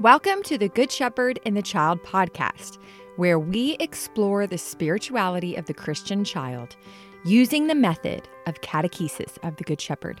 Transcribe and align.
Welcome 0.00 0.44
to 0.44 0.56
the 0.56 0.68
Good 0.68 0.92
Shepherd 0.92 1.40
and 1.44 1.56
the 1.56 1.62
Child 1.62 2.04
podcast, 2.04 2.78
where 3.16 3.36
we 3.36 3.72
explore 3.80 4.46
the 4.46 4.56
spirituality 4.56 5.56
of 5.56 5.66
the 5.66 5.74
Christian 5.74 6.22
child 6.22 6.76
using 7.24 7.66
the 7.66 7.74
method 7.74 8.28
of 8.46 8.60
catechesis 8.60 9.38
of 9.42 9.56
the 9.56 9.64
Good 9.64 9.80
Shepherd. 9.80 10.20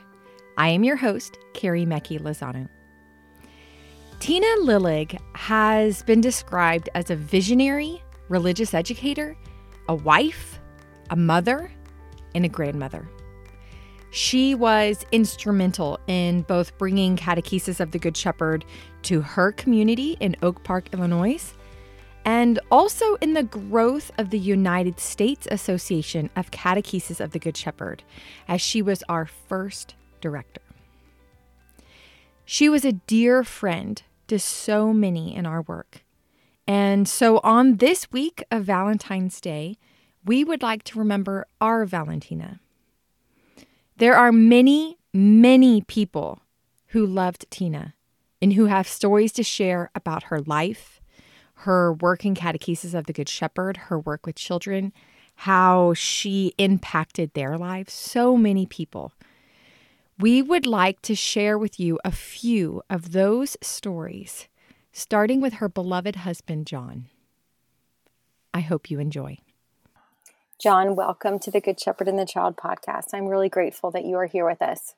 I 0.56 0.70
am 0.70 0.82
your 0.82 0.96
host, 0.96 1.38
Carrie 1.54 1.86
Mecki 1.86 2.20
Lozano. 2.20 2.68
Tina 4.18 4.48
Lillig 4.62 5.16
has 5.36 6.02
been 6.02 6.20
described 6.20 6.88
as 6.96 7.08
a 7.08 7.14
visionary, 7.14 8.02
religious 8.28 8.74
educator, 8.74 9.36
a 9.88 9.94
wife, 9.94 10.58
a 11.10 11.14
mother, 11.14 11.70
and 12.34 12.44
a 12.44 12.48
grandmother. 12.48 13.08
She 14.10 14.54
was 14.54 15.04
instrumental 15.12 16.00
in 16.06 16.42
both 16.42 16.76
bringing 16.78 17.16
Catechesis 17.16 17.78
of 17.78 17.90
the 17.90 17.98
Good 17.98 18.16
Shepherd 18.16 18.64
to 19.02 19.20
her 19.20 19.52
community 19.52 20.16
in 20.20 20.36
Oak 20.42 20.64
Park, 20.64 20.88
Illinois, 20.92 21.54
and 22.24 22.58
also 22.70 23.14
in 23.16 23.32
the 23.32 23.42
growth 23.42 24.10
of 24.18 24.30
the 24.30 24.38
United 24.38 25.00
States 25.00 25.48
Association 25.50 26.28
of 26.36 26.50
Catechesis 26.50 27.20
of 27.20 27.32
the 27.32 27.38
Good 27.38 27.56
Shepherd, 27.56 28.02
as 28.46 28.60
she 28.60 28.82
was 28.82 29.02
our 29.08 29.24
first 29.24 29.94
director. 30.20 30.60
She 32.44 32.68
was 32.68 32.84
a 32.84 32.92
dear 32.92 33.44
friend 33.44 34.02
to 34.26 34.38
so 34.38 34.92
many 34.92 35.34
in 35.34 35.46
our 35.46 35.62
work. 35.62 36.04
And 36.66 37.08
so 37.08 37.40
on 37.42 37.76
this 37.76 38.12
week 38.12 38.44
of 38.50 38.64
Valentine's 38.64 39.40
Day, 39.40 39.78
we 40.24 40.44
would 40.44 40.62
like 40.62 40.82
to 40.84 40.98
remember 40.98 41.46
our 41.60 41.86
Valentina. 41.86 42.60
There 43.96 44.16
are 44.16 44.32
many, 44.32 44.98
many 45.14 45.80
people 45.80 46.42
who 46.88 47.06
loved 47.06 47.46
Tina 47.50 47.94
and 48.40 48.52
who 48.52 48.66
have 48.66 48.88
stories 48.88 49.32
to 49.32 49.42
share 49.42 49.90
about 49.94 50.24
her 50.24 50.40
life, 50.40 51.00
her 51.54 51.92
work 51.92 52.24
in 52.24 52.34
catechesis 52.34 52.94
of 52.94 53.06
the 53.06 53.12
Good 53.12 53.28
Shepherd, 53.28 53.76
her 53.76 53.98
work 53.98 54.26
with 54.26 54.36
children, 54.36 54.92
how 55.36 55.94
she 55.94 56.52
impacted 56.58 57.34
their 57.34 57.56
lives. 57.56 57.92
So 57.92 58.36
many 58.36 58.66
people. 58.66 59.12
We 60.18 60.42
would 60.42 60.66
like 60.66 61.00
to 61.02 61.14
share 61.14 61.56
with 61.56 61.78
you 61.78 61.98
a 62.04 62.10
few 62.10 62.82
of 62.90 63.12
those 63.12 63.56
stories, 63.60 64.48
starting 64.92 65.40
with 65.40 65.54
her 65.54 65.68
beloved 65.68 66.16
husband, 66.16 66.66
John. 66.66 67.06
I 68.52 68.60
hope 68.60 68.90
you 68.90 68.98
enjoy. 68.98 69.38
John, 70.60 70.96
welcome 70.96 71.38
to 71.38 71.52
the 71.52 71.60
Good 71.60 71.80
Shepherd 71.80 72.08
and 72.08 72.18
the 72.18 72.26
Child 72.26 72.56
podcast. 72.56 73.14
I'm 73.14 73.26
really 73.26 73.48
grateful 73.48 73.92
that 73.92 74.04
you 74.04 74.16
are 74.16 74.26
here 74.26 74.44
with 74.44 74.60
us. 74.60 74.94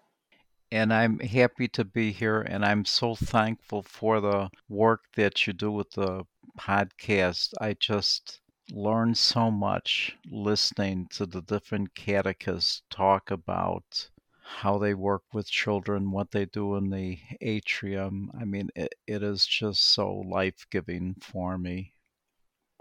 And 0.73 0.93
I'm 0.93 1.19
happy 1.19 1.67
to 1.69 1.85
be 1.85 2.13
here, 2.13 2.43
and 2.43 2.65
I'm 2.65 2.85
so 2.85 3.15
thankful 3.15 3.83
for 3.83 4.21
the 4.21 4.51
work 4.69 5.03
that 5.17 5.47
you 5.47 5.53
do 5.53 5.73
with 5.73 5.91
the 5.91 6.25
podcast. 6.59 7.55
I 7.61 7.75
just 7.75 8.41
learn 8.73 9.15
so 9.15 9.51
much 9.51 10.17
listening 10.31 11.09
to 11.11 11.27
the 11.27 11.43
different 11.43 11.95
catechists 11.95 12.83
talk 12.89 13.31
about 13.31 14.09
how 14.43 14.79
they 14.79 14.95
work 14.95 15.23
with 15.33 15.51
children, 15.51 16.11
what 16.11 16.31
they 16.31 16.45
do 16.45 16.77
in 16.77 16.91
the 16.91 17.19
atrium. 17.41 18.31
I 18.39 18.45
mean, 18.45 18.71
it, 18.75 18.95
it 19.07 19.23
is 19.23 19.47
just 19.47 19.83
so 19.93 20.12
life 20.12 20.67
giving 20.71 21.15
for 21.21 21.57
me. 21.59 21.95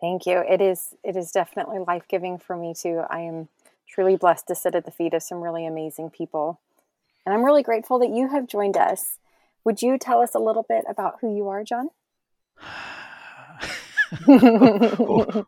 Thank 0.01 0.25
you. 0.25 0.39
It 0.39 0.61
is 0.61 0.95
it 1.03 1.15
is 1.15 1.31
definitely 1.31 1.79
life 1.79 2.05
giving 2.07 2.37
for 2.37 2.55
me 2.55 2.73
too. 2.73 3.03
I 3.09 3.19
am 3.19 3.49
truly 3.87 4.15
blessed 4.15 4.47
to 4.47 4.55
sit 4.55 4.75
at 4.75 4.85
the 4.85 4.91
feet 4.91 5.13
of 5.13 5.23
some 5.23 5.41
really 5.41 5.65
amazing 5.65 6.09
people. 6.09 6.59
And 7.29 7.37
I'm 7.37 7.45
really 7.45 7.61
grateful 7.61 7.99
that 7.99 8.09
you 8.09 8.27
have 8.29 8.47
joined 8.47 8.75
us. 8.75 9.19
Would 9.63 9.83
you 9.83 9.99
tell 9.99 10.19
us 10.21 10.33
a 10.33 10.39
little 10.39 10.65
bit 10.67 10.83
about 10.89 11.17
who 11.21 11.35
you 11.35 11.47
are, 11.49 11.63
John? 11.63 11.89
who, 14.25 15.45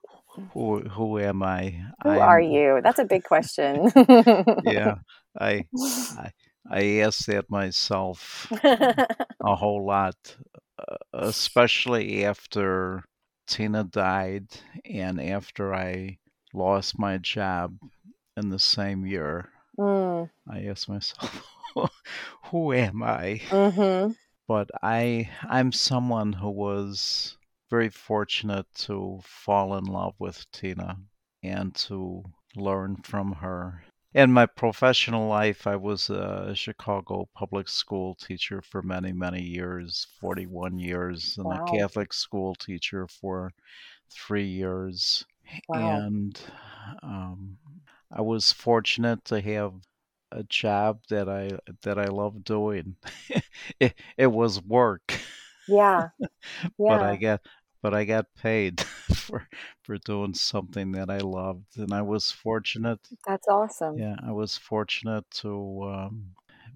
who, 0.53 0.79
who, 0.81 1.17
am 1.17 1.41
I? 1.41 1.81
Who 2.03 2.09
I'm, 2.11 2.19
are 2.19 2.39
you? 2.39 2.81
That's 2.83 2.99
a 2.99 3.05
big 3.05 3.23
question. 3.23 3.91
yeah, 4.63 4.97
I, 5.39 5.65
I 6.19 6.31
I 6.69 6.99
ask 6.99 7.25
that 7.25 7.49
myself 7.49 8.47
a 8.63 9.55
whole 9.55 9.83
lot, 9.83 10.35
uh, 10.77 10.97
especially 11.13 12.23
after 12.25 13.03
Tina 13.47 13.85
died, 13.85 14.49
and 14.85 15.19
after 15.19 15.73
I 15.73 16.19
lost 16.53 16.99
my 16.99 17.17
job 17.17 17.75
in 18.37 18.49
the 18.49 18.59
same 18.59 19.07
year, 19.07 19.49
mm. 19.81 20.29
I 20.49 20.65
ask 20.65 20.87
myself, 20.87 21.45
"Who 22.45 22.73
am 22.73 23.03
I?" 23.03 23.41
Mm-hmm. 23.49 24.13
But 24.47 24.69
I, 24.81 25.29
I'm 25.47 25.71
someone 25.71 26.33
who 26.33 26.49
was 26.49 27.37
very 27.69 27.89
fortunate 27.89 28.65
to 28.75 29.21
fall 29.23 29.77
in 29.77 29.85
love 29.85 30.15
with 30.19 30.45
Tina 30.51 30.97
and 31.41 31.73
to 31.75 32.23
learn 32.55 32.97
from 32.97 33.31
her 33.33 33.83
in 34.13 34.31
my 34.31 34.45
professional 34.45 35.27
life, 35.27 35.65
I 35.65 35.77
was 35.77 36.09
a 36.09 36.53
Chicago 36.53 37.29
public 37.33 37.69
school 37.69 38.15
teacher 38.15 38.61
for 38.61 38.81
many, 38.81 39.13
many 39.13 39.41
years 39.41 40.07
41 40.19 40.79
years, 40.79 41.37
and 41.37 41.45
wow. 41.45 41.65
a 41.65 41.71
Catholic 41.71 42.11
school 42.11 42.55
teacher 42.55 43.07
for 43.07 43.51
three 44.09 44.45
years. 44.45 45.25
Wow. 45.69 45.95
And 45.95 46.41
um, 47.03 47.57
I 48.11 48.21
was 48.21 48.51
fortunate 48.51 49.23
to 49.25 49.39
have 49.41 49.73
a 50.31 50.43
job 50.43 51.01
that 51.09 51.29
I 51.29 51.51
that 51.83 51.97
I 51.97 52.05
love 52.05 52.43
doing. 52.43 52.95
it, 53.79 53.93
it 54.17 54.27
was 54.27 54.61
work. 54.61 55.19
Yeah. 55.67 56.09
yeah. 56.19 56.27
but 56.77 57.03
I 57.03 57.15
got 57.15 57.41
but 57.81 57.93
I 57.93 58.03
got 58.05 58.27
paid 58.35 58.81
for 59.15 59.47
for 59.83 59.97
doing 59.97 60.33
something 60.33 60.91
that 60.93 61.09
I 61.09 61.17
loved, 61.19 61.77
and 61.77 61.93
I 61.93 62.01
was 62.01 62.31
fortunate. 62.31 62.99
That's 63.25 63.47
awesome. 63.47 63.97
Yeah, 63.97 64.15
I 64.23 64.31
was 64.31 64.57
fortunate 64.57 65.29
to 65.41 65.83
um, 65.83 66.31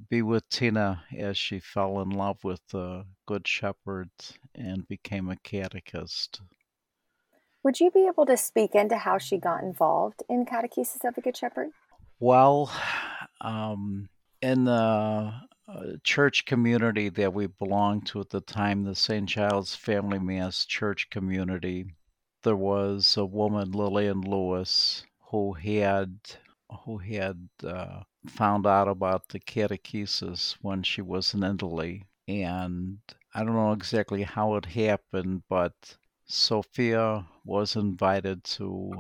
be 0.10 0.22
with 0.22 0.48
Tina 0.50 1.04
as 1.18 1.38
she 1.38 1.60
fell 1.60 2.02
in 2.02 2.10
love 2.10 2.44
with 2.44 2.62
the 2.70 3.06
Good 3.26 3.48
Shepherd 3.48 4.10
and 4.54 4.88
became 4.88 5.30
a 5.30 5.36
catechist. 5.38 6.42
Would 7.66 7.80
you 7.80 7.90
be 7.90 8.06
able 8.06 8.28
to 8.28 8.38
speak 8.38 8.76
into 8.76 8.96
how 8.96 9.18
she 9.18 9.40
got 9.40 9.64
involved 9.64 10.22
in 10.30 10.46
catechesis 10.46 11.04
of 11.04 11.16
the 11.16 11.22
Good 11.22 11.36
Shepherd? 11.36 11.72
Well, 12.20 12.72
um, 13.42 14.08
in 14.40 14.66
the 14.66 14.72
uh, 14.72 15.34
church 16.04 16.46
community 16.46 17.10
that 17.10 17.34
we 17.34 17.48
belonged 17.48 18.06
to 18.06 18.20
at 18.20 18.30
the 18.30 18.42
time, 18.42 18.84
the 18.84 18.94
St. 18.94 19.28
Giles 19.28 19.74
Family 19.74 20.20
Mass 20.20 20.64
Church 20.66 21.10
community, 21.10 21.88
there 22.44 22.56
was 22.56 23.18
a 23.18 23.26
woman, 23.26 23.72
Lillian 23.72 24.22
Lewis, 24.22 25.04
who 25.32 25.54
had 25.54 26.20
who 26.84 27.00
had 27.00 27.50
uh, 27.64 28.02
found 28.28 28.68
out 28.68 28.88
about 28.88 29.30
the 29.30 29.40
catechesis 29.40 30.56
when 30.62 30.84
she 30.84 31.02
was 31.02 31.34
in 31.34 31.44
Italy, 31.44 32.06
and 32.28 33.00
I 33.34 33.44
don't 33.44 33.56
know 33.56 33.72
exactly 33.72 34.22
how 34.22 34.54
it 34.56 34.66
happened, 34.68 35.42
but 35.50 35.98
Sofia 36.28 37.26
was 37.44 37.76
invited 37.76 38.44
to 38.44 38.92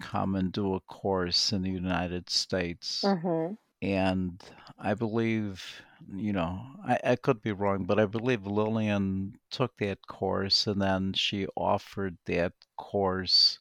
come 0.00 0.34
and 0.34 0.52
do 0.52 0.74
a 0.74 0.80
course 0.80 1.52
in 1.52 1.62
the 1.62 1.70
United 1.70 2.30
States. 2.30 3.02
Mm-hmm. 3.04 3.54
And 3.82 4.42
I 4.78 4.94
believe 4.94 5.82
you 6.12 6.32
know, 6.32 6.60
I, 6.86 6.98
I 7.04 7.16
could 7.16 7.40
be 7.40 7.52
wrong, 7.52 7.84
but 7.84 7.98
I 7.98 8.06
believe 8.06 8.46
Lillian 8.46 9.38
took 9.50 9.76
that 9.78 10.06
course 10.06 10.66
and 10.66 10.80
then 10.80 11.12
she 11.14 11.46
offered 11.56 12.16
that 12.26 12.52
course 12.76 13.58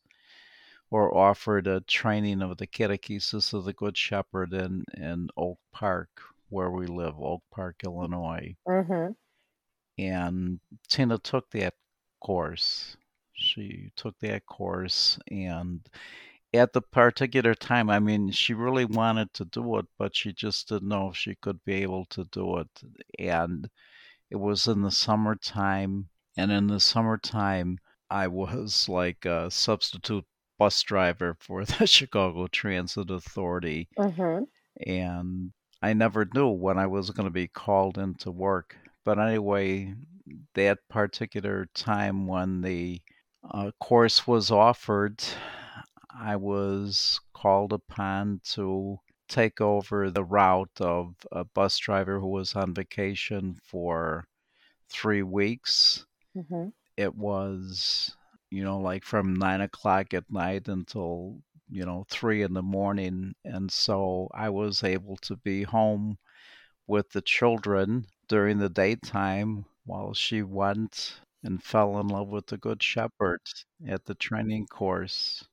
or 0.89 1.15
offered 1.15 1.67
a 1.67 1.81
training 1.81 2.41
of 2.41 2.57
the 2.57 2.67
catechesis 2.67 3.53
of 3.53 3.65
the 3.65 3.73
Good 3.73 3.97
Shepherd 3.97 4.53
in, 4.53 4.83
in 4.95 5.29
Oak 5.35 5.59
Park, 5.71 6.09
where 6.49 6.69
we 6.69 6.85
live, 6.85 7.15
Oak 7.19 7.43
Park, 7.51 7.77
Illinois. 7.83 8.55
Mm-hmm. 8.67 9.13
And 9.97 10.59
Tina 10.87 11.17
took 11.17 11.49
that 11.51 11.73
course. 12.19 12.95
She 13.33 13.91
took 13.95 14.17
that 14.19 14.45
course 14.45 15.19
and 15.29 15.81
at 16.53 16.73
the 16.73 16.81
particular 16.81 17.55
time, 17.55 17.89
I 17.89 17.99
mean, 17.99 18.29
she 18.31 18.53
really 18.53 18.85
wanted 18.85 19.33
to 19.33 19.45
do 19.45 19.77
it, 19.79 19.85
but 19.97 20.15
she 20.15 20.33
just 20.33 20.69
didn't 20.69 20.87
know 20.87 21.09
if 21.09 21.17
she 21.17 21.35
could 21.35 21.63
be 21.65 21.81
able 21.81 22.05
to 22.11 22.25
do 22.25 22.59
it. 22.59 22.67
And 23.17 23.69
it 24.29 24.35
was 24.35 24.67
in 24.67 24.81
the 24.83 24.91
summertime. 24.91 26.09
And 26.37 26.51
in 26.51 26.67
the 26.67 26.79
summertime, 26.79 27.79
I 28.09 28.27
was 28.27 28.87
like 28.87 29.25
a 29.25 29.49
substitute 29.49 30.25
bus 30.59 30.81
driver 30.83 31.35
for 31.39 31.65
the 31.65 31.87
Chicago 31.87 32.47
Transit 32.47 33.09
Authority. 33.09 33.89
Mm-hmm. 33.97 34.43
And 34.87 35.53
I 35.81 35.93
never 35.93 36.27
knew 36.33 36.49
when 36.49 36.77
I 36.77 36.85
was 36.85 37.09
going 37.09 37.27
to 37.27 37.31
be 37.31 37.47
called 37.47 37.97
into 37.97 38.29
work. 38.29 38.77
But 39.03 39.19
anyway, 39.19 39.95
that 40.53 40.79
particular 40.87 41.67
time 41.73 42.27
when 42.27 42.61
the 42.61 43.01
uh, 43.49 43.71
course 43.79 44.25
was 44.27 44.51
offered, 44.51 45.23
I 46.09 46.35
was 46.35 47.19
called 47.33 47.73
upon 47.73 48.41
to 48.51 48.99
take 49.27 49.59
over 49.61 50.09
the 50.09 50.23
route 50.23 50.79
of 50.79 51.15
a 51.31 51.43
bus 51.43 51.77
driver 51.77 52.19
who 52.19 52.27
was 52.27 52.55
on 52.55 52.73
vacation 52.73 53.57
for 53.63 54.27
three 54.89 55.23
weeks. 55.23 56.05
Mm-hmm. 56.37 56.69
It 56.97 57.15
was, 57.15 58.15
you 58.49 58.63
know, 58.63 58.79
like 58.79 59.03
from 59.03 59.33
nine 59.33 59.61
o'clock 59.61 60.13
at 60.13 60.31
night 60.31 60.67
until, 60.67 61.41
you 61.69 61.85
know, 61.85 62.05
three 62.09 62.43
in 62.43 62.53
the 62.53 62.61
morning. 62.61 63.33
And 63.43 63.71
so 63.71 64.29
I 64.33 64.49
was 64.49 64.83
able 64.83 65.17
to 65.17 65.35
be 65.37 65.63
home 65.63 66.17
with 66.85 67.09
the 67.11 67.21
children 67.21 68.05
during 68.27 68.59
the 68.59 68.69
daytime 68.69 69.65
while 69.85 70.13
she 70.13 70.43
went 70.43 71.19
and 71.43 71.63
fell 71.63 71.99
in 71.99 72.07
love 72.07 72.29
with 72.29 72.47
the 72.47 72.57
Good 72.57 72.81
Shepherd 72.81 73.41
at 73.87 74.05
the 74.05 74.15
training 74.15 74.67
course. 74.67 75.43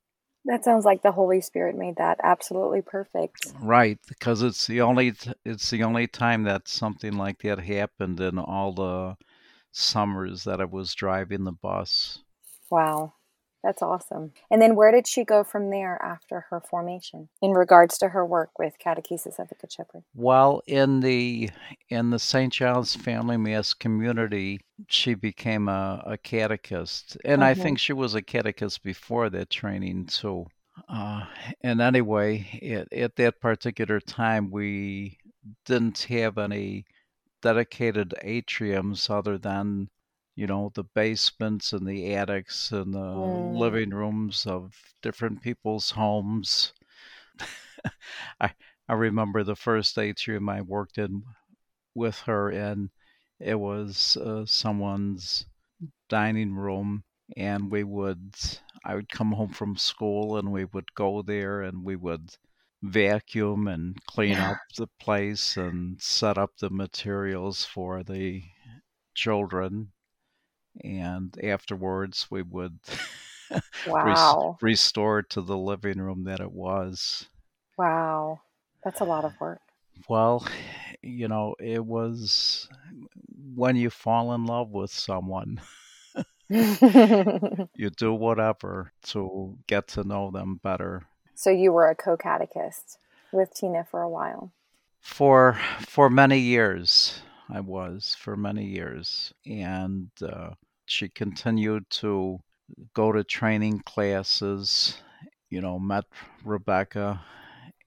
That 0.45 0.63
sounds 0.63 0.85
like 0.85 1.03
the 1.03 1.11
Holy 1.11 1.39
Spirit 1.41 1.77
made 1.77 1.97
that 1.97 2.19
absolutely 2.23 2.81
perfect. 2.81 3.53
Right, 3.61 3.99
because 4.07 4.41
it's 4.41 4.65
the 4.65 4.81
only 4.81 5.13
it's 5.45 5.69
the 5.69 5.83
only 5.83 6.07
time 6.07 6.43
that 6.43 6.67
something 6.67 7.13
like 7.13 7.43
that 7.43 7.59
happened 7.59 8.19
in 8.19 8.39
all 8.39 8.73
the 8.73 9.17
summers 9.71 10.43
that 10.45 10.59
I 10.59 10.65
was 10.65 10.95
driving 10.95 11.43
the 11.43 11.51
bus. 11.51 12.23
Wow. 12.71 13.13
That's 13.63 13.81
awesome. 13.83 14.33
And 14.49 14.59
then 14.61 14.75
where 14.75 14.91
did 14.91 15.07
she 15.07 15.23
go 15.23 15.43
from 15.43 15.69
there 15.69 16.01
after 16.01 16.45
her 16.49 16.59
formation 16.61 17.29
in 17.43 17.51
regards 17.51 17.97
to 17.99 18.09
her 18.09 18.25
work 18.25 18.57
with 18.57 18.79
Catechesis 18.83 19.37
of 19.37 19.49
the 19.49 19.55
Good 19.55 19.71
Shepherd? 19.71 20.03
Well, 20.15 20.63
in 20.65 20.99
the 21.01 21.49
in 21.89 22.09
the 22.09 22.17
St. 22.19 22.51
John's 22.51 22.95
Family 22.95 23.37
Mass 23.37 23.73
community, 23.75 24.61
she 24.87 25.13
became 25.13 25.67
a, 25.69 26.01
a 26.05 26.17
catechist, 26.17 27.17
and 27.23 27.43
I 27.43 27.53
Mhm. 27.53 27.57
think 27.61 27.79
she 27.79 27.93
was 27.93 28.15
a 28.15 28.21
catechist 28.23 28.81
before 28.83 29.29
that 29.29 29.49
training 29.51 30.07
too. 30.07 30.47
Uh, 30.89 31.25
and 31.61 31.81
anyway, 31.81 32.59
at, 32.63 32.91
at 32.93 33.15
that 33.17 33.39
particular 33.41 33.99
time, 33.99 34.49
we 34.49 35.17
didn't 35.65 35.99
have 36.03 36.37
any 36.37 36.85
dedicated 37.41 38.13
atriums 38.23 39.09
other 39.09 39.37
than 39.37 39.89
you 40.35 40.47
know 40.47 40.71
the 40.75 40.83
basements 40.83 41.73
and 41.73 41.87
the 41.87 42.13
attics 42.15 42.71
and 42.71 42.93
the 42.93 42.99
Mm. 42.99 43.59
living 43.59 43.91
rooms 43.91 44.45
of 44.47 44.93
different 45.01 45.41
people's 45.41 45.91
homes. 45.91 46.73
I 48.41 48.53
I 48.89 48.93
remember 48.93 49.43
the 49.43 49.55
first 49.55 49.97
atrium 49.97 50.49
I 50.49 50.61
worked 50.61 50.97
in 50.97 51.23
with 51.95 52.19
her, 52.21 52.49
and 52.51 52.91
it 53.39 53.55
was 53.59 54.17
uh, 54.17 54.45
someone's 54.45 55.45
dining 56.09 56.55
room, 56.55 57.03
and 57.37 57.71
we 57.71 57.83
would 57.83 58.35
I 58.85 58.95
would 58.95 59.09
come 59.09 59.33
home 59.33 59.53
from 59.53 59.77
school, 59.77 60.37
and 60.37 60.51
we 60.51 60.65
would 60.65 60.93
go 60.95 61.21
there, 61.23 61.61
and 61.61 61.83
we 61.83 61.95
would 61.95 62.37
vacuum 62.83 63.67
and 63.67 63.97
clean 64.05 64.39
up 64.39 64.59
the 64.77 64.87
place 64.99 65.57
and 65.57 66.01
set 66.01 66.37
up 66.37 66.57
the 66.57 66.69
materials 66.71 67.65
for 67.65 68.03
the 68.03 68.43
children 69.15 69.93
and 70.83 71.37
afterwards 71.43 72.27
we 72.29 72.41
would 72.41 72.79
res- 74.03 74.35
restore 74.61 75.19
it 75.19 75.29
to 75.29 75.41
the 75.41 75.57
living 75.57 75.97
room 75.99 76.23
that 76.25 76.39
it 76.39 76.51
was 76.51 77.27
Wow. 77.77 78.41
That's 78.83 78.99
a 79.01 79.05
lot 79.05 79.25
of 79.25 79.33
work. 79.39 79.61
well 80.09 80.45
you 81.01 81.27
know 81.27 81.55
it 81.59 81.85
was 81.85 82.67
when 83.55 83.75
you 83.75 83.89
fall 83.89 84.33
in 84.33 84.45
love 84.45 84.69
with 84.71 84.91
someone 84.91 85.59
you 86.49 87.89
do 87.97 88.13
whatever 88.13 88.91
to 89.03 89.57
get 89.67 89.87
to 89.87 90.03
know 90.03 90.31
them 90.31 90.59
better 90.63 91.03
so 91.35 91.49
you 91.49 91.71
were 91.71 91.87
a 91.89 91.95
co-catechist 91.95 92.97
with 93.31 93.53
Tina 93.53 93.85
for 93.89 94.01
a 94.01 94.09
while. 94.09 94.51
for 94.99 95.57
for 95.81 96.09
many 96.09 96.39
years 96.39 97.21
i 97.51 97.59
was 97.59 98.15
for 98.19 98.35
many 98.35 98.65
years 98.65 99.33
and 99.45 100.09
uh, 100.21 100.49
she 100.85 101.09
continued 101.09 101.83
to 101.89 102.39
go 102.93 103.11
to 103.11 103.23
training 103.23 103.79
classes 103.85 104.95
you 105.49 105.61
know 105.61 105.77
met 105.79 106.05
rebecca 106.43 107.21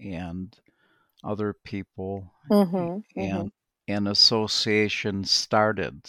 and 0.01 0.57
other 1.23 1.55
people 1.65 2.31
Mm-hmm. 2.51 2.99
and 3.19 3.51
an 3.89 4.07
association 4.07 5.25
started 5.25 6.01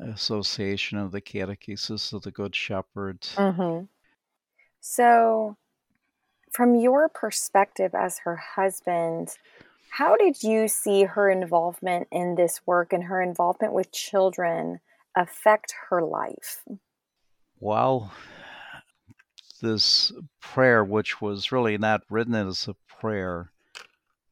association 0.00 0.98
of 0.98 1.10
the 1.10 1.20
catechesis 1.20 2.12
of 2.12 2.22
the 2.22 2.30
good 2.30 2.54
shepherd 2.54 3.20
Mm-hmm. 3.36 3.86
So, 4.80 5.56
from 6.50 6.74
your 6.74 7.08
perspective 7.08 7.94
as 7.94 8.18
her 8.24 8.36
husband, 8.36 9.30
how 9.92 10.16
did 10.16 10.42
you 10.42 10.68
see 10.68 11.04
her 11.04 11.30
involvement 11.30 12.08
in 12.10 12.34
this 12.34 12.62
work 12.66 12.94
and 12.94 13.04
her 13.04 13.20
involvement 13.20 13.74
with 13.74 13.92
children 13.92 14.80
affect 15.14 15.74
her 15.90 16.02
life? 16.02 16.64
Well, 17.60 18.10
this 19.60 20.10
prayer, 20.40 20.82
which 20.82 21.20
was 21.20 21.52
really 21.52 21.76
not 21.76 22.00
written 22.08 22.34
as 22.34 22.68
a 22.68 22.76
prayer, 23.00 23.52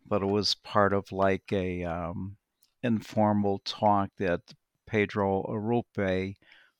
but 0.08 0.22
it 0.22 0.26
was 0.26 0.54
part 0.54 0.94
of 0.94 1.12
like 1.12 1.52
a 1.52 1.84
um, 1.84 2.38
informal 2.82 3.60
talk 3.66 4.08
that 4.16 4.40
Pedro 4.86 5.42
Arrupe, 5.42 6.36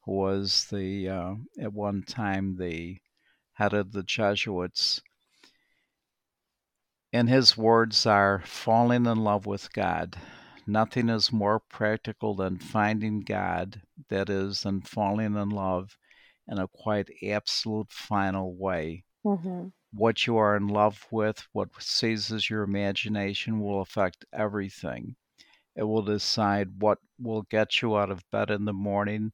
was 0.06 0.64
the 0.72 1.06
uh, 1.06 1.34
at 1.60 1.74
one 1.74 2.02
time 2.02 2.56
the 2.56 2.96
head 3.52 3.74
of 3.74 3.92
the 3.92 4.02
Jesuits, 4.02 5.02
and 7.12 7.28
his 7.28 7.56
words 7.56 8.06
are 8.06 8.42
falling 8.44 9.06
in 9.06 9.18
love 9.18 9.46
with 9.46 9.72
God. 9.72 10.16
Nothing 10.66 11.08
is 11.08 11.32
more 11.32 11.58
practical 11.58 12.34
than 12.34 12.58
finding 12.58 13.20
God, 13.20 13.82
that 14.08 14.30
is, 14.30 14.62
than 14.62 14.82
falling 14.82 15.34
in 15.34 15.50
love 15.50 15.96
in 16.46 16.58
a 16.58 16.68
quite 16.68 17.08
absolute 17.26 17.90
final 17.90 18.54
way. 18.54 19.04
Mm-hmm. 19.24 19.68
What 19.92 20.26
you 20.26 20.36
are 20.36 20.56
in 20.56 20.68
love 20.68 21.04
with, 21.10 21.46
what 21.52 21.68
seizes 21.80 22.48
your 22.48 22.62
imagination, 22.62 23.60
will 23.60 23.80
affect 23.80 24.24
everything. 24.32 25.16
It 25.74 25.82
will 25.82 26.02
decide 26.02 26.80
what 26.80 26.98
will 27.18 27.42
get 27.42 27.82
you 27.82 27.96
out 27.96 28.10
of 28.10 28.28
bed 28.30 28.50
in 28.50 28.64
the 28.64 28.72
morning, 28.72 29.32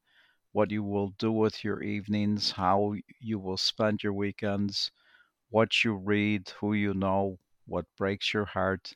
what 0.52 0.70
you 0.70 0.82
will 0.82 1.10
do 1.18 1.30
with 1.30 1.62
your 1.62 1.82
evenings, 1.82 2.50
how 2.50 2.94
you 3.20 3.38
will 3.38 3.58
spend 3.58 4.02
your 4.02 4.14
weekends, 4.14 4.90
what 5.50 5.84
you 5.84 5.94
read, 5.94 6.48
who 6.60 6.72
you 6.72 6.94
know, 6.94 7.38
what 7.66 7.84
breaks 7.96 8.32
your 8.32 8.44
heart, 8.44 8.94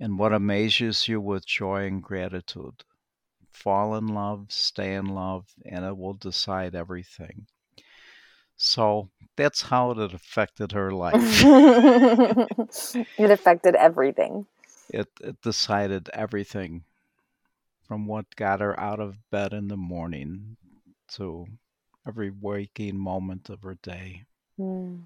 and 0.00 0.18
what 0.18 0.32
amazes 0.32 1.08
you 1.08 1.20
with 1.20 1.46
joy 1.46 1.86
and 1.86 2.02
gratitude. 2.02 2.84
Fall 3.52 3.96
in 3.96 4.08
love, 4.08 4.46
stay 4.48 4.94
in 4.94 5.06
love, 5.06 5.46
and 5.64 5.84
it 5.84 5.96
will 5.96 6.14
decide 6.14 6.74
everything. 6.74 7.46
So 8.56 9.08
that's 9.36 9.62
how 9.62 9.92
it 9.92 10.14
affected 10.14 10.72
her 10.72 10.90
life. 10.92 11.42
it 13.18 13.30
affected 13.30 13.74
everything. 13.76 14.46
it, 14.90 15.08
it 15.20 15.40
decided 15.42 16.08
everything 16.12 16.84
from 17.86 18.06
what 18.06 18.36
got 18.36 18.60
her 18.60 18.78
out 18.78 19.00
of 19.00 19.16
bed 19.30 19.52
in 19.52 19.68
the 19.68 19.76
morning 19.76 20.56
to 21.08 21.46
every 22.06 22.30
waking 22.30 22.98
moment 22.98 23.48
of 23.48 23.62
her 23.62 23.76
day. 23.82 24.24
Mm. 24.58 25.02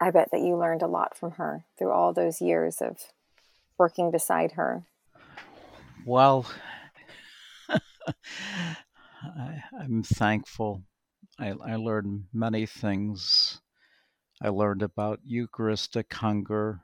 I 0.00 0.10
bet 0.10 0.30
that 0.32 0.40
you 0.40 0.56
learned 0.56 0.82
a 0.82 0.86
lot 0.86 1.16
from 1.16 1.32
her 1.32 1.64
through 1.78 1.92
all 1.92 2.12
those 2.12 2.40
years 2.40 2.80
of 2.80 2.98
working 3.78 4.10
beside 4.10 4.52
her. 4.52 4.84
Well, 6.04 6.46
I, 7.68 9.62
I'm 9.80 10.02
thankful. 10.02 10.82
I, 11.38 11.54
I 11.64 11.76
learned 11.76 12.24
many 12.32 12.66
things. 12.66 13.60
I 14.42 14.48
learned 14.48 14.82
about 14.82 15.20
Eucharistic 15.24 16.12
hunger. 16.12 16.80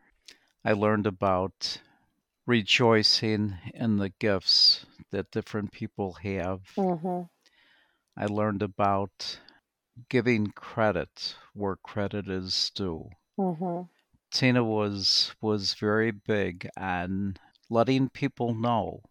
I 0.64 0.72
learned 0.72 1.06
about 1.06 1.78
rejoicing 2.46 3.56
in 3.74 3.98
the 3.98 4.08
gifts 4.08 4.86
that 5.10 5.30
different 5.30 5.72
people 5.72 6.14
have. 6.22 6.60
Mm-hmm. 6.76 7.22
I 8.16 8.26
learned 8.26 8.62
about 8.62 9.38
giving 10.08 10.48
credit 10.48 11.34
where 11.54 11.76
credit 11.76 12.28
is 12.28 12.70
due. 12.74 13.10
Mm-hmm. 13.38 13.82
Tina 14.30 14.64
was 14.64 15.34
was 15.40 15.74
very 15.74 16.10
big 16.12 16.68
on 16.76 17.36
letting 17.68 18.08
people 18.08 18.54
know 18.54 19.02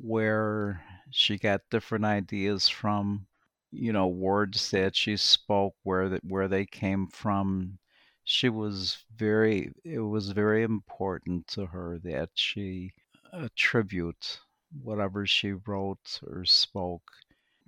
where 0.00 0.82
she 1.10 1.38
got 1.38 1.62
different 1.70 2.04
ideas 2.04 2.68
from, 2.68 3.26
you 3.72 3.92
know, 3.92 4.06
words 4.06 4.70
that 4.70 4.94
she 4.94 5.16
spoke, 5.16 5.74
where 5.82 6.08
that 6.08 6.24
where 6.24 6.48
they 6.48 6.66
came 6.66 7.08
from. 7.08 7.78
She 8.24 8.48
was 8.48 9.04
very 9.16 9.72
it 9.84 9.98
was 9.98 10.30
very 10.30 10.62
important 10.62 11.48
to 11.48 11.66
her 11.66 11.98
that 12.04 12.30
she 12.34 12.92
attribute 13.32 14.40
whatever 14.82 15.26
she 15.26 15.52
wrote 15.52 16.20
or 16.26 16.44
spoke, 16.44 17.10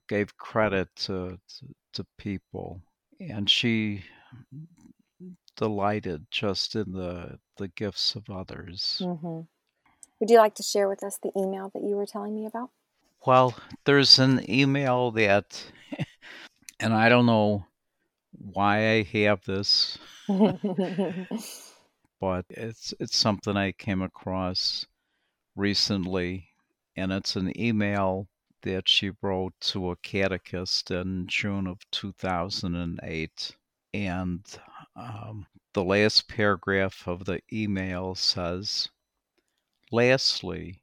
gave 0.09 0.37
credit 0.37 0.89
to 0.97 1.39
to, 1.59 1.67
to 1.95 2.07
people. 2.19 2.83
And 3.21 3.49
she 3.49 4.05
delighted 5.57 6.27
just 6.31 6.75
in 6.75 6.93
the 6.93 7.39
the 7.57 7.69
gifts 7.69 8.15
of 8.15 8.29
others. 8.31 9.01
Mm-hmm. 9.05 9.41
Would 10.21 10.31
you 10.31 10.39
like 10.39 10.55
to 10.57 10.63
share 10.63 10.89
with 10.89 11.03
us 11.03 11.19
the 11.23 11.33
email 11.37 11.71
that 11.75 11.83
you 11.83 11.97
were 11.97 12.07
telling 12.07 12.35
me 12.35 12.47
about? 12.47 12.71
Well, 13.27 13.55
there's 13.85 14.19
an 14.19 14.49
email 14.51 15.11
that 15.13 15.65
And 16.83 16.93
I 16.93 17.09
don't 17.09 17.27
know 17.27 17.65
why 18.33 18.91
I 18.91 19.03
have 19.05 19.45
this, 19.45 19.99
but 22.21 22.45
it's 22.51 22.93
it's 22.99 23.17
something 23.17 23.57
I 23.57 23.71
came 23.71 24.03
across 24.03 24.85
recently, 25.55 26.49
and 26.97 27.13
it's 27.13 27.37
an 27.37 27.57
email 27.57 28.27
that 28.63 28.89
she 28.89 29.11
wrote 29.21 29.55
to 29.61 29.91
a 29.91 29.97
catechist 29.97 30.91
in 30.91 31.27
June 31.27 31.67
of 31.67 31.79
2008. 31.91 33.57
And 33.95 34.45
um, 34.97 35.47
the 35.75 35.85
last 35.85 36.29
paragraph 36.29 37.07
of 37.07 37.25
the 37.25 37.41
email 37.53 38.15
says, 38.15 38.89
Lastly, 39.91 40.83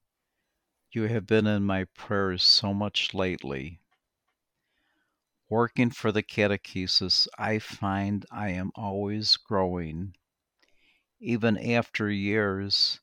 you 0.92 1.04
have 1.04 1.26
been 1.26 1.48
in 1.48 1.64
my 1.64 1.86
prayers 1.86 2.44
so 2.44 2.74
much 2.74 3.14
lately. 3.14 3.80
Working 5.50 5.90
for 5.90 6.12
the 6.12 6.24
catechesis, 6.24 7.28
I 7.38 7.60
find 7.60 8.26
I 8.32 8.50
am 8.50 8.72
always 8.76 9.38
growing. 9.38 10.16
Even 11.20 11.58
after 11.58 12.10
years, 12.10 13.00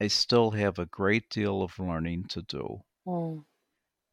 I 0.00 0.08
still 0.08 0.52
have 0.52 0.78
a 0.78 0.86
great 0.86 1.28
deal 1.30 1.62
of 1.62 1.78
learning 1.78 2.24
to 2.28 2.42
do. 2.42 2.82
Mm. 3.06 3.44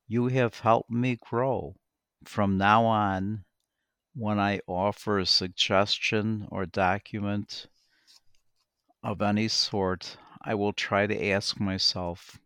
You 0.07 0.27
have 0.27 0.59
helped 0.59 0.91
me 0.91 1.15
grow. 1.15 1.75
From 2.23 2.57
now 2.57 2.85
on, 2.85 3.45
when 4.13 4.39
I 4.39 4.61
offer 4.67 5.19
a 5.19 5.25
suggestion 5.25 6.47
or 6.51 6.65
document 6.65 7.67
of 9.03 9.21
any 9.21 9.47
sort, 9.47 10.17
I 10.41 10.53
will 10.53 10.73
try 10.73 11.07
to 11.07 11.27
ask 11.29 11.59
myself, 11.59 12.39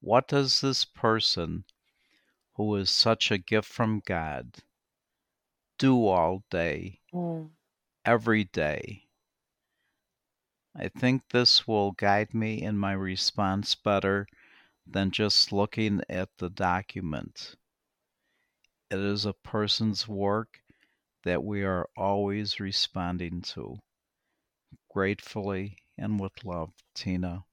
what 0.00 0.26
does 0.26 0.62
this 0.62 0.86
person, 0.86 1.64
who 2.54 2.74
is 2.76 2.90
such 2.90 3.30
a 3.30 3.38
gift 3.38 3.68
from 3.68 4.02
God, 4.04 4.56
do 5.78 6.06
all 6.06 6.44
day, 6.50 7.00
mm. 7.12 7.50
every 8.04 8.44
day? 8.44 9.04
I 10.74 10.88
think 10.88 11.28
this 11.28 11.66
will 11.68 11.92
guide 11.92 12.32
me 12.32 12.62
in 12.62 12.78
my 12.78 12.92
response 12.92 13.74
better 13.74 14.26
than 14.92 15.10
just 15.10 15.52
looking 15.52 16.00
at 16.08 16.28
the 16.38 16.50
document. 16.50 17.56
It 18.90 18.98
is 18.98 19.24
a 19.24 19.32
person's 19.32 20.08
work 20.08 20.60
that 21.24 21.44
we 21.44 21.62
are 21.62 21.88
always 21.96 22.58
responding 22.58 23.42
to. 23.42 23.78
Gratefully 24.90 25.76
and 25.96 26.18
with 26.18 26.44
love, 26.44 26.72
Tina. 26.94 27.44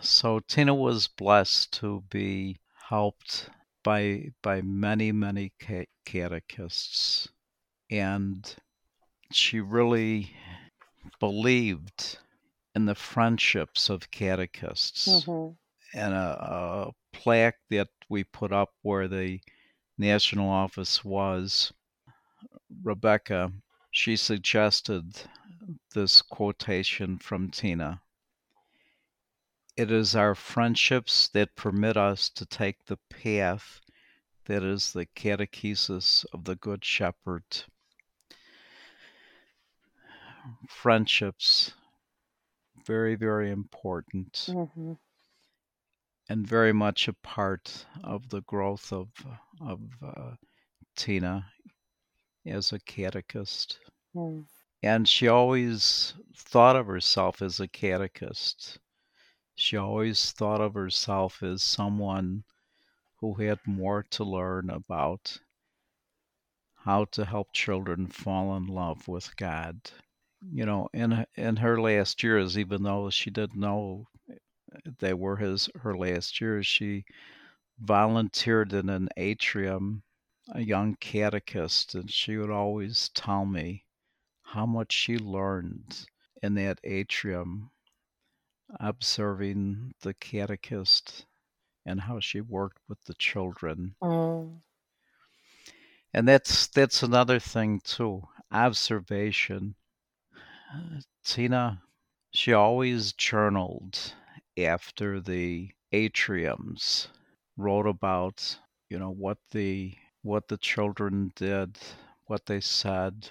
So 0.00 0.40
Tina 0.40 0.74
was 0.74 1.08
blessed 1.08 1.72
to 1.80 2.04
be 2.08 2.56
helped 2.88 3.50
by 3.82 4.30
by 4.42 4.62
many 4.62 5.12
many 5.12 5.52
catechists, 6.04 7.28
and 7.90 8.54
she 9.32 9.60
really 9.60 10.36
believed 11.18 12.18
in 12.74 12.86
the 12.86 12.94
friendships 12.94 13.90
of 13.90 14.10
catechists. 14.10 15.08
Mm-hmm. 15.08 15.54
And 15.98 16.14
a, 16.14 16.88
a 16.88 16.92
plaque 17.12 17.58
that 17.70 17.88
we 18.08 18.24
put 18.24 18.52
up 18.52 18.70
where 18.82 19.08
the 19.08 19.40
national 19.98 20.48
office 20.48 21.04
was, 21.04 21.72
Rebecca, 22.82 23.52
she 23.90 24.16
suggested 24.16 25.14
this 25.94 26.22
quotation 26.22 27.18
from 27.18 27.50
Tina. 27.50 28.00
It 29.76 29.90
is 29.90 30.16
our 30.16 30.34
friendships 30.34 31.28
that 31.28 31.56
permit 31.56 31.96
us 31.96 32.30
to 32.30 32.46
take 32.46 32.86
the 32.86 32.98
path 33.10 33.80
that 34.46 34.62
is 34.62 34.92
the 34.92 35.06
catechesis 35.06 36.24
of 36.32 36.44
the 36.44 36.56
Good 36.56 36.84
Shepherd. 36.84 37.64
Friendships 40.68 41.72
very, 42.84 43.14
very 43.14 43.50
important 43.50 44.32
mm-hmm. 44.48 44.92
and 46.28 46.46
very 46.46 46.72
much 46.72 47.08
a 47.08 47.12
part 47.12 47.86
of 48.04 48.28
the 48.28 48.42
growth 48.42 48.92
of, 48.92 49.08
of 49.60 49.80
uh, 50.04 50.32
Tina 50.96 51.46
as 52.46 52.72
a 52.72 52.80
catechist. 52.80 53.78
Mm. 54.14 54.44
And 54.82 55.08
she 55.08 55.28
always 55.28 56.14
thought 56.36 56.76
of 56.76 56.86
herself 56.86 57.40
as 57.40 57.60
a 57.60 57.68
catechist. 57.68 58.78
She 59.54 59.76
always 59.76 60.32
thought 60.32 60.60
of 60.60 60.74
herself 60.74 61.42
as 61.42 61.62
someone 61.62 62.44
who 63.20 63.34
had 63.34 63.60
more 63.64 64.02
to 64.10 64.24
learn 64.24 64.70
about 64.70 65.38
how 66.74 67.04
to 67.04 67.24
help 67.24 67.52
children 67.52 68.08
fall 68.08 68.56
in 68.56 68.66
love 68.66 69.06
with 69.06 69.36
God 69.36 69.78
you 70.50 70.66
know, 70.66 70.88
in 70.92 71.24
in 71.36 71.56
her 71.56 71.80
last 71.80 72.22
years, 72.22 72.58
even 72.58 72.82
though 72.82 73.10
she 73.10 73.30
didn't 73.30 73.60
know 73.60 74.08
they 74.98 75.14
were 75.14 75.36
his 75.36 75.68
her 75.82 75.96
last 75.96 76.40
years, 76.40 76.66
she 76.66 77.04
volunteered 77.78 78.72
in 78.72 78.88
an 78.88 79.08
atrium, 79.16 80.02
a 80.52 80.60
young 80.60 80.96
catechist, 80.96 81.94
and 81.94 82.10
she 82.10 82.36
would 82.36 82.50
always 82.50 83.08
tell 83.10 83.44
me 83.44 83.84
how 84.42 84.66
much 84.66 84.92
she 84.92 85.16
learned 85.16 86.06
in 86.42 86.54
that 86.54 86.80
atrium, 86.82 87.70
observing 88.80 89.94
the 90.00 90.14
catechist 90.14 91.26
and 91.86 92.00
how 92.00 92.18
she 92.20 92.40
worked 92.40 92.78
with 92.88 93.02
the 93.04 93.14
children. 93.14 93.94
Mm. 94.02 94.60
And 96.14 96.28
that's 96.28 96.66
that's 96.66 97.02
another 97.02 97.38
thing 97.38 97.80
too, 97.80 98.22
observation 98.50 99.76
Tina, 101.24 101.82
she 102.30 102.52
always 102.52 103.12
journaled 103.12 104.14
after 104.56 105.20
the 105.20 105.70
atriums, 105.92 107.08
wrote 107.56 107.86
about, 107.86 108.58
you 108.88 108.98
know, 108.98 109.10
what 109.10 109.38
the 109.50 109.94
what 110.22 110.48
the 110.48 110.56
children 110.56 111.32
did, 111.34 111.78
what 112.26 112.46
they 112.46 112.60
said, 112.60 113.30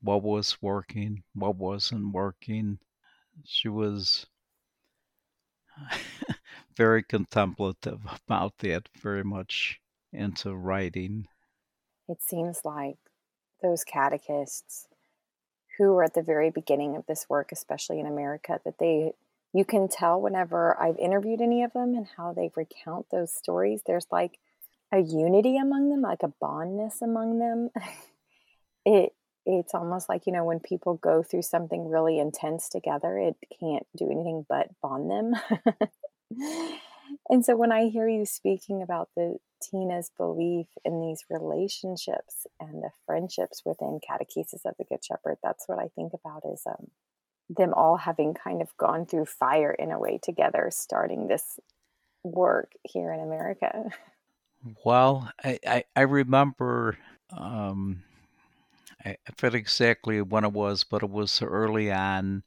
what 0.00 0.22
was 0.22 0.60
working, 0.62 1.22
what 1.34 1.56
wasn't 1.56 2.12
working. 2.12 2.78
She 3.44 3.68
was 3.68 4.26
very 6.76 7.02
contemplative 7.02 8.00
about 8.26 8.58
that, 8.58 8.88
very 8.96 9.24
much 9.24 9.80
into 10.12 10.54
writing. 10.54 11.26
It 12.08 12.22
seems 12.22 12.60
like 12.64 12.98
those 13.62 13.84
catechists 13.84 14.86
who 15.80 15.94
were 15.94 16.04
at 16.04 16.12
the 16.12 16.20
very 16.20 16.50
beginning 16.50 16.94
of 16.94 17.06
this 17.06 17.24
work, 17.30 17.52
especially 17.52 17.98
in 17.98 18.06
America, 18.06 18.60
that 18.66 18.78
they 18.78 19.14
you 19.54 19.64
can 19.64 19.88
tell 19.88 20.20
whenever 20.20 20.80
I've 20.80 20.98
interviewed 20.98 21.40
any 21.40 21.62
of 21.64 21.72
them 21.72 21.94
and 21.94 22.06
how 22.16 22.34
they 22.34 22.52
recount 22.54 23.06
those 23.10 23.32
stories, 23.32 23.80
there's 23.86 24.06
like 24.12 24.38
a 24.92 25.00
unity 25.00 25.56
among 25.56 25.88
them, 25.88 26.02
like 26.02 26.22
a 26.22 26.32
bondness 26.38 27.00
among 27.00 27.38
them. 27.38 27.70
it 28.84 29.14
it's 29.46 29.74
almost 29.74 30.08
like, 30.10 30.26
you 30.26 30.34
know, 30.34 30.44
when 30.44 30.60
people 30.60 30.94
go 30.94 31.22
through 31.22 31.42
something 31.42 31.88
really 31.88 32.18
intense 32.18 32.68
together, 32.68 33.18
it 33.18 33.36
can't 33.58 33.86
do 33.96 34.10
anything 34.10 34.44
but 34.46 34.68
bond 34.82 35.10
them. 35.10 35.34
and 37.28 37.44
so 37.44 37.56
when 37.56 37.72
I 37.72 37.88
hear 37.88 38.08
you 38.08 38.24
speaking 38.26 38.82
about 38.82 39.08
the 39.16 39.38
Tina's 39.62 40.10
belief 40.16 40.66
in 40.84 41.00
these 41.00 41.24
relationships 41.28 42.46
and 42.58 42.82
the 42.82 42.90
friendships 43.06 43.62
within 43.64 44.00
catechesis 44.00 44.64
of 44.64 44.74
the 44.78 44.84
Good 44.84 45.04
Shepherd, 45.04 45.38
that's 45.42 45.68
what 45.68 45.78
I 45.78 45.88
think 45.94 46.12
about 46.14 46.42
is 46.50 46.62
um, 46.66 46.88
them 47.48 47.74
all 47.74 47.96
having 47.96 48.34
kind 48.34 48.62
of 48.62 48.76
gone 48.76 49.06
through 49.06 49.26
fire 49.26 49.72
in 49.72 49.90
a 49.90 49.98
way 49.98 50.18
together, 50.22 50.70
starting 50.72 51.28
this 51.28 51.58
work 52.22 52.72
here 52.84 53.12
in 53.12 53.20
America. 53.20 53.90
Well, 54.84 55.30
I, 55.42 55.58
I, 55.66 55.84
I 55.96 56.02
remember, 56.02 56.98
um, 57.36 58.02
I 59.04 59.16
forget 59.36 59.54
exactly 59.54 60.20
when 60.20 60.44
it 60.44 60.52
was, 60.52 60.84
but 60.84 61.02
it 61.02 61.10
was 61.10 61.40
early 61.42 61.90
on. 61.90 62.42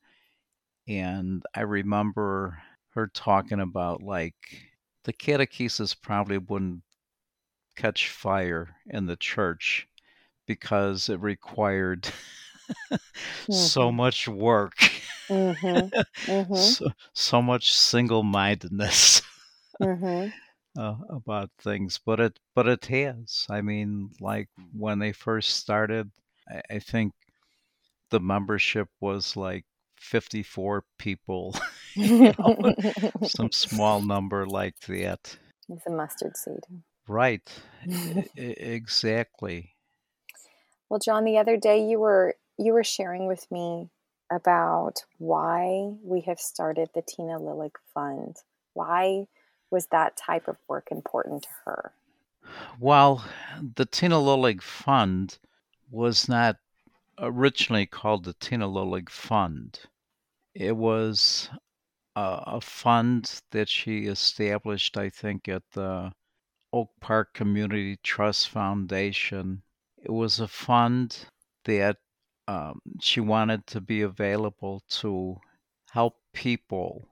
And 0.87 1.43
I 1.55 1.61
remember 1.61 2.61
her 2.93 3.07
talking 3.07 3.59
about 3.59 4.01
like 4.01 4.35
the 5.03 5.13
catechesis 5.13 5.99
probably 5.99 6.37
wouldn't 6.37 6.81
catch 7.75 8.09
fire 8.09 8.75
in 8.87 9.05
the 9.05 9.15
church 9.15 9.87
because 10.45 11.09
it 11.09 11.19
required 11.19 12.03
mm-hmm. 12.91 13.53
so 13.53 13.91
much 13.91 14.27
work, 14.27 14.77
mm-hmm. 15.27 15.87
Mm-hmm. 16.31 16.55
So, 16.55 16.87
so, 17.13 17.41
much 17.41 17.73
single-mindedness 17.73 19.21
mm-hmm. 19.81 20.29
uh, 20.81 20.95
about 21.09 21.49
things. 21.59 21.99
But 22.05 22.19
it, 22.19 22.39
but 22.55 22.67
it 22.67 22.85
has. 22.85 23.45
I 23.49 23.61
mean, 23.61 24.11
like 24.19 24.49
when 24.73 24.99
they 24.99 25.11
first 25.11 25.57
started, 25.57 26.11
I, 26.49 26.75
I 26.75 26.79
think 26.79 27.13
the 28.09 28.19
membership 28.19 28.87
was 29.01 29.35
like 29.35 29.65
54 30.03 30.83
people, 30.97 31.55
you 31.95 32.33
know, 32.37 32.75
some 33.23 33.51
small 33.51 34.01
number 34.05 34.45
like 34.45 34.79
that. 34.87 35.37
It's 35.69 35.87
a 35.87 35.91
mustard 35.91 36.35
seed. 36.37 36.59
Right. 37.07 37.49
exactly. 38.35 39.73
Well, 40.89 40.99
John, 40.99 41.25
the 41.25 41.37
other 41.37 41.57
day 41.57 41.85
you 41.85 41.99
were 41.99 42.35
you 42.57 42.73
were 42.73 42.83
sharing 42.83 43.27
with 43.27 43.49
me 43.51 43.89
about 44.31 45.03
why 45.17 45.91
we 46.03 46.21
have 46.21 46.39
started 46.39 46.89
the 46.93 47.01
Tina 47.01 47.39
Lillig 47.39 47.75
Fund. 47.93 48.37
Why 48.73 49.27
was 49.71 49.87
that 49.87 50.17
type 50.17 50.47
of 50.47 50.57
work 50.67 50.89
important 50.91 51.43
to 51.43 51.49
her? 51.65 51.91
Well, 52.79 53.25
the 53.75 53.85
Tina 53.85 54.15
Lillig 54.15 54.61
Fund 54.61 55.37
was 55.89 56.27
not 56.27 56.57
originally 57.17 57.85
called 57.85 58.25
the 58.25 58.33
Tina 58.33 58.67
Lillig 58.67 59.09
Fund. 59.09 59.79
It 60.55 60.77
was 60.77 61.49
a, 62.15 62.43
a 62.45 62.61
fund 62.61 63.41
that 63.51 63.69
she 63.69 64.05
established, 64.05 64.97
I 64.97 65.09
think, 65.09 65.47
at 65.47 65.63
the 65.71 66.11
Oak 66.71 66.91
Park 66.99 67.33
Community 67.33 67.97
Trust 68.03 68.49
Foundation. 68.49 69.63
It 69.97 70.11
was 70.11 70.39
a 70.39 70.47
fund 70.47 71.27
that 71.65 71.97
um, 72.47 72.81
she 72.99 73.19
wanted 73.19 73.65
to 73.67 73.81
be 73.81 74.01
available 74.01 74.83
to 74.89 75.37
help 75.91 76.17
people 76.33 77.07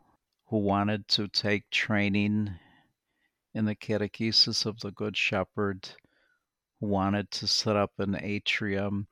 who 0.48 0.57
wanted 0.57 1.07
to 1.07 1.27
take 1.27 1.69
training 1.69 2.60
in 3.53 3.65
the 3.65 3.75
catechesis 3.75 4.65
of 4.65 4.79
the 4.79 4.91
Good 4.91 5.15
Shepherd, 5.15 5.89
who 6.79 6.88
wanted 6.88 7.31
to 7.31 7.48
set 7.48 7.75
up 7.75 7.91
an 8.00 8.17
atrium. 8.21 9.07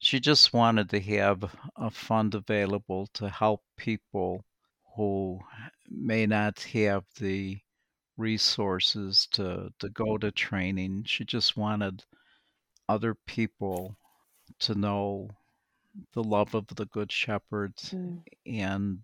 She 0.00 0.18
just 0.18 0.52
wanted 0.52 0.90
to 0.90 1.00
have 1.00 1.54
a 1.76 1.90
fund 1.90 2.34
available 2.34 3.06
to 3.14 3.28
help 3.28 3.62
people 3.76 4.44
who 4.96 5.40
may 5.88 6.26
not 6.26 6.60
have 6.60 7.04
the 7.18 7.58
resources 8.16 9.28
to, 9.32 9.72
to 9.78 9.88
go 9.90 10.18
to 10.18 10.30
training. 10.30 11.04
She 11.06 11.24
just 11.24 11.56
wanted 11.56 12.04
other 12.88 13.14
people 13.26 13.96
to 14.60 14.74
know 14.74 15.30
the 16.12 16.22
love 16.22 16.54
of 16.54 16.66
the 16.68 16.86
Good 16.86 17.12
Shepherd 17.12 17.76
mm. 17.76 18.20
and 18.46 19.00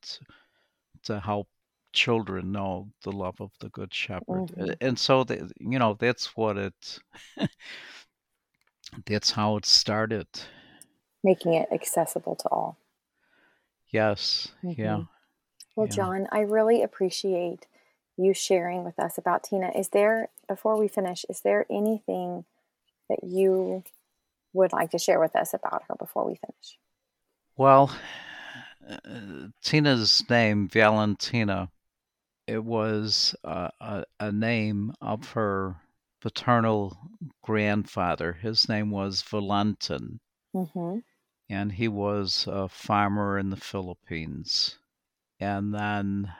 to 1.04 1.20
help 1.20 1.48
children 1.92 2.52
know 2.52 2.88
the 3.02 3.12
love 3.12 3.40
of 3.40 3.50
the 3.60 3.68
Good 3.70 3.92
Shepherd. 3.92 4.48
Mm-hmm. 4.48 4.70
And 4.80 4.98
so, 4.98 5.24
the, 5.24 5.50
you 5.58 5.78
know, 5.78 5.96
that's 5.98 6.36
what 6.36 6.56
it, 6.56 6.98
that's 9.06 9.30
how 9.30 9.56
it 9.56 9.66
started. 9.66 10.26
Making 11.24 11.54
it 11.54 11.68
accessible 11.72 12.36
to 12.36 12.48
all. 12.48 12.78
Yes. 13.90 14.48
Mm-hmm. 14.62 14.80
Yeah. 14.80 15.02
Well, 15.74 15.86
yeah. 15.86 15.94
John, 15.94 16.28
I 16.32 16.40
really 16.40 16.82
appreciate 16.82 17.66
you 18.16 18.32
sharing 18.32 18.84
with 18.84 18.98
us 18.98 19.18
about 19.18 19.44
Tina. 19.44 19.70
Is 19.76 19.90
there, 19.90 20.30
before 20.48 20.78
we 20.78 20.88
finish, 20.88 21.24
is 21.28 21.40
there 21.40 21.66
anything 21.70 22.44
that 23.08 23.22
you 23.22 23.84
would 24.52 24.72
like 24.72 24.90
to 24.90 24.98
share 24.98 25.20
with 25.20 25.36
us 25.36 25.52
about 25.52 25.82
her 25.88 25.94
before 25.98 26.26
we 26.26 26.36
finish? 26.36 26.78
Well, 27.56 27.94
uh, 28.88 29.48
Tina's 29.62 30.24
name, 30.30 30.68
Valentina, 30.68 31.70
it 32.46 32.64
was 32.64 33.34
uh, 33.44 33.68
a, 33.80 34.04
a 34.20 34.32
name 34.32 34.92
of 35.00 35.32
her 35.32 35.76
paternal 36.20 36.96
grandfather. 37.42 38.32
His 38.32 38.68
name 38.68 38.90
was 38.90 39.22
Valentin, 39.22 40.20
mm-hmm. 40.56 40.98
and 41.50 41.72
he 41.72 41.88
was 41.88 42.48
a 42.50 42.68
farmer 42.68 43.38
in 43.38 43.50
the 43.50 43.56
Philippines. 43.56 44.78
And 45.38 45.74
then, 45.74 46.32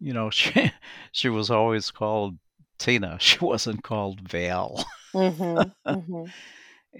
you 0.00 0.12
know, 0.12 0.30
she 0.38 0.72
she 1.12 1.28
was 1.28 1.50
always 1.50 1.90
called 1.90 2.38
Tina. 2.78 3.18
She 3.20 3.38
wasn't 3.38 3.82
called 3.82 4.28
Val. 4.28 4.84
Mm-hmm. 5.14 5.70
Mm-hmm. 5.86 6.24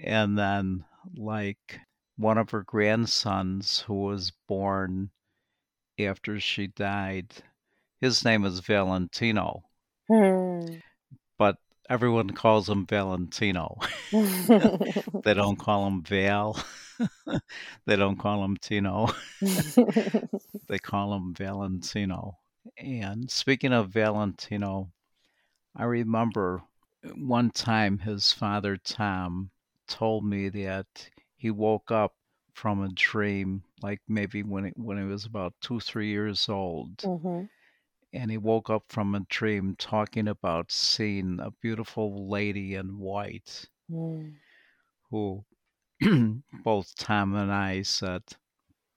and 0.03 0.37
then, 0.37 0.85
like 1.15 1.79
one 2.17 2.37
of 2.37 2.49
her 2.51 2.63
grandsons, 2.63 3.81
who 3.81 4.01
was 4.03 4.31
born 4.47 5.09
after 5.99 6.39
she 6.39 6.67
died, 6.67 7.33
his 8.01 8.23
name 8.25 8.45
is 8.45 8.59
Valentino. 8.59 9.63
Hmm. 10.07 10.65
But 11.37 11.57
everyone 11.89 12.29
calls 12.29 12.69
him 12.69 12.85
Valentino. 12.85 13.77
they 14.11 15.33
don't 15.33 15.57
call 15.57 15.87
him 15.87 16.03
Val. 16.03 16.63
they 17.85 17.95
don't 17.95 18.17
call 18.17 18.43
him 18.43 18.57
Tino. 18.57 19.09
they 20.67 20.77
call 20.79 21.15
him 21.15 21.33
Valentino. 21.33 22.37
And 22.77 23.29
speaking 23.29 23.73
of 23.73 23.89
Valentino, 23.89 24.91
I 25.75 25.85
remember 25.85 26.61
one 27.15 27.49
time 27.49 27.97
his 27.97 28.31
father 28.31 28.77
Tom 28.77 29.49
told 29.87 30.25
me 30.25 30.49
that 30.49 31.09
he 31.37 31.49
woke 31.49 31.89
up 31.89 32.13
from 32.53 32.83
a 32.83 32.89
dream, 32.89 33.63
like 33.81 34.01
maybe 34.07 34.43
when 34.43 34.65
he, 34.65 34.71
when 34.75 34.97
he 34.97 35.05
was 35.05 35.25
about 35.25 35.53
two, 35.61 35.79
three 35.79 36.09
years 36.09 36.49
old. 36.49 36.97
Mm-hmm 36.97 37.45
and 38.13 38.31
he 38.31 38.37
woke 38.37 38.69
up 38.69 38.83
from 38.89 39.13
a 39.15 39.19
dream 39.29 39.75
talking 39.77 40.27
about 40.27 40.71
seeing 40.71 41.39
a 41.41 41.51
beautiful 41.61 42.29
lady 42.29 42.75
in 42.75 42.97
white 42.97 43.65
mm. 43.91 44.33
who 45.09 45.43
both 46.63 46.95
Tom 46.95 47.35
and 47.35 47.51
I 47.51 47.81
said, 47.83 48.23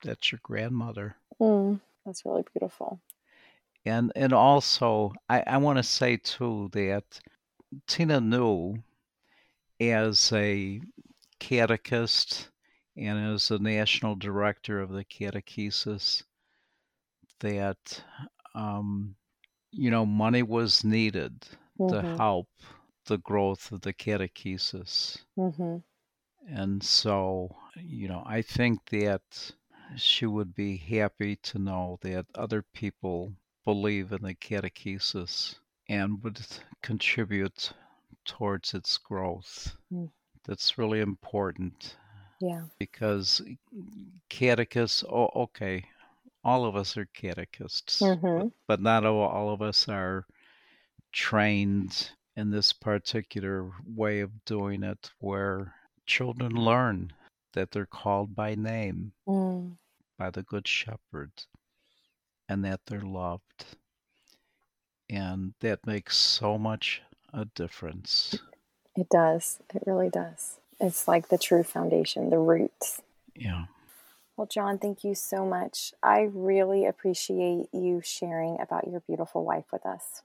That's 0.02 0.32
your 0.32 0.40
grandmother. 0.42 1.16
Mm, 1.40 1.80
that's 2.06 2.24
really 2.24 2.44
beautiful. 2.52 3.00
And 3.84 4.12
and 4.14 4.32
also 4.32 5.12
I, 5.28 5.42
I 5.46 5.56
want 5.58 5.78
to 5.78 5.82
say 5.82 6.16
too 6.16 6.70
that 6.72 7.20
Tina 7.86 8.20
knew 8.20 8.76
as 9.80 10.32
a 10.32 10.80
catechist 11.40 12.48
and 12.96 13.34
as 13.34 13.48
the 13.48 13.58
national 13.58 14.14
director 14.14 14.80
of 14.80 14.90
the 14.90 15.04
catechesis 15.04 16.22
that 17.40 18.04
um, 18.54 19.14
you 19.72 19.90
know, 19.90 20.04
money 20.06 20.42
was 20.42 20.84
needed 20.84 21.46
mm-hmm. 21.78 21.88
to 21.88 22.16
help 22.16 22.48
the 23.06 23.18
growth 23.18 23.72
of 23.72 23.80
the 23.80 23.92
catechesis. 23.92 25.18
Mm-hmm. 25.38 25.78
And 26.48 26.82
so, 26.82 27.54
you 27.76 28.08
know, 28.08 28.22
I 28.26 28.42
think 28.42 28.80
that 28.90 29.22
she 29.96 30.26
would 30.26 30.54
be 30.54 30.76
happy 30.76 31.36
to 31.36 31.58
know 31.58 31.98
that 32.02 32.26
other 32.34 32.64
people 32.74 33.32
believe 33.64 34.12
in 34.12 34.22
the 34.22 34.34
catechesis 34.34 35.56
and 35.88 36.22
would 36.22 36.40
contribute 36.82 37.72
towards 38.24 38.74
its 38.74 38.98
growth. 38.98 39.76
Mm. 39.92 40.10
That's 40.46 40.78
really 40.78 41.00
important. 41.00 41.96
Yeah. 42.40 42.64
Because 42.78 43.40
catechists, 44.28 45.04
oh, 45.08 45.30
okay, 45.36 45.84
all 46.44 46.64
of 46.64 46.76
us 46.76 46.96
are 46.96 47.08
catechists, 47.14 48.00
mm-hmm. 48.00 48.48
but 48.66 48.80
not 48.80 49.04
all 49.04 49.20
all 49.22 49.50
of 49.50 49.62
us 49.62 49.88
are 49.88 50.26
trained 51.12 52.10
in 52.36 52.50
this 52.50 52.72
particular 52.72 53.70
way 53.86 54.20
of 54.20 54.44
doing 54.44 54.82
it 54.82 55.10
where 55.18 55.74
children 56.06 56.52
learn 56.52 57.12
that 57.52 57.70
they're 57.70 57.86
called 57.86 58.34
by 58.34 58.54
name 58.54 59.12
mm. 59.28 59.72
by 60.18 60.30
the 60.30 60.42
Good 60.42 60.66
Shepherd 60.66 61.32
and 62.48 62.64
that 62.64 62.80
they're 62.86 63.00
loved. 63.00 63.64
And 65.10 65.52
that 65.60 65.86
makes 65.86 66.16
so 66.16 66.56
much 66.56 67.02
a 67.32 67.44
difference. 67.44 68.38
It 68.96 69.08
does. 69.10 69.58
It 69.74 69.82
really 69.86 70.08
does. 70.08 70.58
It's 70.80 71.06
like 71.06 71.28
the 71.28 71.38
true 71.38 71.62
foundation, 71.62 72.30
the 72.30 72.38
roots. 72.38 73.02
Yeah. 73.34 73.66
Well, 74.36 74.46
John, 74.46 74.78
thank 74.78 75.04
you 75.04 75.14
so 75.14 75.44
much. 75.44 75.92
I 76.02 76.22
really 76.32 76.86
appreciate 76.86 77.66
you 77.72 78.00
sharing 78.02 78.60
about 78.60 78.88
your 78.88 79.00
beautiful 79.00 79.44
wife 79.44 79.66
with 79.72 79.84
us. 79.84 80.22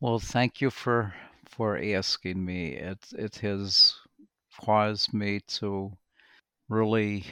Well, 0.00 0.18
thank 0.18 0.60
you 0.60 0.70
for 0.70 1.14
for 1.48 1.78
asking 1.78 2.44
me. 2.44 2.74
It 2.74 3.04
it 3.12 3.36
has 3.36 3.94
caused 4.60 5.12
me 5.12 5.40
to 5.58 5.92
really 6.68 7.24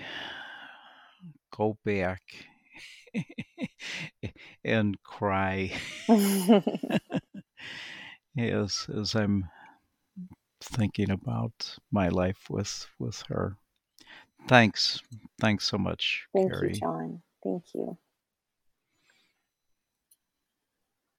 go 1.56 1.78
back 1.84 2.22
and 4.64 5.00
cry 5.02 5.72
as 8.38 8.86
as 8.96 9.14
I'm 9.14 9.48
thinking 10.60 11.10
about 11.10 11.78
my 11.90 12.08
life 12.08 12.50
with 12.50 12.86
with 12.98 13.22
her. 13.28 13.56
Thanks. 14.46 15.00
Thanks 15.40 15.66
so 15.66 15.78
much. 15.78 16.26
Thank 16.34 16.52
Carrie. 16.52 16.68
you, 16.74 16.80
John. 16.80 17.22
Thank 17.42 17.64
you. 17.74 17.98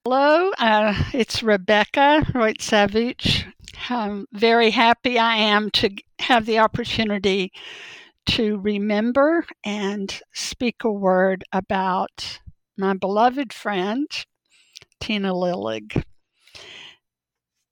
Hello, 0.05 0.51
uh, 0.59 0.93
it's 1.13 1.41
Rebekah 1.41 2.25
Rojcewicz. 2.33 3.51
I'm 3.89 4.27
very 4.31 4.69
happy 4.71 5.17
I 5.17 5.35
am 5.37 5.71
to 5.71 5.89
have 6.19 6.45
the 6.45 6.59
opportunity 6.59 7.51
to 8.27 8.59
remember 8.59 9.45
and 9.63 10.19
speak 10.33 10.83
a 10.83 10.91
word 10.91 11.43
about 11.51 12.39
my 12.77 12.93
beloved 12.93 13.51
friend, 13.51 14.07
Tina 14.99 15.33
Lillig. 15.33 16.03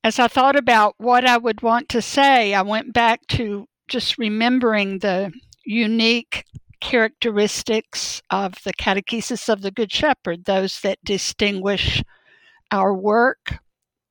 as 0.03 0.19
I 0.19 0.27
thought 0.27 0.55
about 0.55 0.95
what 0.97 1.25
I 1.25 1.37
would 1.37 1.61
want 1.61 1.89
to 1.89 2.01
say, 2.01 2.53
I 2.53 2.61
went 2.61 2.93
back 2.93 3.25
to 3.29 3.67
just 3.93 4.17
remembering 4.17 4.97
the 4.97 5.31
unique 5.63 6.45
characteristics 6.81 8.23
of 8.31 8.55
the 8.65 8.73
catechesis 8.73 9.47
of 9.47 9.61
the 9.61 9.69
Good 9.69 9.91
Shepherd, 9.91 10.45
those 10.45 10.81
that 10.81 10.97
distinguish 11.03 12.03
our 12.71 12.91
work, 12.91 13.59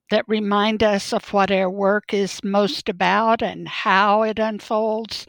that 0.09 0.25
remind 0.29 0.85
us 0.85 1.13
of 1.13 1.33
what 1.33 1.51
our 1.51 1.69
work 1.69 2.15
is 2.15 2.45
most 2.45 2.89
about 2.89 3.43
and 3.43 3.67
how 3.67 4.23
it 4.23 4.39
unfolds, 4.39 5.27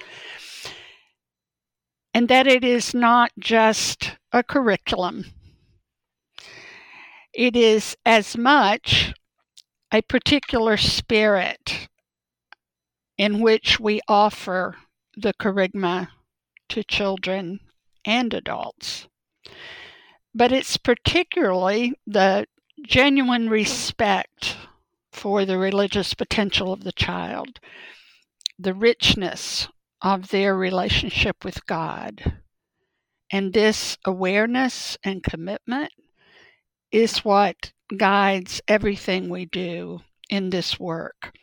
and 2.14 2.28
that 2.28 2.46
it 2.46 2.64
is 2.64 2.94
not 2.94 3.32
just 3.40 4.18
a 4.32 4.44
curriculum. 4.44 5.26
It 7.34 7.56
is 7.56 7.98
as 8.06 8.38
much 8.38 9.16
a 9.92 10.04
particular 10.04 10.78
spirit 10.78 11.88
in 13.24 13.40
which 13.40 13.80
we 13.80 14.02
offer 14.06 14.76
the 15.16 15.34
kerygma 15.36 16.10
to 16.68 16.84
children 16.84 17.58
and 18.04 18.34
adults. 18.34 19.08
But 20.36 20.52
it's 20.52 20.76
particularly 20.76 21.94
the 22.06 22.48
genuine 22.86 23.50
respect 23.50 24.58
for 25.14 25.46
the 25.46 25.58
religious 25.58 26.14
potential 26.14 26.74
of 26.74 26.84
the 26.84 26.92
child, 26.92 27.62
the 28.60 28.74
richness 28.74 29.70
of 30.02 30.28
their 30.28 30.54
relationship 30.54 31.46
with 31.46 31.66
God. 31.66 32.42
And 33.32 33.54
this 33.54 33.98
awareness 34.04 34.98
and 35.02 35.24
commitment 35.24 35.94
is 36.92 37.20
what 37.20 37.72
guides 37.96 38.62
everything 38.68 39.30
we 39.30 39.46
do 39.46 40.02
in 40.30 40.50
this 40.50 40.78
work, 40.78 41.34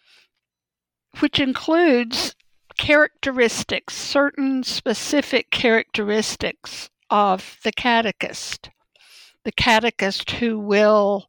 which 1.18 1.40
includes 1.40 2.34
characteristics, 2.78 3.94
certain 3.94 4.62
specific 4.62 5.50
characteristics 5.50 6.88
of 7.10 7.58
the 7.64 7.72
catechist, 7.72 8.70
the 9.44 9.52
catechist 9.52 10.30
who 10.32 10.58
will 10.58 11.26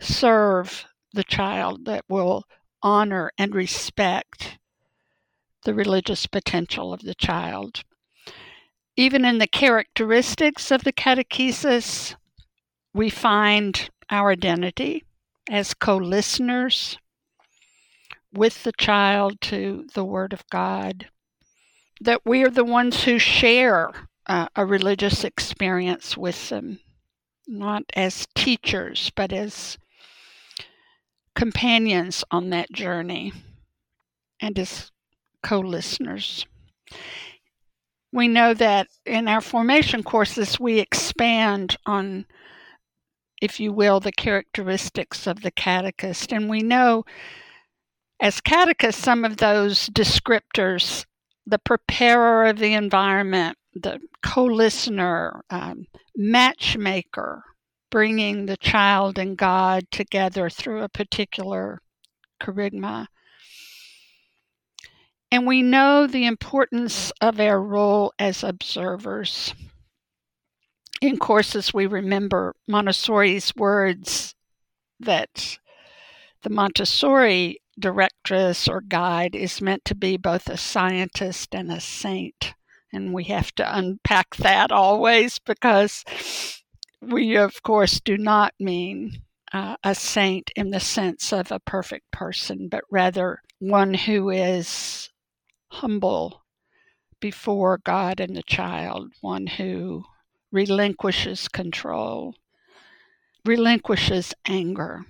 serve 0.00 0.86
the 1.12 1.24
child, 1.24 1.84
that 1.84 2.04
will 2.08 2.44
honor 2.82 3.32
and 3.36 3.54
respect 3.54 4.58
the 5.64 5.74
religious 5.74 6.26
potential 6.26 6.92
of 6.92 7.02
the 7.02 7.14
child. 7.14 7.82
Even 8.96 9.24
in 9.24 9.38
the 9.38 9.46
characteristics 9.46 10.70
of 10.70 10.84
the 10.84 10.92
catechesis, 10.92 12.14
we 12.92 13.10
find 13.10 13.90
our 14.10 14.30
identity 14.30 15.04
as 15.50 15.74
co 15.74 15.96
listeners 15.96 16.96
with 18.36 18.62
the 18.64 18.72
child 18.72 19.40
to 19.42 19.86
the 19.94 20.04
Word 20.04 20.32
of 20.32 20.48
God, 20.50 21.08
that 22.00 22.24
we 22.24 22.42
are 22.42 22.50
the 22.50 22.64
ones 22.64 23.04
who 23.04 23.18
share 23.18 23.92
uh, 24.26 24.48
a 24.56 24.66
religious 24.66 25.24
experience 25.24 26.16
with 26.16 26.48
them, 26.48 26.80
not 27.46 27.84
as 27.94 28.26
teachers, 28.34 29.10
but 29.14 29.32
as 29.32 29.78
companions 31.34 32.24
on 32.30 32.50
that 32.50 32.72
journey 32.72 33.32
and 34.40 34.58
as 34.58 34.90
co 35.42 35.60
listeners. 35.60 36.46
We 38.12 38.28
know 38.28 38.54
that 38.54 38.88
in 39.04 39.26
our 39.26 39.40
formation 39.40 40.02
courses, 40.02 40.60
we 40.60 40.78
expand 40.78 41.76
on 41.84 42.26
if 43.44 43.60
you 43.60 43.72
will, 43.72 44.00
the 44.00 44.12
characteristics 44.12 45.26
of 45.26 45.42
the 45.42 45.50
catechist. 45.50 46.32
And 46.32 46.48
we 46.48 46.62
know 46.62 47.04
as 48.20 48.40
catechists, 48.40 49.02
some 49.02 49.24
of 49.24 49.36
those 49.38 49.88
descriptors 49.90 51.04
the 51.46 51.58
preparer 51.58 52.46
of 52.46 52.58
the 52.58 52.72
environment, 52.72 53.58
the 53.74 54.00
co 54.22 54.44
listener, 54.44 55.44
um, 55.50 55.86
matchmaker, 56.16 57.44
bringing 57.90 58.46
the 58.46 58.56
child 58.56 59.18
and 59.18 59.36
God 59.36 59.90
together 59.90 60.48
through 60.48 60.82
a 60.82 60.88
particular 60.88 61.80
kerygma. 62.40 63.08
And 65.30 65.46
we 65.46 65.60
know 65.60 66.06
the 66.06 66.24
importance 66.24 67.12
of 67.20 67.40
our 67.40 67.60
role 67.60 68.14
as 68.18 68.42
observers 68.42 69.54
in 71.04 71.18
courses, 71.18 71.74
we 71.74 71.86
remember 71.86 72.54
Montessori's 72.66 73.54
words 73.54 74.34
that 75.00 75.58
the 76.42 76.50
Montessori 76.50 77.60
directress 77.78 78.68
or 78.68 78.80
guide 78.80 79.34
is 79.34 79.60
meant 79.60 79.84
to 79.86 79.94
be 79.94 80.16
both 80.16 80.48
a 80.48 80.56
scientist 80.56 81.54
and 81.54 81.70
a 81.70 81.80
saint. 81.80 82.54
And 82.92 83.12
we 83.12 83.24
have 83.24 83.52
to 83.56 83.76
unpack 83.78 84.36
that 84.36 84.70
always 84.70 85.38
because 85.38 86.04
we, 87.00 87.36
of 87.36 87.62
course, 87.62 88.00
do 88.00 88.16
not 88.16 88.54
mean 88.58 89.22
uh, 89.52 89.76
a 89.84 89.94
saint 89.94 90.50
in 90.56 90.70
the 90.70 90.80
sense 90.80 91.32
of 91.32 91.50
a 91.50 91.60
perfect 91.60 92.10
person, 92.10 92.68
but 92.68 92.84
rather 92.90 93.40
one 93.58 93.94
who 93.94 94.30
is 94.30 95.10
humble 95.68 96.42
before 97.20 97.78
God 97.78 98.20
and 98.20 98.36
the 98.36 98.42
child, 98.42 99.12
one 99.20 99.46
who 99.46 100.04
relinquishes 100.52 101.48
control, 101.48 102.34
relinquishes 103.44 104.34
anger. 104.46 105.06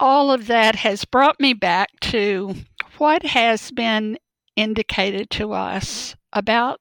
All 0.00 0.32
of 0.32 0.46
that 0.48 0.76
has 0.76 1.04
brought 1.04 1.38
me 1.38 1.52
back 1.52 1.88
to 2.00 2.54
what 2.98 3.22
has 3.22 3.70
been 3.70 4.18
indicated 4.56 5.30
to 5.30 5.52
us 5.52 6.16
about 6.32 6.80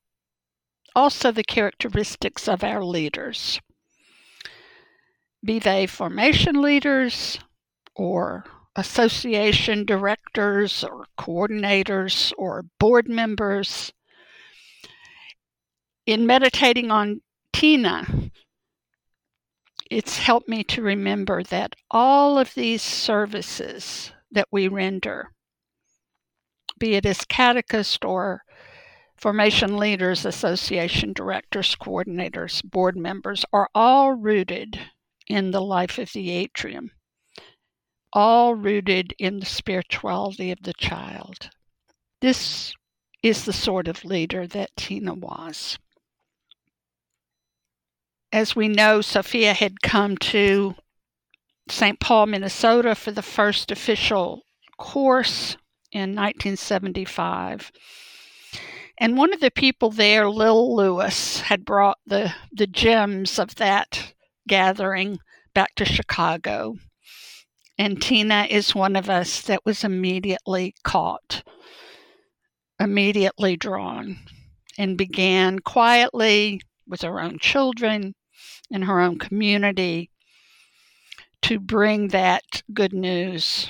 also 0.96 1.32
the 1.32 1.44
characteristics 1.44 2.48
of 2.48 2.64
our 2.64 2.84
leaders, 2.84 3.60
be 5.44 5.60
they 5.60 5.88
formation 5.88 6.62
leaders 6.62 7.40
or 7.96 8.46
association 8.76 9.86
directors 9.86 10.84
or 10.84 11.06
coordinators 11.18 12.34
or 12.38 12.66
board 12.80 13.08
members. 13.08 13.92
In 16.06 16.28
meditating 16.28 16.92
on 16.92 17.22
Tina, 17.54 18.32
it's 19.90 20.18
helped 20.18 20.48
me 20.48 20.64
to 20.64 20.82
remember 20.82 21.44
that 21.44 21.76
all 21.92 22.38
of 22.38 22.54
these 22.54 22.82
services 22.82 24.12
that 24.32 24.48
we 24.52 24.68
render, 24.68 25.32
be 26.80 26.96
it 26.96 27.06
as 27.06 27.26
catechist 27.26 28.04
or 28.04 28.44
formation 29.16 29.78
leaders, 29.78 30.26
association 30.26 31.14
directors, 31.14 31.76
coordinators, 31.76 32.64
board 32.64 32.98
members, 32.98 33.46
are 33.54 33.70
all 33.74 34.14
rooted 34.14 34.80
in 35.28 35.52
the 35.52 35.62
life 35.62 35.98
of 35.98 36.12
the 36.14 36.32
atrium, 36.32 36.92
all 38.12 38.54
rooted 38.56 39.14
in 39.20 39.40
the 39.40 39.46
spirituality 39.46 40.52
of 40.52 40.62
the 40.64 40.74
child. 40.74 41.50
This 42.22 42.74
is 43.22 43.46
the 43.46 43.54
sort 43.54 43.88
of 43.88 44.04
leader 44.04 44.46
that 44.48 44.76
Tina 44.76 45.14
was 45.14 45.78
as 48.34 48.56
we 48.56 48.68
know, 48.68 49.00
Sofia 49.00 49.54
had 49.54 49.84
come 49.84 50.18
to 50.18 50.74
St. 51.70 52.00
Paul, 52.00 52.26
Minnesota 52.26 52.96
for 52.96 53.12
the 53.12 53.22
first 53.22 53.72
official 53.72 54.42
course 54.80 55.56
in 55.92 56.16
1975. 56.16 57.72
And 58.98 59.18
one 59.18 59.34
of 59.34 59.40
the 59.40 59.52
people 59.52 59.92
there, 59.92 60.28
Lil 60.28 60.76
Lewis, 60.76 61.42
had 61.42 61.64
brought 61.64 62.00
the, 62.08 62.34
the 62.52 62.66
gems 62.66 63.38
of 63.38 63.54
that 63.56 64.14
gathering 64.48 65.20
back 65.54 65.76
to 65.76 65.86
Chicago. 65.86 66.78
And 67.78 68.02
Tina 68.02 68.48
is 68.50 68.74
one 68.74 68.96
of 68.96 69.12
us 69.12 69.42
that 69.44 69.64
was 69.64 69.84
immediately 69.84 70.74
caught, 70.84 71.44
immediately 72.80 73.58
drawn, 73.58 74.18
and 74.76 74.98
began 74.98 75.60
quietly 75.60 76.62
with 76.88 77.04
her 77.04 77.20
own 77.22 77.38
children 77.38 78.16
in 78.74 78.82
her 78.82 79.00
own 79.00 79.20
community 79.20 80.10
to 81.44 81.60
bring 81.60 82.10
that 82.10 82.64
good 82.74 82.92
news 82.92 83.70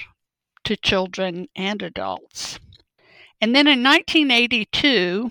to 0.64 0.78
children 0.78 1.48
and 1.56 1.82
adults. 1.82 2.58
And 3.42 3.54
then 3.54 3.68
in 3.68 3.84
1982, 3.84 5.30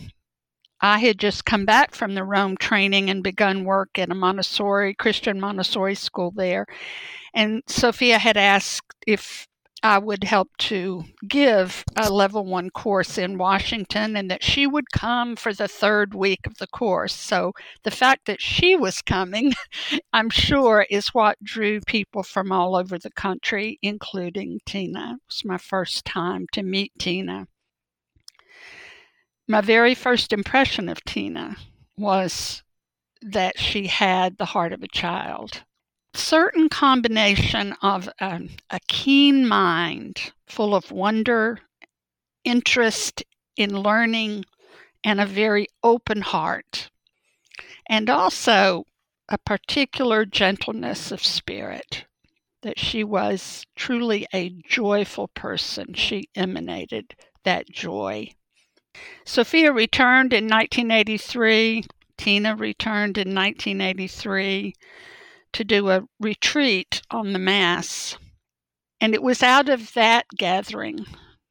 I 0.83 0.99
had 0.99 1.19
just 1.19 1.47
come 1.47 1.65
back 1.65 1.95
from 1.95 2.15
the 2.15 2.25
Rome 2.25 2.57
training 2.57 3.09
and 3.09 3.23
begun 3.23 3.65
work 3.65 3.99
at 3.99 4.11
a 4.11 4.15
Montessori, 4.15 4.95
Christian 4.95 5.41
Montessori 5.41 5.95
school 5.95 6.33
there. 6.33 6.67
And 7.33 7.63
Sofia 7.67 8.19
had 8.19 8.37
asked 8.37 8.95
if 9.07 9.47
I 9.85 9.99
would 9.99 10.23
help 10.23 10.57
to 10.59 11.05
give 11.27 11.85
a 11.97 12.11
level 12.11 12.45
one 12.45 12.71
course 12.71 13.19
in 13.19 13.37
Washington 13.37 14.17
and 14.17 14.31
that 14.31 14.45
she 14.45 14.65
would 14.65 14.93
come 14.93 15.35
for 15.35 15.53
the 15.53 15.67
third 15.67 16.15
week 16.15 16.47
of 16.47 16.59
the 16.59 16.69
course. 16.69 17.15
So 17.15 17.53
the 17.83 17.91
fact 17.91 18.27
that 18.27 18.41
she 18.41 18.77
was 18.77 19.03
coming, 19.03 19.55
I'm 20.13 20.31
sure, 20.31 20.87
is 20.89 21.09
what 21.09 21.43
drew 21.43 21.81
people 21.81 22.23
from 22.23 22.53
all 22.53 22.77
over 22.77 22.97
the 22.97 23.11
country, 23.11 23.81
including 23.83 24.61
Tina. 24.65 25.15
It 25.15 25.23
was 25.27 25.45
my 25.45 25.59
first 25.59 26.05
time 26.05 26.47
to 26.53 26.63
meet 26.63 26.93
Tina. 26.99 27.49
My 29.49 29.61
very 29.61 29.97
first 29.97 30.33
impression 30.33 30.89
of 30.89 31.05
Tina 31.05 31.57
was 31.99 32.63
that 33.21 33.59
she 33.59 33.89
had 33.89 34.39
the 34.39 34.47
heart 34.47 34.73
of 34.73 34.83
a 34.85 34.89
child 34.89 35.65
certain 36.15 36.69
combination 36.69 37.75
of 37.83 38.09
a, 38.21 38.41
a 38.71 38.81
keen 38.89 39.47
mind 39.47 40.33
full 40.47 40.75
of 40.75 40.91
wonder, 40.91 41.59
interest 42.45 43.23
in 43.57 43.81
learning, 43.81 44.45
and 45.05 45.21
a 45.21 45.27
very 45.27 45.67
open 45.83 46.21
heart, 46.21 46.91
and 47.89 48.09
also 48.09 48.85
a 49.29 49.39
particular 49.39 50.25
gentleness 50.25 51.11
of 51.11 51.25
spirit. 51.25 52.05
That 52.63 52.79
she 52.79 53.03
was 53.03 53.67
truly 53.75 54.27
a 54.33 54.51
joyful 54.69 55.29
person. 55.29 55.95
She 55.95 56.29
emanated 56.37 57.17
that 57.43 57.69
joy. 57.69 58.35
Sofia 59.25 59.73
returned 59.73 60.33
in 60.33 60.45
1983. 60.45 61.83
Tina 62.17 62.55
returned 62.55 63.19
in 63.19 63.35
1983 63.35 64.75
to 65.53 65.65
do 65.65 65.91
a 65.91 66.05
retreat 66.21 67.03
on 67.11 67.33
the 67.33 67.39
Mass. 67.39 68.17
And 69.01 69.15
it 69.15 69.23
was 69.23 69.43
out 69.43 69.69
of 69.69 69.93
that 69.95 70.27
gathering 70.37 71.05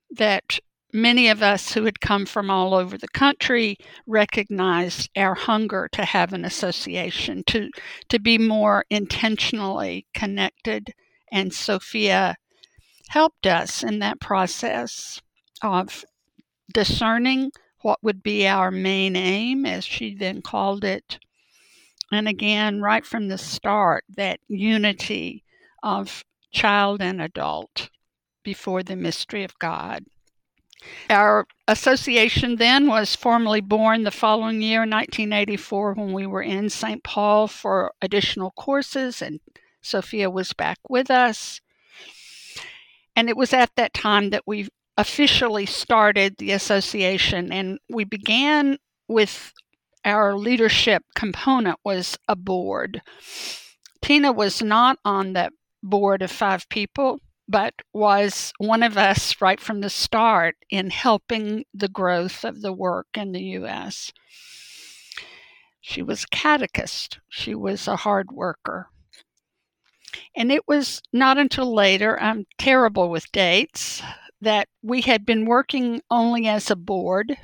that 0.09 0.59
many 0.93 1.27
of 1.29 1.41
us 1.41 1.73
who 1.73 1.85
had 1.85 2.01
come 2.01 2.25
from 2.25 2.49
all 2.49 2.73
over 2.73 2.97
the 2.97 3.07
country 3.07 3.77
recognized 4.07 5.09
our 5.15 5.35
hunger 5.35 5.87
to 5.93 6.05
have 6.05 6.33
an 6.33 6.45
association, 6.45 7.43
to, 7.47 7.69
to 8.09 8.19
be 8.19 8.37
more 8.37 8.85
intentionally 8.89 10.05
connected. 10.13 10.93
And 11.31 11.53
Sofia 11.53 12.35
helped 13.09 13.47
us 13.47 13.83
in 13.83 13.99
that 13.99 14.19
process 14.19 15.21
of 15.61 16.03
discerning 16.73 17.51
what 17.81 17.99
would 18.03 18.21
be 18.23 18.47
our 18.47 18.71
main 18.71 19.15
aim, 19.15 19.65
as 19.65 19.83
she 19.83 20.15
then 20.15 20.41
called 20.41 20.83
it, 20.83 21.19
and 22.11 22.27
again, 22.27 22.81
right 22.81 23.05
from 23.05 23.27
the 23.27 23.37
start, 23.37 24.03
that 24.17 24.39
unity 24.47 25.43
of 25.83 26.23
child 26.51 27.01
and 27.01 27.21
adult 27.21 27.89
before 28.43 28.83
the 28.83 28.95
mystery 28.95 29.43
of 29.43 29.57
God. 29.59 30.05
Our 31.09 31.45
association 31.67 32.55
then 32.55 32.87
was 32.87 33.15
formally 33.15 33.61
born 33.61 34.03
the 34.03 34.11
following 34.11 34.61
year, 34.61 34.79
1984, 34.79 35.93
when 35.93 36.11
we 36.13 36.25
were 36.25 36.41
in 36.41 36.69
St. 36.69 37.03
Paul 37.03 37.47
for 37.47 37.91
additional 38.01 38.51
courses, 38.51 39.21
and 39.21 39.39
Sofia 39.81 40.29
was 40.29 40.53
back 40.53 40.79
with 40.89 41.11
us. 41.11 41.61
And 43.15 43.29
it 43.29 43.37
was 43.37 43.53
at 43.53 43.75
that 43.75 43.93
time 43.93 44.31
that 44.31 44.43
we 44.47 44.69
officially 44.97 45.65
started 45.65 46.37
the 46.37 46.51
association, 46.51 47.51
and 47.51 47.77
we 47.89 48.03
began 48.03 48.77
with 49.07 49.53
our 50.05 50.35
leadership 50.35 51.03
component 51.15 51.79
was 51.83 52.17
a 52.27 52.35
board. 52.35 53.01
Tina 54.01 54.31
was 54.31 54.61
not 54.61 54.97
on 55.05 55.33
that 55.33 55.53
board 55.83 56.21
of 56.21 56.31
five 56.31 56.67
people, 56.69 57.19
but 57.47 57.73
was 57.93 58.53
one 58.57 58.83
of 58.83 58.97
us 58.97 59.41
right 59.41 59.59
from 59.59 59.81
the 59.81 59.89
start 59.89 60.55
in 60.69 60.89
helping 60.89 61.65
the 61.73 61.89
growth 61.89 62.43
of 62.43 62.61
the 62.61 62.73
work 62.73 63.07
in 63.15 63.31
the 63.31 63.43
U.S. 63.59 64.11
She 65.81 66.01
was 66.01 66.23
a 66.23 66.27
catechist, 66.27 67.19
she 67.27 67.55
was 67.55 67.87
a 67.87 67.97
hard 67.97 68.31
worker. 68.31 68.89
And 70.35 70.51
it 70.51 70.67
was 70.67 71.01
not 71.11 71.37
until 71.37 71.73
later, 71.73 72.19
I'm 72.21 72.45
terrible 72.57 73.09
with 73.09 73.31
dates, 73.31 74.01
that 74.41 74.67
we 74.81 75.01
had 75.01 75.25
been 75.25 75.45
working 75.45 76.01
only 76.09 76.47
as 76.47 76.71
a 76.71 76.75
board 76.75 77.37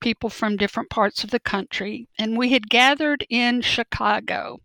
people 0.00 0.30
from 0.30 0.56
different 0.56 0.90
parts 0.90 1.24
of 1.24 1.30
the 1.30 1.40
country, 1.40 2.08
and 2.18 2.36
we 2.36 2.50
had 2.50 2.68
gathered 2.68 3.26
in 3.28 3.60
Chicago. 3.60 4.60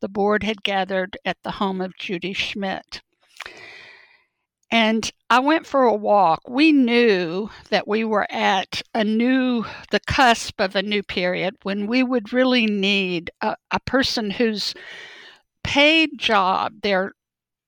The 0.00 0.08
board 0.08 0.42
had 0.42 0.62
gathered 0.62 1.16
at 1.24 1.38
the 1.42 1.52
home 1.52 1.80
of 1.80 1.96
Judy 1.96 2.32
Schmidt. 2.32 3.02
And 4.70 5.10
I 5.30 5.38
went 5.38 5.66
for 5.66 5.84
a 5.84 5.94
walk. 5.94 6.48
We 6.48 6.72
knew 6.72 7.48
that 7.70 7.86
we 7.86 8.04
were 8.04 8.26
at 8.30 8.82
a 8.92 9.04
new, 9.04 9.64
the 9.90 10.00
cusp 10.00 10.60
of 10.60 10.74
a 10.74 10.82
new 10.82 11.02
period 11.02 11.54
when 11.62 11.86
we 11.86 12.02
would 12.02 12.32
really 12.32 12.66
need 12.66 13.30
a, 13.40 13.56
a 13.70 13.78
person 13.80 14.30
whose 14.30 14.74
paid 15.62 16.18
job, 16.18 16.80
their 16.82 17.12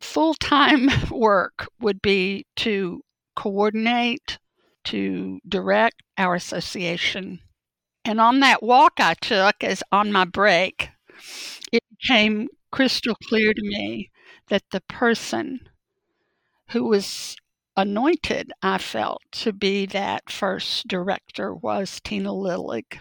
full 0.01 0.35
time 0.35 0.89
work 1.11 1.69
would 1.81 2.03
be 2.03 2.45
to 2.57 3.03
coordinate, 3.37 4.39
to 4.87 5.41
direct 5.49 6.03
our 6.17 6.35
association. 6.35 7.41
And 8.05 8.21
on 8.21 8.41
that 8.41 8.63
walk 8.63 8.95
I 8.99 9.15
took 9.15 9.63
as 9.63 9.83
on 9.93 10.13
my 10.13 10.25
break, 10.25 10.91
it 11.73 11.83
became 11.91 12.49
crystal 12.71 13.17
clear 13.29 13.53
to 13.53 13.63
me 13.63 14.11
that 14.49 14.63
the 14.71 14.81
person 14.83 15.69
who 16.71 16.85
was 16.85 17.37
anointed, 17.77 18.53
I 18.63 18.79
felt, 18.79 19.23
to 19.33 19.53
be 19.53 19.87
that 19.87 20.31
first 20.31 20.89
director 20.89 21.55
was 21.55 22.01
Tina 22.03 22.31
Lillig. 22.31 23.01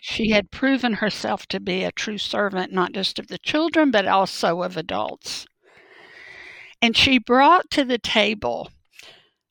She 0.00 0.30
had 0.30 0.50
proven 0.50 0.94
herself 0.94 1.46
to 1.48 1.60
be 1.60 1.84
a 1.84 1.92
true 1.92 2.18
servant, 2.18 2.72
not 2.72 2.92
just 2.92 3.18
of 3.18 3.28
the 3.28 3.38
children, 3.38 3.90
but 3.90 4.06
also 4.06 4.62
of 4.62 4.76
adults. 4.76 5.46
And 6.82 6.96
she 6.96 7.18
brought 7.18 7.70
to 7.70 7.84
the 7.84 7.98
table 7.98 8.70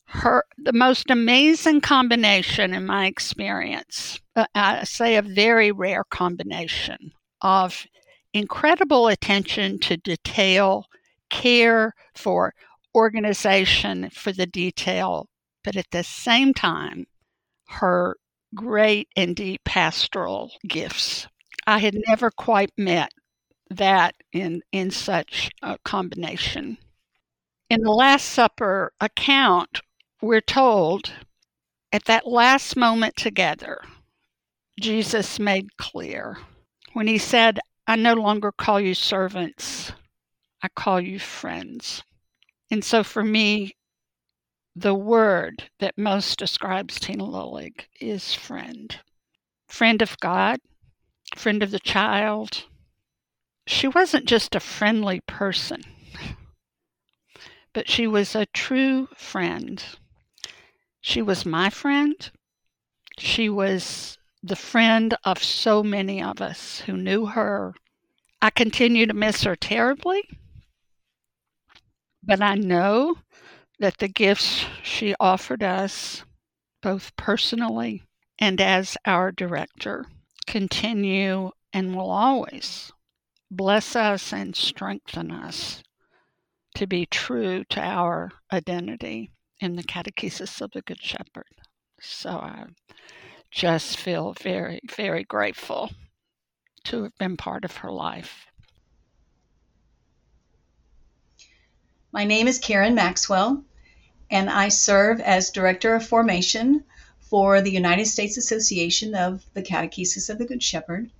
her 0.09 0.43
the 0.57 0.73
most 0.73 1.09
amazing 1.09 1.81
combination 1.81 2.73
in 2.73 2.85
my 2.85 3.05
experience 3.05 4.19
uh, 4.35 4.45
i 4.55 4.83
say 4.83 5.15
a 5.15 5.21
very 5.21 5.71
rare 5.71 6.03
combination 6.03 7.11
of 7.41 7.85
incredible 8.33 9.07
attention 9.07 9.79
to 9.79 9.97
detail 9.97 10.85
care 11.29 11.93
for 12.15 12.53
organization 12.95 14.09
for 14.09 14.31
the 14.31 14.47
detail 14.47 15.27
but 15.63 15.75
at 15.75 15.89
the 15.91 16.03
same 16.03 16.53
time 16.53 17.05
her 17.67 18.17
great 18.55 19.07
and 19.15 19.35
deep 19.35 19.63
pastoral 19.63 20.51
gifts. 20.67 21.27
I 21.67 21.79
had 21.79 21.95
never 22.07 22.31
quite 22.31 22.71
met 22.77 23.11
that 23.69 24.15
in 24.33 24.61
in 24.71 24.89
such 24.89 25.51
a 25.61 25.77
combination. 25.85 26.77
In 27.69 27.81
the 27.81 27.91
last 27.91 28.25
supper 28.25 28.93
account 28.99 29.81
we're 30.21 30.41
told 30.41 31.13
at 31.91 32.05
that 32.05 32.27
last 32.27 32.75
moment 32.75 33.15
together, 33.15 33.81
Jesus 34.79 35.39
made 35.39 35.77
clear 35.77 36.37
when 36.93 37.07
he 37.07 37.17
said, 37.17 37.59
I 37.87 37.95
no 37.95 38.13
longer 38.13 38.51
call 38.51 38.79
you 38.79 38.93
servants, 38.93 39.93
I 40.61 40.67
call 40.67 40.99
you 40.99 41.19
friends. 41.19 42.03
And 42.69 42.83
so 42.83 43.03
for 43.03 43.23
me, 43.23 43.73
the 44.75 44.93
word 44.93 45.63
that 45.79 45.97
most 45.97 46.37
describes 46.37 46.99
Tina 46.99 47.23
Lillig 47.23 47.85
is 47.99 48.33
friend. 48.33 48.99
Friend 49.67 50.01
of 50.01 50.19
God, 50.19 50.59
friend 51.35 51.63
of 51.63 51.71
the 51.71 51.79
child. 51.79 52.65
She 53.65 53.87
wasn't 53.87 54.25
just 54.25 54.55
a 54.55 54.59
friendly 54.59 55.21
person, 55.21 55.83
but 57.73 57.89
she 57.89 58.07
was 58.07 58.35
a 58.35 58.47
true 58.47 59.07
friend 59.15 59.83
she 61.01 61.21
was 61.21 61.45
my 61.45 61.69
friend. 61.69 62.31
She 63.17 63.49
was 63.49 64.17
the 64.41 64.55
friend 64.55 65.15
of 65.23 65.43
so 65.43 65.83
many 65.83 66.21
of 66.21 66.41
us 66.41 66.81
who 66.81 66.97
knew 66.97 67.25
her. 67.25 67.73
I 68.41 68.49
continue 68.49 69.05
to 69.05 69.13
miss 69.13 69.43
her 69.43 69.55
terribly, 69.55 70.23
but 72.23 72.41
I 72.41 72.55
know 72.55 73.17
that 73.79 73.97
the 73.97 74.07
gifts 74.07 74.65
she 74.83 75.15
offered 75.19 75.63
us, 75.63 76.23
both 76.81 77.15
personally 77.15 78.03
and 78.37 78.61
as 78.61 78.97
our 79.05 79.31
director, 79.31 80.05
continue 80.47 81.51
and 81.73 81.95
will 81.95 82.09
always 82.09 82.91
bless 83.51 83.95
us 83.95 84.31
and 84.31 84.55
strengthen 84.55 85.31
us 85.31 85.83
to 86.75 86.87
be 86.87 87.05
true 87.05 87.63
to 87.65 87.81
our 87.81 88.31
identity 88.53 89.31
in 89.59 89.75
the 89.75 89.83
Catechesis 89.83 90.61
of 90.61 90.71
the 90.71 90.81
Good 90.81 91.01
Shepherd. 91.01 91.45
So 91.99 92.29
I 92.29 92.65
just 93.51 93.97
feel 93.97 94.33
very, 94.41 94.79
very 94.95 95.23
grateful 95.23 95.91
to 96.85 97.03
have 97.03 97.17
been 97.17 97.35
part 97.35 97.65
of 97.65 97.77
her 97.77 97.91
life. 97.91 98.45
My 102.11 102.23
name 102.23 102.47
is 102.47 102.57
Karen 102.57 102.95
Maxwell, 102.95 103.63
and 104.31 104.49
I 104.49 104.69
serve 104.69 105.19
as 105.19 105.51
Director 105.51 105.93
of 105.93 106.07
Formation 106.07 106.83
for 107.19 107.61
the 107.61 107.71
United 107.71 108.05
States 108.05 108.37
Association 108.37 109.13
of 109.13 109.43
the 109.53 109.61
Catechesis 109.61 110.29
of 110.29 110.37
the 110.37 110.45
Good 110.45 110.63
Shepherd. 110.63 111.11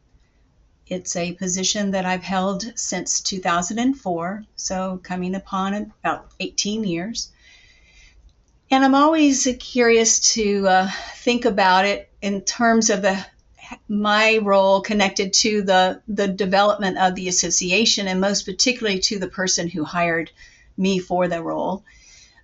It's 0.88 1.16
a 1.16 1.34
position 1.34 1.92
that 1.92 2.06
I've 2.06 2.24
held 2.24 2.72
since 2.76 3.22
2004, 3.22 4.46
so 4.56 5.00
coming 5.04 5.36
upon 5.36 5.94
about 6.04 6.32
18 6.40 6.84
years. 6.84 7.32
And 8.72 8.86
I'm 8.86 8.96
always 8.96 9.48
curious 9.60 10.20
to 10.34 10.68
uh, 10.68 10.92
think 11.16 11.46
about 11.46 11.86
it 11.86 12.10
in 12.22 12.42
terms 12.42 12.90
of 12.90 13.02
the 13.02 13.26
my 13.88 14.38
role 14.38 14.82
connected 14.82 15.34
to 15.34 15.62
the 15.62 16.02
the 16.08 16.28
development 16.28 16.98
of 16.98 17.16
the 17.16 17.28
association, 17.28 18.08
and 18.08 18.22
most 18.22 18.46
particularly 18.46 19.00
to 19.00 19.20
the 19.20 19.28
person 19.28 19.68
who 19.70 19.84
hired 19.84 20.32
me 20.78 21.00
for 21.00 21.28
the 21.28 21.42
role. 21.42 21.84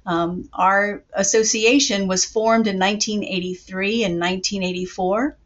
Um, 0.06 0.50
our 0.54 1.04
association 1.14 2.08
was 2.08 2.26
formed 2.26 2.68
in 2.68 2.78
1983 2.78 4.04
and 4.04 4.20
1984. 4.20 5.38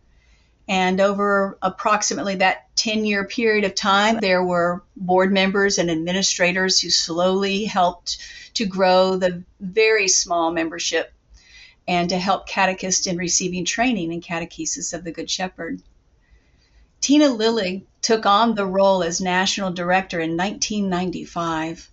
And 0.69 1.01
over 1.01 1.57
approximately 1.63 2.35
that 2.35 2.67
10 2.75 3.03
year 3.03 3.25
period 3.25 3.65
of 3.65 3.73
time, 3.73 4.19
there 4.19 4.43
were 4.43 4.83
board 4.95 5.33
members 5.33 5.79
and 5.79 5.89
administrators 5.89 6.79
who 6.79 6.91
slowly 6.91 7.65
helped 7.65 8.19
to 8.53 8.67
grow 8.67 9.15
the 9.15 9.43
very 9.59 10.07
small 10.07 10.51
membership 10.51 11.11
and 11.87 12.09
to 12.09 12.19
help 12.19 12.47
catechists 12.47 13.07
in 13.07 13.17
receiving 13.17 13.65
training 13.65 14.13
in 14.13 14.21
catechesis 14.21 14.93
of 14.93 15.03
the 15.03 15.11
Good 15.11 15.27
Shepherd. 15.27 15.81
Tina 17.01 17.29
Lillig 17.29 17.81
took 18.03 18.27
on 18.27 18.53
the 18.53 18.65
role 18.65 19.01
as 19.01 19.19
national 19.19 19.71
director 19.71 20.19
in 20.19 20.37
1995. 20.37 21.89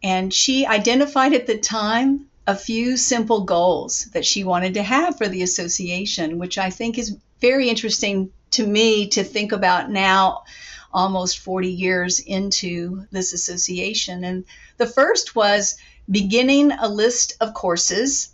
And 0.00 0.32
she 0.32 0.64
identified 0.64 1.32
at 1.32 1.48
the 1.48 1.58
time 1.58 2.28
a 2.46 2.54
few 2.54 2.96
simple 2.96 3.40
goals 3.40 4.04
that 4.12 4.24
she 4.24 4.44
wanted 4.44 4.74
to 4.74 4.82
have 4.84 5.18
for 5.18 5.28
the 5.28 5.42
association, 5.42 6.38
which 6.38 6.56
I 6.56 6.70
think 6.70 6.98
is 6.98 7.16
very 7.42 7.68
interesting 7.68 8.32
to 8.52 8.64
me 8.64 9.08
to 9.08 9.24
think 9.24 9.50
about 9.50 9.90
now, 9.90 10.44
almost 10.92 11.40
40 11.40 11.68
years 11.68 12.20
into 12.20 13.04
this 13.10 13.32
association. 13.32 14.22
And 14.22 14.44
the 14.76 14.86
first 14.86 15.34
was 15.34 15.76
beginning 16.08 16.70
a 16.70 16.88
list 16.88 17.36
of 17.40 17.52
courses, 17.52 18.32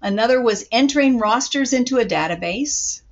another 0.00 0.42
was 0.42 0.66
entering 0.72 1.18
rosters 1.18 1.72
into 1.72 1.98
a 1.98 2.04
database. 2.04 3.02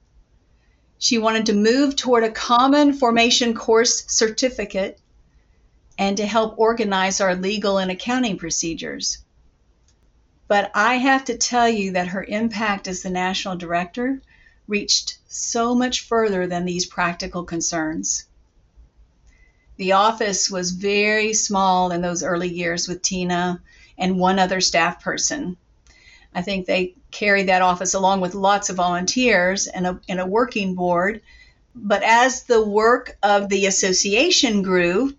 She 0.99 1.19
wanted 1.19 1.47
to 1.47 1.55
move 1.55 1.95
toward 1.95 2.25
a 2.25 2.31
common 2.31 2.93
formation 2.93 3.55
course 3.55 4.05
certificate 4.09 4.99
and 5.97 6.17
to 6.17 6.27
help 6.27 6.59
organize 6.59 7.21
our 7.21 7.37
legal 7.37 7.79
and 7.79 7.93
accounting 7.93 8.39
procedures. 8.39 9.19
But 10.49 10.73
I 10.75 10.97
have 10.97 11.27
to 11.27 11.39
tell 11.39 11.69
you 11.69 11.93
that 11.93 12.09
her 12.09 12.25
impact 12.25 12.89
as 12.89 13.03
the 13.03 13.11
national 13.11 13.57
director 13.57 14.21
reached 14.71 15.19
so 15.29 15.75
much 15.75 16.07
further 16.07 16.47
than 16.47 16.65
these 16.65 16.87
practical 16.87 17.45
concerns. 17.45 18.25
The 19.77 19.93
office 19.93 20.51
was 20.51 20.71
very 20.71 21.35
small 21.35 21.91
in 21.91 22.03
those 22.03 22.23
early 22.23 22.49
years 22.49 22.87
with 22.87 23.03
Tina 23.03 23.61
and 23.99 24.19
one 24.19 24.39
other 24.39 24.61
staff 24.61 25.03
person. 25.03 25.57
I 26.35 26.43
think 26.43 26.67
they 26.67 26.95
carried 27.11 27.49
that 27.49 27.63
office 27.63 27.95
along 27.95 28.21
with 28.21 28.35
lots 28.35 28.71
of 28.71 28.77
volunteers 28.77 29.67
and 29.67 29.87
a, 29.87 30.01
and 30.09 30.21
a 30.21 30.27
working 30.27 30.75
board. 30.75 31.23
But 31.75 32.03
as 32.03 32.45
the 32.45 32.65
work 32.65 33.17
of 33.23 33.49
the 33.49 33.67
association 33.67 34.63
grew, 34.63 35.15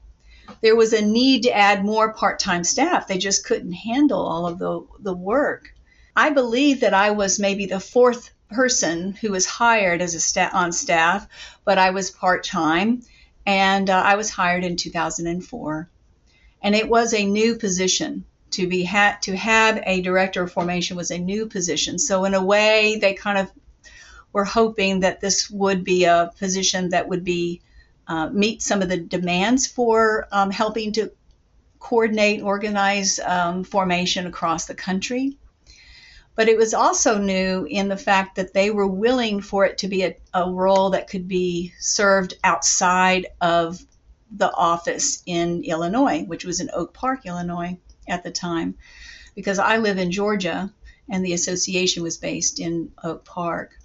there 0.61 0.75
was 0.75 0.93
a 0.93 1.05
need 1.05 1.43
to 1.43 1.55
add 1.55 1.83
more 1.83 2.13
part-time 2.13 2.63
staff. 2.63 3.07
They 3.07 3.17
just 3.17 3.45
couldn't 3.45 3.73
handle 3.73 4.19
all 4.19 4.47
of 4.47 4.59
the, 4.59 4.85
the 4.99 5.13
work. 5.13 5.73
I 6.15 6.29
believe 6.29 6.81
that 6.81 6.93
I 6.93 7.11
was 7.11 7.39
maybe 7.39 7.65
the 7.65 7.79
fourth 7.79 8.31
person 8.53 9.13
who 9.13 9.31
was 9.31 9.45
hired 9.45 10.01
as 10.01 10.15
a 10.15 10.19
sta- 10.19 10.51
on 10.53 10.71
staff, 10.71 11.27
but 11.65 11.77
I 11.77 11.91
was 11.91 12.11
part-time 12.11 13.03
and 13.45 13.89
uh, 13.89 14.01
I 14.05 14.15
was 14.15 14.29
hired 14.29 14.63
in 14.63 14.75
2004. 14.75 15.89
And 16.63 16.75
it 16.75 16.87
was 16.87 17.13
a 17.13 17.25
new 17.25 17.55
position 17.55 18.25
to 18.51 18.67
be 18.67 18.83
ha- 18.83 19.17
to 19.21 19.35
have 19.35 19.81
a 19.85 20.01
director 20.01 20.43
of 20.43 20.51
formation 20.51 20.97
was 20.97 21.11
a 21.11 21.17
new 21.17 21.47
position. 21.47 21.97
So 21.97 22.25
in 22.25 22.33
a 22.33 22.43
way, 22.43 22.97
they 23.01 23.13
kind 23.13 23.37
of 23.37 23.51
were 24.33 24.45
hoping 24.45 25.01
that 25.01 25.21
this 25.21 25.49
would 25.49 25.83
be 25.83 26.05
a 26.05 26.31
position 26.37 26.89
that 26.89 27.07
would 27.07 27.23
be 27.23 27.61
uh, 28.07 28.29
meet 28.29 28.61
some 28.61 28.81
of 28.81 28.89
the 28.89 28.97
demands 28.97 29.67
for 29.67 30.27
um, 30.31 30.51
helping 30.51 30.91
to 30.93 31.11
coordinate 31.79 32.41
organize 32.41 33.19
um, 33.19 33.63
formation 33.63 34.27
across 34.27 34.65
the 34.65 34.75
country. 34.75 35.37
But 36.41 36.49
it 36.49 36.57
was 36.57 36.73
also 36.73 37.19
new 37.19 37.67
in 37.69 37.87
the 37.87 37.95
fact 37.95 38.37
that 38.37 38.51
they 38.51 38.71
were 38.71 38.87
willing 38.87 39.41
for 39.41 39.63
it 39.63 39.77
to 39.77 39.87
be 39.87 40.05
a, 40.05 40.15
a 40.33 40.49
role 40.49 40.89
that 40.89 41.07
could 41.07 41.27
be 41.27 41.71
served 41.79 42.33
outside 42.43 43.27
of 43.39 43.79
the 44.31 44.51
office 44.51 45.21
in 45.27 45.63
Illinois, 45.63 46.23
which 46.23 46.43
was 46.43 46.59
in 46.59 46.71
Oak 46.73 46.95
Park, 46.95 47.27
Illinois 47.27 47.77
at 48.07 48.23
the 48.23 48.31
time, 48.31 48.73
because 49.35 49.59
I 49.59 49.77
live 49.77 49.99
in 49.99 50.09
Georgia 50.09 50.73
and 51.07 51.23
the 51.23 51.33
association 51.33 52.01
was 52.01 52.17
based 52.17 52.59
in 52.59 52.91
Oak 53.03 53.23
Park. 53.23 53.77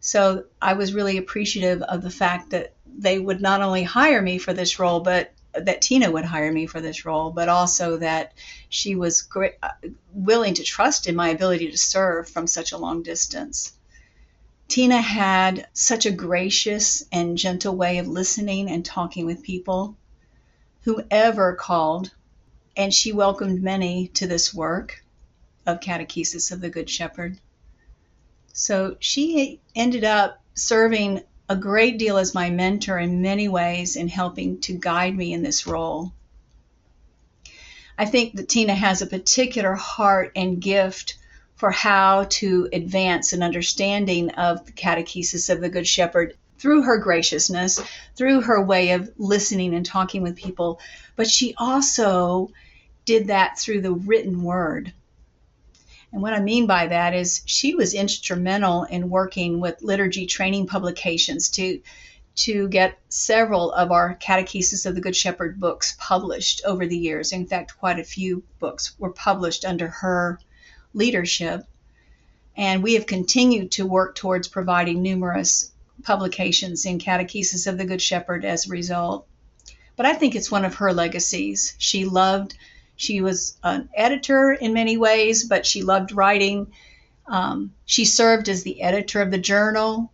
So 0.00 0.44
I 0.60 0.74
was 0.74 0.92
really 0.92 1.16
appreciative 1.16 1.80
of 1.80 2.02
the 2.02 2.10
fact 2.10 2.50
that 2.50 2.74
they 2.94 3.18
would 3.18 3.40
not 3.40 3.62
only 3.62 3.84
hire 3.84 4.20
me 4.20 4.36
for 4.36 4.52
this 4.52 4.78
role, 4.78 5.00
but 5.00 5.32
that 5.56 5.82
Tina 5.82 6.10
would 6.10 6.24
hire 6.24 6.52
me 6.52 6.66
for 6.66 6.80
this 6.80 7.04
role, 7.04 7.30
but 7.30 7.48
also 7.48 7.96
that 7.98 8.32
she 8.68 8.96
was 8.96 9.22
great, 9.22 9.54
uh, 9.62 9.70
willing 10.12 10.54
to 10.54 10.62
trust 10.62 11.06
in 11.06 11.16
my 11.16 11.28
ability 11.28 11.70
to 11.70 11.78
serve 11.78 12.28
from 12.28 12.46
such 12.46 12.72
a 12.72 12.78
long 12.78 13.02
distance. 13.02 13.72
Tina 14.68 15.00
had 15.00 15.68
such 15.72 16.06
a 16.06 16.10
gracious 16.10 17.04
and 17.12 17.38
gentle 17.38 17.76
way 17.76 17.98
of 17.98 18.08
listening 18.08 18.70
and 18.70 18.84
talking 18.84 19.26
with 19.26 19.42
people, 19.42 19.96
whoever 20.82 21.54
called, 21.54 22.10
and 22.76 22.92
she 22.92 23.12
welcomed 23.12 23.62
many 23.62 24.08
to 24.08 24.26
this 24.26 24.52
work 24.52 25.04
of 25.66 25.80
catechesis 25.80 26.50
of 26.50 26.60
the 26.60 26.70
Good 26.70 26.90
Shepherd. 26.90 27.38
So 28.52 28.96
she 29.00 29.60
ended 29.74 30.04
up 30.04 30.42
serving 30.54 31.22
a 31.48 31.56
great 31.56 31.98
deal 31.98 32.16
as 32.16 32.34
my 32.34 32.50
mentor 32.50 32.98
in 32.98 33.22
many 33.22 33.48
ways 33.48 33.96
in 33.96 34.08
helping 34.08 34.60
to 34.60 34.72
guide 34.72 35.14
me 35.16 35.32
in 35.32 35.42
this 35.42 35.66
role. 35.66 36.12
I 37.98 38.06
think 38.06 38.34
that 38.34 38.48
Tina 38.48 38.74
has 38.74 39.02
a 39.02 39.06
particular 39.06 39.74
heart 39.74 40.32
and 40.34 40.60
gift 40.60 41.16
for 41.56 41.70
how 41.70 42.24
to 42.24 42.68
advance 42.72 43.32
an 43.32 43.42
understanding 43.42 44.30
of 44.30 44.66
the 44.66 44.72
catechesis 44.72 45.50
of 45.50 45.60
the 45.60 45.68
Good 45.68 45.86
Shepherd 45.86 46.36
through 46.58 46.82
her 46.82 46.98
graciousness, 46.98 47.80
through 48.16 48.40
her 48.42 48.62
way 48.64 48.92
of 48.92 49.12
listening 49.18 49.74
and 49.74 49.84
talking 49.84 50.22
with 50.22 50.36
people. 50.36 50.80
But 51.14 51.28
she 51.28 51.54
also 51.56 52.50
did 53.04 53.28
that 53.28 53.58
through 53.58 53.82
the 53.82 53.92
written 53.92 54.42
word. 54.42 54.92
And 56.14 56.22
what 56.22 56.32
I 56.32 56.38
mean 56.38 56.68
by 56.68 56.86
that 56.86 57.12
is 57.12 57.42
she 57.44 57.74
was 57.74 57.92
instrumental 57.92 58.84
in 58.84 59.10
working 59.10 59.58
with 59.58 59.82
liturgy 59.82 60.26
training 60.26 60.68
publications 60.68 61.48
to 61.50 61.80
to 62.36 62.68
get 62.68 62.96
several 63.08 63.72
of 63.72 63.90
our 63.90 64.14
Catechesis 64.14 64.86
of 64.86 64.94
the 64.94 65.00
Good 65.00 65.16
Shepherd 65.16 65.58
books 65.58 65.96
published 65.98 66.62
over 66.64 66.86
the 66.86 66.96
years. 66.96 67.32
In 67.32 67.48
fact, 67.48 67.76
quite 67.78 67.98
a 67.98 68.04
few 68.04 68.44
books 68.60 68.96
were 68.96 69.10
published 69.10 69.64
under 69.64 69.88
her 69.88 70.38
leadership. 70.92 71.64
And 72.56 72.84
we 72.84 72.94
have 72.94 73.06
continued 73.06 73.72
to 73.72 73.84
work 73.84 74.14
towards 74.14 74.46
providing 74.46 75.02
numerous 75.02 75.72
publications 76.04 76.86
in 76.86 77.00
Catechesis 77.00 77.66
of 77.66 77.76
the 77.76 77.86
Good 77.86 78.02
Shepherd 78.02 78.44
as 78.44 78.66
a 78.66 78.70
result. 78.70 79.26
But 79.96 80.06
I 80.06 80.14
think 80.14 80.36
it's 80.36 80.50
one 80.50 80.64
of 80.64 80.76
her 80.76 80.92
legacies. 80.92 81.74
She 81.78 82.04
loved 82.04 82.54
she 82.96 83.20
was 83.20 83.56
an 83.62 83.88
editor 83.94 84.52
in 84.52 84.72
many 84.72 84.96
ways, 84.96 85.44
but 85.44 85.66
she 85.66 85.82
loved 85.82 86.12
writing. 86.12 86.72
Um, 87.26 87.72
she 87.84 88.04
served 88.04 88.48
as 88.48 88.62
the 88.62 88.82
editor 88.82 89.20
of 89.20 89.30
the 89.30 89.38
journal, 89.38 90.12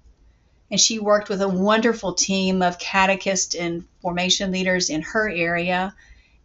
and 0.70 0.80
she 0.80 0.98
worked 0.98 1.28
with 1.28 1.42
a 1.42 1.48
wonderful 1.48 2.14
team 2.14 2.62
of 2.62 2.78
catechist 2.78 3.54
and 3.54 3.84
formation 4.00 4.50
leaders 4.50 4.88
in 4.88 5.02
her 5.02 5.28
area. 5.28 5.94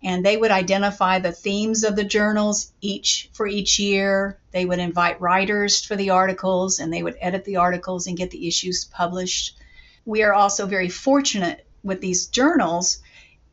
And 0.03 0.25
they 0.25 0.37
would 0.37 0.51
identify 0.51 1.19
the 1.19 1.31
themes 1.31 1.83
of 1.83 1.95
the 1.95 2.03
journals 2.03 2.71
each 2.81 3.29
for 3.33 3.47
each 3.47 3.79
year. 3.79 4.37
They 4.51 4.65
would 4.65 4.79
invite 4.79 5.21
writers 5.21 5.83
for 5.83 5.95
the 5.95 6.11
articles, 6.11 6.79
and 6.79 6.91
they 6.91 7.01
would 7.01 7.17
edit 7.21 7.45
the 7.45 7.57
articles 7.57 8.07
and 8.07 8.17
get 8.17 8.29
the 8.31 8.47
issues 8.47 8.85
published. 8.85 9.57
We 10.05 10.21
are 10.23 10.33
also 10.33 10.67
very 10.67 10.89
fortunate 10.89 11.65
with 11.83 12.01
these 12.01 12.27
journals 12.27 12.99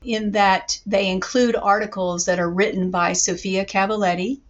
in 0.05 0.33
that 0.33 0.81
they 0.87 1.09
include 1.09 1.57
articles 1.57 2.27
that 2.27 2.39
are 2.39 2.51
written 2.51 2.91
by 2.91 3.13
Sofia 3.13 3.65
Cavalletti 3.65 4.41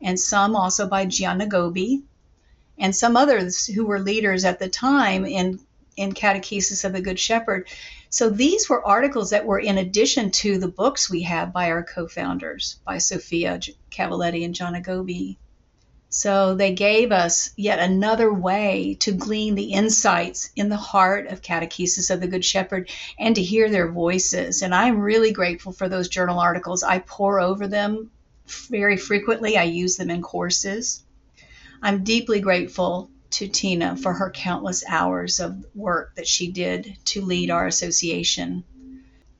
and 0.00 0.18
some 0.18 0.56
also 0.56 0.86
by 0.86 1.06
Gianna 1.06 1.46
Gobbi 1.46 2.02
and 2.78 2.94
some 2.94 3.16
others 3.16 3.66
who 3.66 3.86
were 3.86 3.98
leaders 3.98 4.44
at 4.44 4.58
the 4.58 4.68
time 4.68 5.24
in, 5.24 5.60
in 5.96 6.12
Catechesis 6.12 6.84
of 6.84 6.92
the 6.92 7.00
Good 7.00 7.18
Shepherd. 7.18 7.68
So 8.10 8.28
these 8.30 8.68
were 8.68 8.86
articles 8.86 9.30
that 9.30 9.46
were 9.46 9.58
in 9.58 9.78
addition 9.78 10.30
to 10.32 10.58
the 10.58 10.68
books 10.68 11.10
we 11.10 11.22
have 11.22 11.52
by 11.52 11.70
our 11.70 11.82
co-founders, 11.82 12.78
by 12.84 12.98
Sofia 12.98 13.60
Cavalletti 13.90 14.44
and 14.44 14.54
Gianna 14.54 14.80
Gobbi. 14.80 15.36
So 16.16 16.54
they 16.54 16.72
gave 16.72 17.12
us 17.12 17.50
yet 17.58 17.78
another 17.78 18.32
way 18.32 18.96
to 19.00 19.12
glean 19.12 19.54
the 19.54 19.74
insights 19.74 20.48
in 20.56 20.70
the 20.70 20.76
heart 20.78 21.26
of 21.26 21.42
Catechesis 21.42 22.08
of 22.08 22.22
the 22.22 22.26
Good 22.26 22.42
Shepherd 22.42 22.88
and 23.18 23.34
to 23.34 23.42
hear 23.42 23.68
their 23.68 23.92
voices. 23.92 24.62
And 24.62 24.74
I'm 24.74 25.00
really 25.00 25.30
grateful 25.30 25.72
for 25.72 25.90
those 25.90 26.08
journal 26.08 26.38
articles. 26.38 26.82
I 26.82 27.00
pour 27.00 27.38
over 27.38 27.68
them 27.68 28.10
very 28.46 28.96
frequently, 28.96 29.58
I 29.58 29.64
use 29.64 29.98
them 29.98 30.08
in 30.08 30.22
courses. 30.22 31.04
I'm 31.82 32.02
deeply 32.02 32.40
grateful 32.40 33.10
to 33.32 33.46
Tina 33.46 33.94
for 33.94 34.14
her 34.14 34.30
countless 34.30 34.84
hours 34.88 35.38
of 35.38 35.66
work 35.74 36.14
that 36.14 36.26
she 36.26 36.50
did 36.50 36.96
to 37.04 37.20
lead 37.20 37.50
our 37.50 37.66
association. 37.66 38.64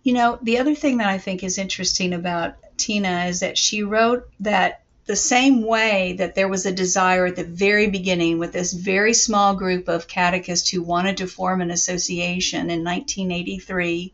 You 0.03 0.13
know, 0.13 0.39
the 0.43 0.59
other 0.59 0.75
thing 0.75 0.99
that 0.99 1.09
I 1.09 1.17
think 1.17 1.43
is 1.43 1.57
interesting 1.57 2.13
about 2.13 2.57
Tina 2.77 3.25
is 3.29 3.41
that 3.41 3.57
she 3.57 3.83
wrote 3.83 4.29
that 4.41 4.83
the 5.07 5.17
same 5.17 5.63
way 5.63 6.15
that 6.15 6.35
there 6.35 6.49
was 6.49 6.67
a 6.67 6.73
desire 6.73 7.27
at 7.27 7.37
the 7.37 7.45
very 7.45 7.89
beginning 7.89 8.39
with 8.39 8.53
this 8.53 8.73
very 8.73 9.15
small 9.15 9.55
group 9.55 9.89
of 9.89 10.09
catechists 10.09 10.69
who 10.69 10.83
wanted 10.83 11.17
to 11.17 11.29
form 11.29 11.61
an 11.61 11.71
association 11.71 12.71
in 12.71 12.83
1983, 12.83 14.13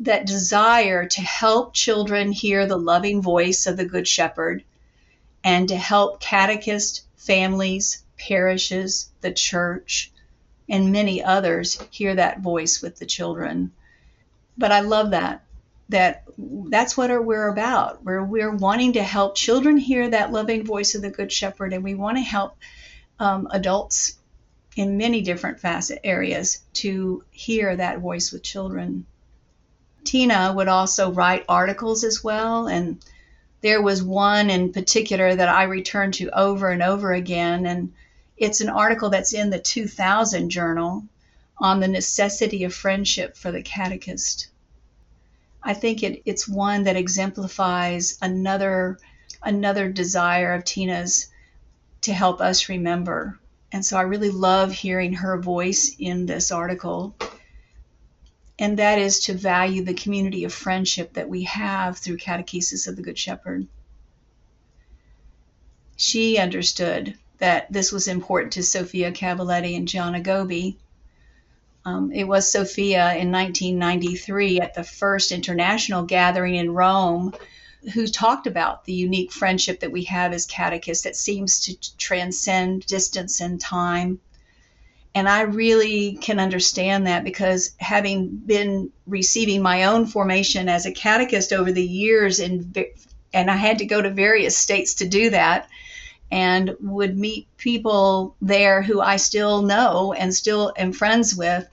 that 0.00 0.26
desire 0.26 1.06
to 1.06 1.20
help 1.20 1.74
children 1.74 2.32
hear 2.32 2.66
the 2.66 2.78
loving 2.78 3.20
voice 3.20 3.66
of 3.66 3.76
the 3.76 3.84
Good 3.84 4.08
Shepherd 4.08 4.64
and 5.44 5.68
to 5.68 5.76
help 5.76 6.20
catechists, 6.20 7.02
families, 7.16 8.02
parishes, 8.16 9.10
the 9.20 9.32
church, 9.32 10.10
and 10.66 10.92
many 10.92 11.22
others 11.22 11.78
hear 11.90 12.14
that 12.14 12.40
voice 12.40 12.80
with 12.80 12.98
the 12.98 13.06
children. 13.06 13.70
But 14.56 14.72
I 14.72 14.80
love 14.80 15.10
that 15.10 15.44
that 15.88 16.24
that's 16.38 16.96
what 16.96 17.10
we're 17.24 17.48
about. 17.48 18.04
We're 18.04 18.24
we're 18.24 18.54
wanting 18.54 18.94
to 18.94 19.02
help 19.02 19.36
children 19.36 19.76
hear 19.76 20.08
that 20.08 20.32
loving 20.32 20.64
voice 20.64 20.94
of 20.94 21.02
the 21.02 21.10
Good 21.10 21.30
Shepherd, 21.30 21.72
and 21.72 21.84
we 21.84 21.94
want 21.94 22.16
to 22.16 22.22
help 22.22 22.56
um, 23.18 23.48
adults 23.50 24.16
in 24.74 24.96
many 24.96 25.20
different 25.20 25.60
facet 25.60 26.00
areas 26.02 26.60
to 26.72 27.24
hear 27.30 27.76
that 27.76 27.98
voice 27.98 28.32
with 28.32 28.42
children. 28.42 29.06
Tina 30.04 30.52
would 30.54 30.68
also 30.68 31.12
write 31.12 31.44
articles 31.48 32.04
as 32.04 32.24
well, 32.24 32.66
and 32.66 33.04
there 33.60 33.82
was 33.82 34.02
one 34.02 34.50
in 34.50 34.72
particular 34.72 35.34
that 35.34 35.48
I 35.48 35.64
returned 35.64 36.14
to 36.14 36.36
over 36.36 36.70
and 36.70 36.82
over 36.82 37.12
again, 37.12 37.66
and 37.66 37.92
it's 38.36 38.60
an 38.60 38.68
article 38.68 39.10
that's 39.10 39.34
in 39.34 39.50
the 39.50 39.60
2000 39.60 40.50
journal 40.50 41.04
on 41.58 41.78
the 41.78 41.88
necessity 41.88 42.64
of 42.64 42.74
friendship 42.74 43.36
for 43.36 43.52
the 43.52 43.62
catechist. 43.62 44.48
I 45.62 45.74
think 45.74 46.02
it, 46.02 46.22
it's 46.24 46.48
one 46.48 46.84
that 46.84 46.96
exemplifies 46.96 48.18
another 48.20 48.98
another 49.42 49.90
desire 49.90 50.52
of 50.54 50.64
Tina's 50.64 51.28
to 52.02 52.12
help 52.12 52.40
us 52.40 52.68
remember. 52.68 53.38
And 53.72 53.84
so 53.84 53.96
I 53.96 54.02
really 54.02 54.30
love 54.30 54.72
hearing 54.72 55.14
her 55.14 55.40
voice 55.40 55.96
in 55.98 56.26
this 56.26 56.52
article. 56.52 57.16
And 58.58 58.78
that 58.78 58.98
is 58.98 59.20
to 59.20 59.34
value 59.34 59.82
the 59.82 59.94
community 59.94 60.44
of 60.44 60.52
friendship 60.52 61.14
that 61.14 61.28
we 61.28 61.44
have 61.44 61.98
through 61.98 62.18
Catechesis 62.18 62.86
of 62.86 62.96
the 62.96 63.02
Good 63.02 63.18
Shepherd. 63.18 63.66
She 65.96 66.38
understood 66.38 67.16
that 67.38 67.72
this 67.72 67.90
was 67.90 68.06
important 68.08 68.52
to 68.52 68.62
Sofia 68.62 69.10
Cavalletti 69.10 69.76
and 69.76 69.88
Gianna 69.88 70.20
Gobbi 70.20 70.76
um, 71.84 72.12
it 72.12 72.24
was 72.24 72.50
Sofia 72.50 73.14
in 73.14 73.32
1993 73.32 74.60
at 74.60 74.74
the 74.74 74.84
first 74.84 75.32
international 75.32 76.04
gathering 76.04 76.54
in 76.54 76.72
Rome 76.72 77.32
who 77.94 78.06
talked 78.06 78.46
about 78.46 78.84
the 78.84 78.92
unique 78.92 79.32
friendship 79.32 79.80
that 79.80 79.90
we 79.90 80.04
have 80.04 80.32
as 80.32 80.46
catechists 80.46 81.04
that 81.04 81.16
seems 81.16 81.60
to 81.60 81.96
transcend 81.96 82.86
distance 82.86 83.40
and 83.40 83.60
time. 83.60 84.20
And 85.14 85.28
I 85.28 85.42
really 85.42 86.16
can 86.20 86.38
understand 86.38 87.06
that 87.06 87.24
because 87.24 87.74
having 87.78 88.28
been 88.28 88.92
receiving 89.06 89.62
my 89.62 89.84
own 89.84 90.06
formation 90.06 90.68
as 90.68 90.86
a 90.86 90.92
catechist 90.92 91.52
over 91.52 91.72
the 91.72 91.84
years, 91.84 92.38
and, 92.38 92.84
and 93.34 93.50
I 93.50 93.56
had 93.56 93.78
to 93.78 93.84
go 93.84 94.00
to 94.00 94.10
various 94.10 94.56
states 94.56 94.94
to 94.94 95.08
do 95.08 95.30
that, 95.30 95.68
and 96.32 96.74
would 96.80 97.16
meet 97.16 97.46
people 97.58 98.34
there 98.40 98.80
who 98.80 99.02
I 99.02 99.18
still 99.18 99.60
know 99.60 100.14
and 100.14 100.34
still 100.34 100.72
am 100.78 100.92
friends 100.92 101.36
with. 101.36 101.68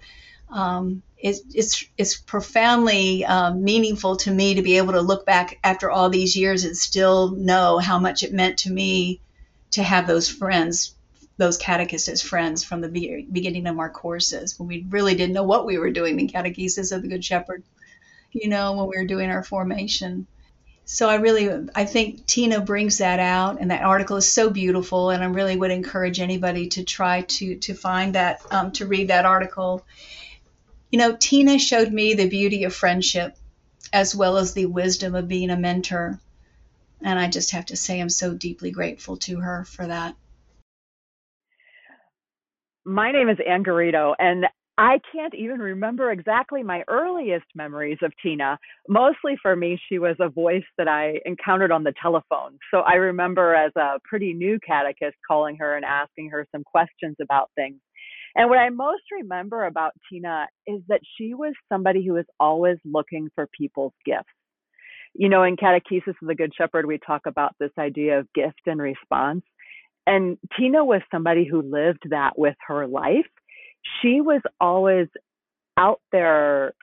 Um, 0.50 1.02
it, 1.18 1.38
it's 1.54 1.86
it's 1.98 2.18
profoundly 2.18 3.24
um, 3.24 3.64
meaningful 3.64 4.18
to 4.18 4.32
me 4.32 4.56
to 4.56 4.62
be 4.62 4.78
able 4.78 4.94
to 4.94 5.02
look 5.02 5.26
back 5.26 5.60
after 5.64 5.90
all 5.90 6.10
these 6.10 6.36
years 6.36 6.66
and 6.66 6.76
still 6.76 7.32
know 7.32 7.78
how 7.78 8.00
much 8.00 8.22
it 8.22 8.34
meant 8.34 8.60
to 8.60 8.72
me 8.72 9.22
to 9.72 9.82
have 9.82 10.08
those 10.08 10.28
friends, 10.28 10.94
those 11.38 11.58
catechists 11.58 12.10
as 12.10 12.22
friends 12.22 12.62
from 12.62 12.82
the 12.82 12.90
be- 12.90 13.28
beginning 13.32 13.66
of 13.66 13.80
our 13.80 13.90
courses 13.90 14.60
when 14.60 14.68
we 14.68 14.86
really 14.90 15.16
didn't 15.16 15.36
know 15.36 15.44
what 15.44 15.66
we 15.66 15.78
were 15.78 15.92
doing 15.92 16.20
in 16.20 16.28
catechesis 16.28 16.92
of 16.92 17.02
the 17.02 17.08
Good 17.08 17.24
Shepherd, 17.24 17.64
you 18.34 18.50
know, 18.50 18.74
when 18.74 18.88
we 18.88 18.98
were 18.98 19.08
doing 19.08 19.30
our 19.30 19.44
formation 19.44 20.28
so 20.92 21.08
I 21.08 21.16
really 21.18 21.70
I 21.76 21.86
think 21.86 22.26
Tina 22.26 22.62
brings 22.62 22.98
that 22.98 23.20
out, 23.20 23.62
and 23.62 23.70
that 23.70 23.84
article 23.84 24.18
is 24.18 24.28
so 24.28 24.50
beautiful, 24.50 25.12
and 25.12 25.24
I 25.24 25.28
really 25.28 25.56
would 25.56 25.70
encourage 25.70 26.20
anybody 26.20 26.68
to 26.70 26.84
try 26.84 27.22
to 27.22 27.58
to 27.58 27.76
find 27.76 28.16
that 28.16 28.42
um, 28.50 28.72
to 28.72 28.88
read 28.88 29.10
that 29.10 29.24
article. 29.24 29.86
You 30.90 30.98
know, 30.98 31.16
Tina 31.16 31.60
showed 31.60 31.94
me 31.94 32.16
the 32.16 32.28
beauty 32.28 32.64
of 32.64 32.74
friendship, 32.74 33.38
as 33.94 34.16
well 34.16 34.38
as 34.38 34.56
the 34.56 34.66
wisdom 34.66 35.14
of 35.14 35.28
being 35.28 35.52
a 35.52 35.56
mentor, 35.56 36.20
and 37.04 37.20
I 37.20 37.30
just 37.30 37.52
have 37.52 37.68
to 37.68 37.76
say 37.76 38.02
I'm 38.02 38.10
so 38.10 38.34
deeply 38.34 38.72
grateful 38.72 39.18
to 39.18 39.42
her 39.42 39.66
for 39.66 39.86
that. 39.86 40.16
My 42.84 43.12
name 43.12 43.30
is 43.30 43.38
Ann 43.48 43.64
Garrido, 43.64 44.16
and 44.18 44.48
I 44.80 45.02
can't 45.14 45.36
even 45.36 45.60
remember 45.60 46.10
exactly 46.10 46.64
my 46.64 46.86
earliest 46.88 47.48
memories 47.54 47.98
of 48.02 48.14
Tina. 48.24 48.58
Mostly 48.88 49.36
for 49.42 49.54
me, 49.54 49.78
she 49.90 50.00
was 50.00 50.16
a 50.22 50.30
voice 50.30 50.64
that 50.78 50.88
I 50.88 51.20
encountered 51.26 51.74
on 51.74 51.84
the 51.84 51.94
telephone. 52.02 52.58
So 52.74 52.80
I 52.80 52.94
remember 52.94 53.54
as 53.54 53.74
a 53.76 54.00
pretty 54.06 54.32
new 54.32 54.58
catechist 54.66 55.18
calling 55.28 55.58
her 55.58 55.76
and 55.76 55.84
asking 55.84 56.30
her 56.30 56.48
some 56.56 56.64
questions 56.64 57.18
about 57.22 57.52
things. 57.56 57.76
And 58.36 58.50
what 58.50 58.58
I 58.58 58.70
most 58.70 59.04
remember 59.12 59.66
about 59.66 59.92
Tina 60.10 60.48
is 60.66 60.80
that 60.88 61.02
she 61.18 61.34
was 61.34 61.52
somebody 61.68 62.06
who 62.06 62.14
was 62.14 62.26
always 62.40 62.78
looking 62.86 63.28
for 63.36 63.50
people's 63.58 63.94
gifts. 64.06 64.30
You 65.14 65.28
know, 65.28 65.44
in 65.44 65.58
Catechesis 65.58 66.16
of 66.22 66.28
the 66.30 66.36
Good 66.36 66.54
Shepherd, 66.58 66.86
we 66.86 67.00
talk 67.06 67.24
about 67.26 67.54
this 67.60 67.72
idea 67.78 68.20
of 68.20 68.32
gift 68.34 68.62
and 68.66 68.82
response. 68.82 69.42
And 70.08 70.38
Tina 70.58 70.86
was 70.86 71.02
somebody 71.12 71.46
who 71.46 71.62
lived 71.62 72.04
that 72.12 72.40
with 72.40 72.56
her 72.66 72.88
life 72.88 73.26
she 74.02 74.22
was 74.22 74.42
always 74.60 75.08
out 75.78 76.02
there 76.12 76.74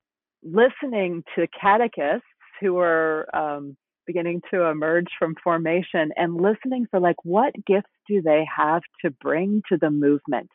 listening 0.43 1.23
to 1.35 1.47
catechists 1.61 2.27
who 2.61 2.75
were 2.75 3.29
um, 3.35 3.77
beginning 4.07 4.41
to 4.51 4.63
emerge 4.63 5.09
from 5.19 5.35
formation 5.43 6.11
and 6.17 6.41
listening 6.41 6.87
for 6.91 7.01
like 7.01 7.17
what 7.25 7.53
gifts 7.67 7.91
do 8.09 8.23
they 8.23 8.47
have 8.57 8.83
to 9.05 9.11
bring 9.11 9.63
to 9.69 9.77
the 9.77 9.91
movement? 9.91 10.49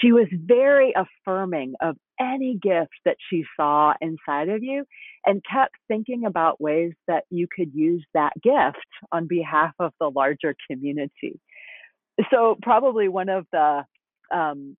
She 0.00 0.12
was 0.12 0.26
very 0.32 0.94
affirming 0.96 1.74
of 1.80 1.96
any 2.18 2.58
gift 2.60 2.94
that 3.04 3.16
she 3.30 3.44
saw 3.56 3.92
inside 4.00 4.48
of 4.48 4.62
you 4.62 4.84
and 5.26 5.42
kept 5.50 5.74
thinking 5.86 6.24
about 6.24 6.60
ways 6.60 6.92
that 7.06 7.24
you 7.30 7.46
could 7.54 7.72
use 7.74 8.04
that 8.14 8.32
gift 8.42 8.78
on 9.12 9.26
behalf 9.28 9.72
of 9.78 9.92
the 10.00 10.10
larger 10.10 10.54
community. 10.70 11.38
So 12.32 12.56
probably 12.62 13.08
one 13.08 13.28
of 13.28 13.46
the 13.52 13.84
um, 14.34 14.76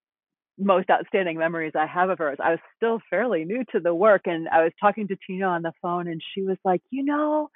most 0.60 0.90
outstanding 0.90 1.38
memories 1.38 1.74
I 1.76 1.86
have 1.86 2.10
of 2.10 2.18
her 2.18 2.32
is 2.32 2.38
I 2.44 2.52
was 2.52 2.60
still 2.76 3.00
fairly 3.10 3.46
new 3.46 3.64
to 3.72 3.80
the 3.80 3.94
work 3.94 4.24
and 4.26 4.48
I 4.50 4.64
was 4.64 4.72
talking 4.80 5.08
to 5.08 5.18
Tina 5.26 5.46
on 5.46 5.62
the 5.62 5.74
phone 5.82 6.08
and 6.08 6.22
she 6.34 6.42
was 6.42 6.58
like, 6.66 6.82
you 6.90 7.04
know, 7.04 7.50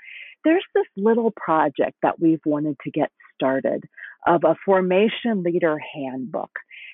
there's 0.43 0.65
this 0.73 0.85
little 0.97 1.31
project 1.31 1.97
that 2.01 2.19
we've 2.19 2.41
wanted 2.45 2.77
to 2.83 2.91
get 2.91 3.11
started 3.35 3.83
of 4.25 4.43
a 4.45 4.55
formation 4.65 5.43
leader 5.43 5.77
handbook. 5.93 6.51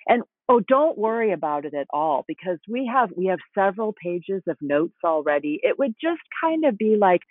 And 0.07 0.23
oh, 0.49 0.59
don't 0.67 0.97
worry 0.97 1.31
about 1.31 1.63
it 1.65 1.75
at 1.75 1.87
all 1.91 2.25
because 2.27 2.57
we 2.67 2.89
have 2.91 3.09
we 3.15 3.27
have 3.27 3.39
several 3.55 3.93
pages 4.03 4.41
of 4.47 4.57
notes 4.61 4.95
already. 5.05 5.59
It 5.61 5.77
would 5.77 5.93
just 6.01 6.21
kind 6.43 6.65
of 6.65 6.77
be 6.77 6.97
like 6.99 7.21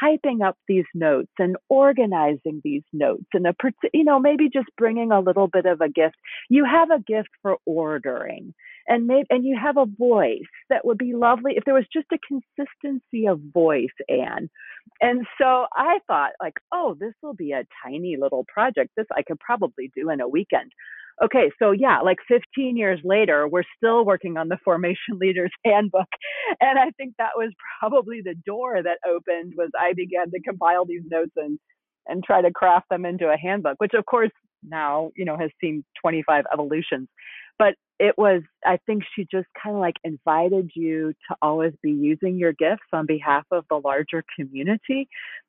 typing 0.00 0.42
up 0.42 0.58
these 0.68 0.84
notes 0.94 1.32
and 1.38 1.56
organizing 1.70 2.60
these 2.62 2.82
notes 2.92 3.24
and 3.32 3.46
a 3.46 3.54
you 3.94 4.04
know 4.04 4.20
maybe 4.20 4.50
just 4.52 4.68
bringing 4.76 5.10
a 5.10 5.20
little 5.20 5.48
bit 5.48 5.64
of 5.64 5.80
a 5.80 5.88
gift. 5.88 6.16
You 6.50 6.66
have 6.66 6.90
a 6.90 7.02
gift 7.02 7.30
for 7.40 7.56
ordering 7.64 8.52
and 8.86 9.06
maybe 9.06 9.26
and 9.30 9.44
you 9.44 9.58
have 9.60 9.78
a 9.78 9.86
voice 9.86 10.42
that 10.68 10.84
would 10.84 10.98
be 10.98 11.14
lovely 11.14 11.54
if 11.56 11.64
there 11.64 11.74
was 11.74 11.86
just 11.90 12.08
a 12.12 12.18
consistency 12.28 13.26
of 13.26 13.40
voice 13.52 13.86
Ann 14.10 14.50
and 15.00 15.26
so 15.40 15.66
I 15.74 16.00
thought 16.06 16.32
like 16.40 16.54
oh 16.72 16.96
this 17.00 17.14
will 17.22 17.34
be 17.34 17.52
a 17.52 17.64
tiny 17.82 18.16
little 18.20 18.44
project. 18.52 18.90
This 18.94 19.06
I 19.16 19.22
could 19.22 19.40
probably 19.40 19.90
do 19.96 20.10
in 20.10 20.20
a 20.20 20.28
weekend 20.28 20.72
okay, 21.24 21.50
so 21.58 21.72
yeah, 21.72 22.00
like 22.00 22.18
15 22.28 22.76
years 22.76 23.00
later, 23.04 23.48
we're 23.48 23.64
still 23.76 24.04
working 24.04 24.36
on 24.36 24.48
the 24.48 24.58
Formation 24.64 25.18
Leaders 25.20 25.50
Handbook. 25.64 26.08
And 26.60 26.78
I 26.78 26.90
think 26.96 27.14
that 27.18 27.32
was 27.36 27.52
probably 27.80 28.20
the 28.22 28.34
door 28.46 28.82
that 28.82 28.98
opened 29.08 29.54
was 29.56 29.70
I 29.78 29.92
began 29.94 30.30
to 30.30 30.40
compile 30.40 30.84
these 30.84 31.02
notes 31.10 31.32
and 31.36 31.58
and 32.10 32.24
try 32.24 32.40
to 32.40 32.50
craft 32.50 32.86
them 32.90 33.04
into 33.04 33.28
a 33.28 33.36
handbook, 33.36 33.74
which 33.78 33.92
of 33.92 34.06
course 34.06 34.30
now, 34.62 35.10
you 35.14 35.26
know, 35.26 35.36
has 35.36 35.50
seen 35.60 35.84
25 36.00 36.44
evolutions. 36.52 37.06
But 37.58 37.74
it 37.98 38.16
was, 38.16 38.42
I 38.64 38.78
think 38.86 39.02
she 39.14 39.26
just 39.30 39.48
kind 39.60 39.74
of 39.74 39.80
like 39.80 39.96
invited 40.04 40.70
you 40.74 41.12
to 41.28 41.36
always 41.42 41.72
be 41.82 41.90
using 41.90 42.38
your 42.38 42.52
gifts 42.52 42.86
on 42.92 43.06
behalf 43.06 43.44
of 43.50 43.64
the 43.68 43.80
larger 43.82 44.24
community. 44.38 45.08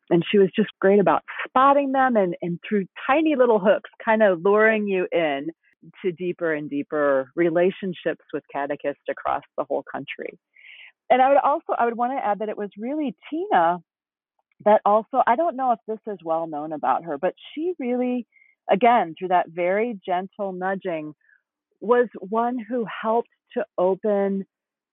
And 0.10 0.24
she 0.32 0.39
was 0.39 0.50
just 0.56 0.70
great 0.82 1.00
about 1.00 1.24
spotting 1.47 1.91
them 1.91 2.16
and, 2.16 2.36
and 2.41 2.60
through 2.68 2.86
tiny 3.06 3.36
little 3.36 3.60
hooks, 3.60 3.89
kind 4.04 4.24
of 4.24 4.41
luring 4.43 4.88
you 4.88 5.08
in 5.12 5.50
to 6.04 6.12
deeper 6.12 6.54
and 6.54 6.70
deeper 6.70 7.32
relationships 7.36 8.26
with 8.34 8.43
catechists 8.52 9.04
across 9.10 9.43
the 9.58 9.64
whole 9.64 9.84
country. 9.91 10.38
And 11.10 11.22
I 11.22 11.30
would 11.30 11.38
also, 11.38 11.74
I 11.78 11.86
would 11.86 11.97
want 11.97 12.14
to 12.14 12.26
add 12.26 12.39
that 12.39 12.50
it 12.50 12.58
was 12.58 12.70
really 12.78 13.16
Tina 13.30 13.80
that 14.66 14.82
also, 14.86 15.22
I 15.26 15.36
don't 15.36 15.56
know 15.56 15.72
if 15.72 15.80
this 15.88 16.14
is 16.14 16.20
well 16.24 16.47
known 16.47 16.74
about 16.74 17.06
her, 17.06 17.18
but 17.18 17.34
she 17.54 17.74
really, 17.80 18.28
again, 18.70 19.16
through 19.18 19.30
that 19.30 19.50
very 19.50 20.00
gentle 20.06 20.52
nudging, 20.52 21.14
was 21.82 22.07
one 22.19 22.57
who 22.59 22.86
helped 23.01 23.30
to 23.53 23.65
open 23.77 24.45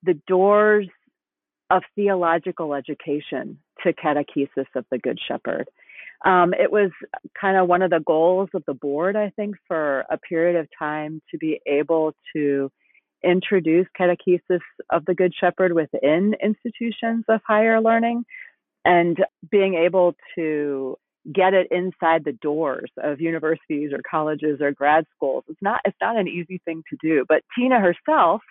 the 0.03 0.14
doors 0.26 0.89
of 1.70 1.82
theological 1.95 2.74
education 2.74 3.59
to 3.82 3.93
catechesis 3.93 4.66
of 4.74 4.84
the 4.91 4.99
Good 4.99 5.18
Shepherd. 5.26 5.68
Um, 6.24 6.55
it 6.55 6.70
was 6.72 6.91
kind 7.39 7.57
of 7.57 7.68
one 7.68 7.82
of 7.82 7.91
the 7.91 8.03
goals 8.05 8.49
of 8.55 8.62
the 8.66 8.74
board, 8.74 9.16
I 9.16 9.30
think, 9.37 9.57
for 9.66 10.05
a 10.11 10.16
period 10.16 10.57
of 10.57 10.68
time 10.78 11.20
to 11.30 11.39
be 11.39 11.61
able 11.66 12.14
to 12.34 12.70
introduce 13.24 13.87
catechesis 13.99 14.61
of 14.91 15.05
the 15.05 15.14
Good 15.14 15.34
Shepherd 15.39 15.72
within 15.72 16.34
institutions 16.43 17.24
of 17.28 17.41
higher 17.47 17.80
learning 17.80 18.24
and 18.84 19.18
being 19.51 19.74
able 19.74 20.14
to 20.37 20.97
get 21.33 21.55
it 21.55 21.68
inside 21.70 22.24
the 22.24 22.37
doors 22.41 22.91
of 23.03 23.20
universities 23.20 23.93
or 23.93 24.01
colleges 24.09 24.61
or 24.61 24.72
grad 24.72 25.05
schools. 25.14 25.45
It's 25.49 25.62
not 25.62 25.81
it's 25.85 25.97
not 26.01 26.16
an 26.16 26.29
easy 26.29 26.61
thing 26.64 26.83
to 26.91 26.97
do. 27.01 27.24
But 27.29 27.43
Tina 27.57 27.81
herself, 27.81 28.43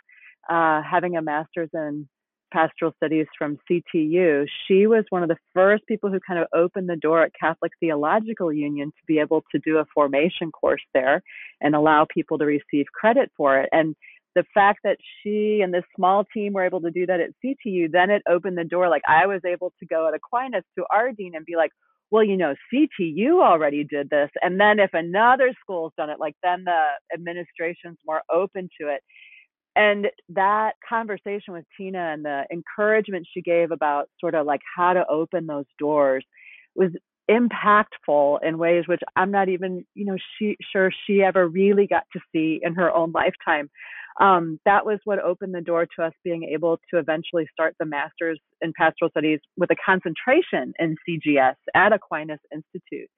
uh, 0.49 0.81
having 0.81 1.15
a 1.15 1.21
master's 1.21 1.69
in 1.73 2.07
pastoral 2.51 2.93
studies 2.97 3.27
from 3.37 3.57
CTU, 3.69 4.45
she 4.67 4.87
was 4.87 5.03
one 5.09 5.23
of 5.23 5.29
the 5.29 5.37
first 5.53 5.85
people 5.87 6.09
who 6.09 6.19
kind 6.25 6.39
of 6.39 6.47
opened 6.53 6.87
the 6.87 6.95
door 6.95 7.23
at 7.23 7.31
Catholic 7.39 7.71
Theological 7.79 8.51
Union 8.51 8.89
to 8.89 9.05
be 9.07 9.19
able 9.19 9.43
to 9.51 9.59
do 9.59 9.77
a 9.77 9.85
formation 9.93 10.51
course 10.51 10.83
there 10.93 11.21
and 11.61 11.75
allow 11.75 12.05
people 12.13 12.37
to 12.37 12.45
receive 12.45 12.85
credit 12.93 13.31
for 13.35 13.59
it. 13.59 13.69
And 13.71 13.95
the 14.35 14.45
fact 14.53 14.79
that 14.83 14.97
she 15.21 15.61
and 15.63 15.73
this 15.73 15.83
small 15.95 16.25
team 16.33 16.53
were 16.53 16.65
able 16.65 16.81
to 16.81 16.91
do 16.91 17.05
that 17.05 17.21
at 17.21 17.29
CTU, 17.43 17.91
then 17.91 18.09
it 18.09 18.21
opened 18.29 18.57
the 18.57 18.65
door. 18.65 18.89
Like 18.89 19.03
I 19.07 19.25
was 19.27 19.41
able 19.45 19.73
to 19.79 19.85
go 19.85 20.07
at 20.07 20.13
Aquinas 20.13 20.63
to 20.77 20.85
our 20.91 21.11
dean 21.11 21.35
and 21.35 21.45
be 21.45 21.55
like, 21.55 21.71
well, 22.11 22.23
you 22.23 22.37
know, 22.37 22.53
CTU 22.73 23.41
already 23.41 23.83
did 23.83 24.09
this. 24.09 24.29
And 24.41 24.59
then 24.59 24.79
if 24.79 24.91
another 24.93 25.53
school's 25.59 25.93
done 25.97 26.09
it, 26.09 26.19
like 26.19 26.35
then 26.43 26.63
the 26.63 26.85
administration's 27.13 27.97
more 28.05 28.21
open 28.31 28.69
to 28.79 28.87
it. 28.87 29.01
And 29.75 30.07
that 30.29 30.73
conversation 30.87 31.53
with 31.53 31.65
Tina 31.77 32.13
and 32.13 32.23
the 32.23 32.43
encouragement 32.51 33.27
she 33.33 33.41
gave 33.41 33.71
about 33.71 34.07
sort 34.21 34.35
of 34.35 34.45
like 34.45 34.61
how 34.75 34.93
to 34.93 35.05
open 35.07 35.47
those 35.47 35.65
doors 35.77 36.23
was 36.75 36.91
impactful 37.29 38.39
in 38.43 38.57
ways 38.57 38.83
which 38.87 39.01
I'm 39.15 39.31
not 39.31 39.49
even, 39.49 39.85
you 39.95 40.05
know, 40.05 40.17
she 40.37 40.55
sure 40.71 40.91
she 41.05 41.23
ever 41.23 41.47
really 41.47 41.87
got 41.87 42.03
to 42.13 42.19
see 42.31 42.59
in 42.63 42.75
her 42.75 42.93
own 42.93 43.11
lifetime 43.11 43.69
um, 44.19 44.59
that 44.65 44.85
was 44.85 44.99
what 45.03 45.19
opened 45.19 45.53
the 45.53 45.61
door 45.61 45.85
to 45.95 46.03
us 46.03 46.13
being 46.23 46.43
able 46.43 46.79
to 46.91 46.99
eventually 46.99 47.47
start 47.51 47.75
the 47.79 47.85
master's 47.85 48.39
in 48.61 48.71
pastoral 48.77 49.09
studies 49.09 49.39
with 49.57 49.69
a 49.71 49.75
concentration 49.85 50.73
in 50.79 50.95
CGS 51.07 51.55
at 51.73 51.91
Aquinas 51.91 52.39
Institute. 52.53 53.09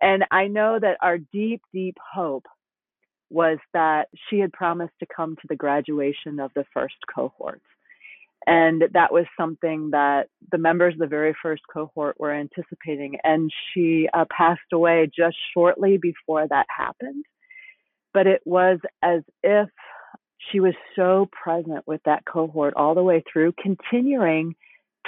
And 0.00 0.24
I 0.30 0.46
know 0.46 0.78
that 0.80 0.96
our 1.02 1.18
deep, 1.18 1.60
deep 1.74 1.96
hope 2.12 2.46
was 3.28 3.58
that 3.74 4.08
she 4.28 4.38
had 4.38 4.52
promised 4.52 4.94
to 5.00 5.06
come 5.14 5.36
to 5.36 5.46
the 5.48 5.56
graduation 5.56 6.40
of 6.40 6.50
the 6.54 6.64
first 6.72 6.96
cohort. 7.14 7.60
And 8.46 8.84
that 8.94 9.12
was 9.12 9.26
something 9.38 9.90
that 9.92 10.28
the 10.50 10.56
members 10.56 10.94
of 10.94 11.00
the 11.00 11.06
very 11.06 11.36
first 11.42 11.62
cohort 11.72 12.16
were 12.18 12.32
anticipating. 12.32 13.18
And 13.22 13.50
she 13.72 14.08
uh, 14.14 14.24
passed 14.34 14.60
away 14.72 15.10
just 15.14 15.36
shortly 15.52 15.98
before 15.98 16.48
that 16.48 16.66
happened. 16.74 17.24
But 18.14 18.26
it 18.26 18.40
was 18.46 18.78
as 19.02 19.20
if 19.42 19.68
she 20.50 20.60
was 20.60 20.74
so 20.96 21.28
present 21.32 21.86
with 21.86 22.00
that 22.04 22.24
cohort 22.24 22.74
all 22.74 22.94
the 22.94 23.02
way 23.02 23.22
through, 23.30 23.52
continuing 23.62 24.54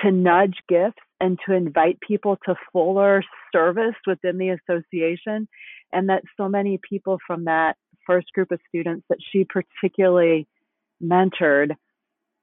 to 0.03 0.11
nudge 0.11 0.57
gifts 0.69 1.03
and 1.21 1.39
to 1.47 1.55
invite 1.55 1.99
people 2.01 2.39
to 2.45 2.55
fuller 2.73 3.23
service 3.53 3.95
within 4.07 4.39
the 4.39 4.51
association. 4.51 5.49
And 5.93 6.09
that 6.09 6.23
so 6.37 6.49
many 6.49 6.79
people 6.89 7.19
from 7.27 7.45
that 7.45 7.77
first 8.07 8.33
group 8.33 8.51
of 8.51 8.61
students 8.69 9.07
that 9.09 9.19
she 9.31 9.45
particularly 9.45 10.47
mentored 11.03 11.73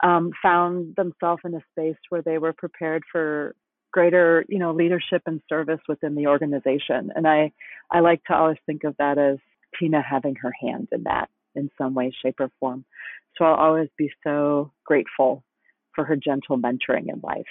um, 0.04 0.32
found 0.42 0.96
themselves 0.96 1.42
in 1.44 1.54
a 1.54 1.62
space 1.72 1.98
where 2.10 2.22
they 2.22 2.38
were 2.38 2.54
prepared 2.54 3.04
for 3.12 3.56
greater 3.92 4.46
you 4.48 4.60
know 4.60 4.72
leadership 4.72 5.24
and 5.26 5.42
service 5.50 5.80
within 5.88 6.14
the 6.14 6.28
organization 6.28 7.12
and 7.16 7.28
i 7.28 7.52
i 7.92 8.00
like 8.00 8.24
to 8.24 8.36
always 8.36 8.58
think 8.68 8.84
of 8.84 8.96
that 9.00 9.18
as 9.18 9.38
tina 9.80 10.00
having 10.00 10.36
her 10.36 10.54
hand 10.62 10.88
in 10.92 11.04
that 11.04 11.28
in 11.60 11.70
some 11.78 11.94
way, 11.94 12.12
shape, 12.22 12.40
or 12.40 12.50
form. 12.60 12.86
So 13.38 13.46
I'll 13.46 13.56
always 13.56 13.90
be 13.98 14.10
so 14.24 14.72
grateful 14.86 15.44
for 15.94 16.04
her 16.06 16.16
gentle 16.16 16.58
mentoring 16.58 17.08
in 17.08 17.20
life. 17.22 17.46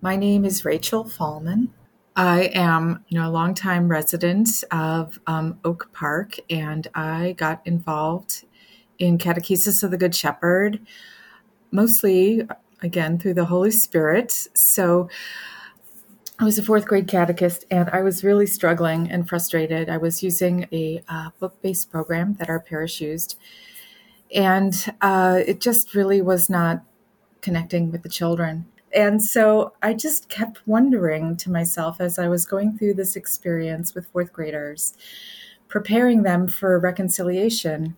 My 0.00 0.16
name 0.16 0.44
is 0.44 0.64
Rachel 0.64 1.04
Fallman. 1.04 1.68
I 2.16 2.50
am, 2.54 3.04
you 3.08 3.18
know, 3.18 3.28
a 3.28 3.30
longtime 3.30 3.88
resident 3.88 4.64
of 4.70 5.18
um, 5.26 5.58
Oak 5.64 5.90
Park, 5.92 6.36
and 6.50 6.88
I 6.94 7.34
got 7.38 7.62
involved 7.64 8.44
in 8.98 9.16
Catechesis 9.16 9.82
of 9.82 9.90
the 9.90 9.96
Good 9.96 10.14
Shepherd, 10.14 10.80
mostly, 11.70 12.42
again, 12.82 13.18
through 13.18 13.34
the 13.34 13.46
Holy 13.46 13.70
Spirit. 13.70 14.32
So 14.54 15.08
I 16.42 16.44
was 16.44 16.58
a 16.58 16.62
fourth 16.64 16.86
grade 16.86 17.06
catechist 17.06 17.66
and 17.70 17.88
I 17.90 18.02
was 18.02 18.24
really 18.24 18.48
struggling 18.48 19.08
and 19.08 19.28
frustrated. 19.28 19.88
I 19.88 19.96
was 19.96 20.24
using 20.24 20.66
a 20.72 21.00
uh, 21.08 21.30
book 21.38 21.62
based 21.62 21.88
program 21.88 22.34
that 22.40 22.48
our 22.48 22.58
parish 22.58 23.00
used, 23.00 23.38
and 24.34 24.74
uh, 25.00 25.38
it 25.46 25.60
just 25.60 25.94
really 25.94 26.20
was 26.20 26.50
not 26.50 26.82
connecting 27.42 27.92
with 27.92 28.02
the 28.02 28.08
children. 28.08 28.66
And 28.92 29.22
so 29.22 29.74
I 29.84 29.94
just 29.94 30.28
kept 30.28 30.66
wondering 30.66 31.36
to 31.36 31.48
myself 31.48 32.00
as 32.00 32.18
I 32.18 32.26
was 32.26 32.44
going 32.44 32.76
through 32.76 32.94
this 32.94 33.14
experience 33.14 33.94
with 33.94 34.08
fourth 34.08 34.32
graders, 34.32 34.94
preparing 35.68 36.24
them 36.24 36.48
for 36.48 36.76
reconciliation. 36.76 37.96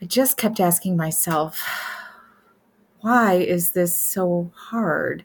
I 0.00 0.04
just 0.04 0.36
kept 0.36 0.60
asking 0.60 0.96
myself, 0.96 1.64
why 3.00 3.34
is 3.34 3.72
this 3.72 3.98
so 3.98 4.52
hard? 4.54 5.24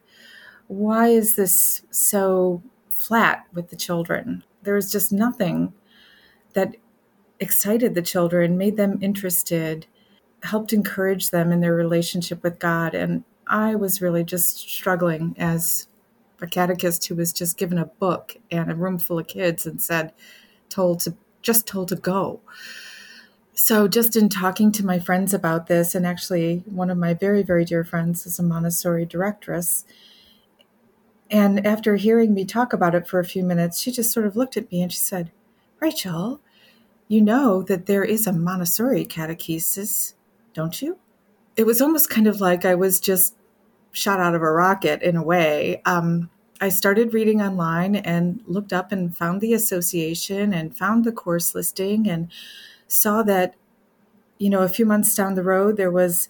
Why 0.71 1.09
is 1.09 1.35
this 1.35 1.81
so 1.91 2.63
flat 2.89 3.45
with 3.51 3.69
the 3.69 3.75
children? 3.75 4.41
There 4.63 4.75
was 4.75 4.89
just 4.89 5.11
nothing 5.11 5.73
that 6.53 6.77
excited 7.41 7.93
the 7.93 8.01
children, 8.01 8.57
made 8.57 8.77
them 8.77 8.97
interested, 9.01 9.85
helped 10.43 10.71
encourage 10.71 11.31
them 11.31 11.51
in 11.51 11.59
their 11.59 11.75
relationship 11.75 12.41
with 12.41 12.57
God. 12.57 12.95
And 12.95 13.25
I 13.47 13.75
was 13.75 14.01
really 14.01 14.23
just 14.23 14.59
struggling 14.59 15.35
as 15.37 15.87
a 16.41 16.47
catechist 16.47 17.05
who 17.05 17.15
was 17.15 17.33
just 17.33 17.57
given 17.57 17.77
a 17.77 17.85
book 17.85 18.37
and 18.49 18.71
a 18.71 18.75
room 18.75 18.97
full 18.97 19.19
of 19.19 19.27
kids 19.27 19.65
and 19.65 19.81
said, 19.81 20.13
told 20.69 21.01
to 21.01 21.15
just 21.41 21.67
told 21.67 21.89
to 21.89 21.97
go. 21.97 22.39
So, 23.55 23.89
just 23.89 24.15
in 24.15 24.29
talking 24.29 24.71
to 24.71 24.85
my 24.85 24.99
friends 24.99 25.33
about 25.33 25.67
this, 25.67 25.95
and 25.95 26.07
actually, 26.07 26.63
one 26.65 26.89
of 26.89 26.97
my 26.97 27.13
very, 27.13 27.43
very 27.43 27.65
dear 27.65 27.83
friends 27.83 28.25
is 28.25 28.39
a 28.39 28.43
Montessori 28.43 29.05
directress, 29.05 29.83
and 31.31 31.65
after 31.65 31.95
hearing 31.95 32.33
me 32.33 32.43
talk 32.43 32.73
about 32.73 32.93
it 32.93 33.07
for 33.07 33.19
a 33.19 33.25
few 33.25 33.43
minutes, 33.43 33.79
she 33.79 33.89
just 33.91 34.11
sort 34.11 34.25
of 34.25 34.35
looked 34.35 34.57
at 34.57 34.69
me 34.69 34.81
and 34.81 34.91
she 34.91 34.99
said, 34.99 35.31
Rachel, 35.79 36.41
you 37.07 37.21
know 37.21 37.63
that 37.63 37.85
there 37.85 38.03
is 38.03 38.27
a 38.27 38.33
Montessori 38.33 39.05
catechesis, 39.05 40.13
don't 40.53 40.81
you? 40.81 40.97
It 41.55 41.65
was 41.65 41.81
almost 41.81 42.09
kind 42.09 42.27
of 42.27 42.41
like 42.41 42.65
I 42.65 42.75
was 42.75 42.99
just 42.99 43.35
shot 43.93 44.19
out 44.19 44.35
of 44.35 44.41
a 44.41 44.51
rocket 44.51 45.01
in 45.01 45.15
a 45.15 45.23
way. 45.23 45.81
Um, 45.85 46.29
I 46.59 46.67
started 46.67 47.13
reading 47.13 47.41
online 47.41 47.95
and 47.95 48.41
looked 48.45 48.73
up 48.73 48.91
and 48.91 49.15
found 49.15 49.39
the 49.39 49.53
association 49.53 50.53
and 50.53 50.77
found 50.77 51.05
the 51.05 51.11
course 51.11 51.55
listing 51.55 52.09
and 52.09 52.29
saw 52.87 53.23
that, 53.23 53.55
you 54.37 54.49
know, 54.49 54.63
a 54.63 54.69
few 54.69 54.85
months 54.85 55.15
down 55.15 55.35
the 55.35 55.43
road, 55.43 55.77
there 55.77 55.91
was 55.91 56.27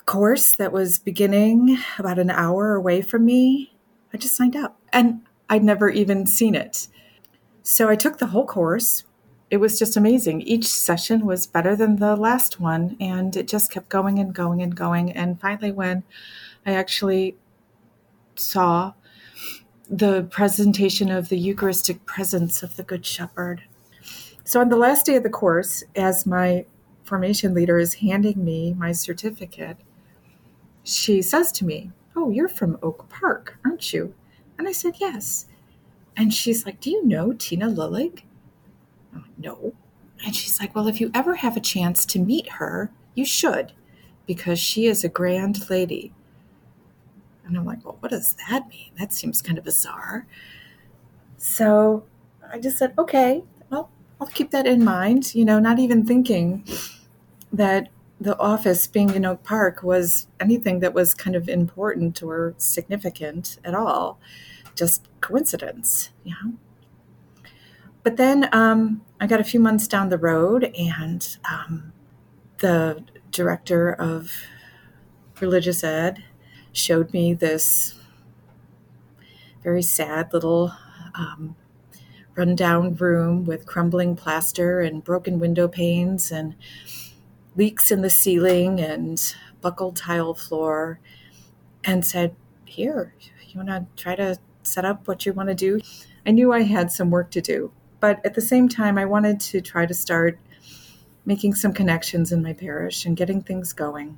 a 0.00 0.02
course 0.02 0.56
that 0.56 0.72
was 0.72 0.98
beginning 0.98 1.78
about 1.98 2.18
an 2.18 2.30
hour 2.30 2.74
away 2.74 3.00
from 3.00 3.24
me 3.24 3.72
I 4.18 4.20
just 4.20 4.34
signed 4.34 4.56
up 4.56 4.76
and 4.92 5.20
I'd 5.48 5.62
never 5.62 5.88
even 5.88 6.26
seen 6.26 6.56
it. 6.56 6.88
So 7.62 7.88
I 7.88 7.94
took 7.94 8.18
the 8.18 8.26
whole 8.26 8.46
course 8.46 9.04
it 9.50 9.58
was 9.58 9.78
just 9.78 9.96
amazing. 9.96 10.42
Each 10.42 10.66
session 10.66 11.24
was 11.24 11.46
better 11.46 11.74
than 11.74 11.96
the 11.96 12.16
last 12.16 12.60
one, 12.60 12.96
and 13.00 13.34
it 13.34 13.48
just 13.48 13.70
kept 13.70 13.88
going 13.88 14.18
and 14.18 14.34
going 14.34 14.60
and 14.60 14.74
going. 14.74 15.10
And 15.10 15.40
finally, 15.40 15.72
when 15.72 16.02
I 16.66 16.74
actually 16.74 17.36
saw 18.34 18.92
the 19.88 20.24
presentation 20.24 21.10
of 21.10 21.30
the 21.30 21.38
Eucharistic 21.38 22.04
presence 22.04 22.62
of 22.62 22.76
the 22.76 22.82
Good 22.82 23.06
Shepherd. 23.06 23.62
So, 24.44 24.60
on 24.60 24.68
the 24.68 24.76
last 24.76 25.06
day 25.06 25.16
of 25.16 25.22
the 25.22 25.30
course, 25.30 25.82
as 25.96 26.26
my 26.26 26.66
formation 27.04 27.54
leader 27.54 27.78
is 27.78 27.94
handing 27.94 28.44
me 28.44 28.74
my 28.74 28.92
certificate, 28.92 29.78
she 30.84 31.22
says 31.22 31.52
to 31.52 31.64
me, 31.64 31.90
Oh, 32.20 32.30
you're 32.30 32.48
from 32.48 32.76
Oak 32.82 33.08
Park, 33.08 33.58
aren't 33.64 33.92
you? 33.92 34.12
And 34.58 34.66
I 34.66 34.72
said, 34.72 34.94
Yes. 34.98 35.46
And 36.16 36.34
she's 36.34 36.66
like, 36.66 36.80
Do 36.80 36.90
you 36.90 37.06
know 37.06 37.32
Tina 37.32 37.66
Lillig? 37.68 38.22
I'm 39.14 39.22
like, 39.22 39.38
No. 39.38 39.72
And 40.26 40.34
she's 40.34 40.58
like, 40.60 40.74
Well, 40.74 40.88
if 40.88 41.00
you 41.00 41.12
ever 41.14 41.36
have 41.36 41.56
a 41.56 41.60
chance 41.60 42.04
to 42.06 42.18
meet 42.18 42.48
her, 42.54 42.90
you 43.14 43.24
should, 43.24 43.72
because 44.26 44.58
she 44.58 44.86
is 44.86 45.04
a 45.04 45.08
grand 45.08 45.70
lady. 45.70 46.12
And 47.46 47.56
I'm 47.56 47.64
like, 47.64 47.84
Well, 47.84 47.98
what 48.00 48.10
does 48.10 48.34
that 48.48 48.68
mean? 48.68 48.90
That 48.98 49.12
seems 49.12 49.40
kind 49.40 49.56
of 49.56 49.62
bizarre. 49.62 50.26
So 51.36 52.02
I 52.52 52.58
just 52.58 52.78
said, 52.78 52.94
Okay, 52.98 53.44
well, 53.70 53.90
I'll 54.20 54.26
keep 54.26 54.50
that 54.50 54.66
in 54.66 54.84
mind, 54.84 55.36
you 55.36 55.44
know, 55.44 55.60
not 55.60 55.78
even 55.78 56.04
thinking 56.04 56.64
that 57.52 57.90
the 58.20 58.38
office 58.38 58.86
being 58.86 59.14
in 59.14 59.24
Oak 59.24 59.44
Park 59.44 59.82
was 59.82 60.26
anything 60.40 60.80
that 60.80 60.94
was 60.94 61.14
kind 61.14 61.36
of 61.36 61.48
important 61.48 62.22
or 62.22 62.54
significant 62.58 63.58
at 63.64 63.74
all 63.74 64.18
just 64.78 65.08
coincidence, 65.20 66.10
you 66.24 66.34
know. 66.42 66.52
But 68.04 68.16
then 68.16 68.48
um, 68.52 69.02
I 69.20 69.26
got 69.26 69.40
a 69.40 69.44
few 69.44 69.60
months 69.60 69.88
down 69.88 70.08
the 70.08 70.18
road, 70.18 70.72
and 70.78 71.36
um, 71.50 71.92
the 72.58 73.04
director 73.32 73.92
of 73.92 74.32
religious 75.40 75.82
ed 75.82 76.24
showed 76.72 77.12
me 77.12 77.34
this 77.34 77.98
very 79.62 79.82
sad 79.82 80.32
little 80.32 80.72
um, 81.14 81.56
rundown 82.36 82.94
room 82.94 83.44
with 83.44 83.66
crumbling 83.66 84.14
plaster 84.14 84.80
and 84.80 85.02
broken 85.02 85.40
window 85.40 85.66
panes 85.66 86.30
and 86.30 86.54
leaks 87.58 87.90
in 87.90 88.02
the 88.02 88.08
ceiling 88.08 88.80
and 88.80 89.34
buckled 89.60 89.96
tile 89.96 90.32
floor, 90.32 91.00
and 91.84 92.06
said, 92.06 92.34
Here, 92.64 93.14
you 93.48 93.58
want 93.58 93.68
to 93.68 93.86
try 94.02 94.14
to 94.14 94.38
set 94.62 94.84
up 94.84 95.08
what 95.08 95.26
you 95.26 95.32
want 95.32 95.48
to 95.48 95.54
do. 95.54 95.80
I 96.24 96.30
knew 96.30 96.52
I 96.52 96.62
had 96.62 96.92
some 96.92 97.10
work 97.10 97.30
to 97.32 97.40
do, 97.40 97.72
but 98.00 98.24
at 98.24 98.34
the 98.34 98.40
same 98.40 98.68
time, 98.68 98.96
I 98.96 99.04
wanted 99.04 99.40
to 99.40 99.60
try 99.60 99.84
to 99.86 99.94
start 99.94 100.38
making 101.26 101.54
some 101.54 101.72
connections 101.72 102.32
in 102.32 102.42
my 102.42 102.52
parish 102.52 103.04
and 103.04 103.16
getting 103.16 103.42
things 103.42 103.72
going. 103.72 104.16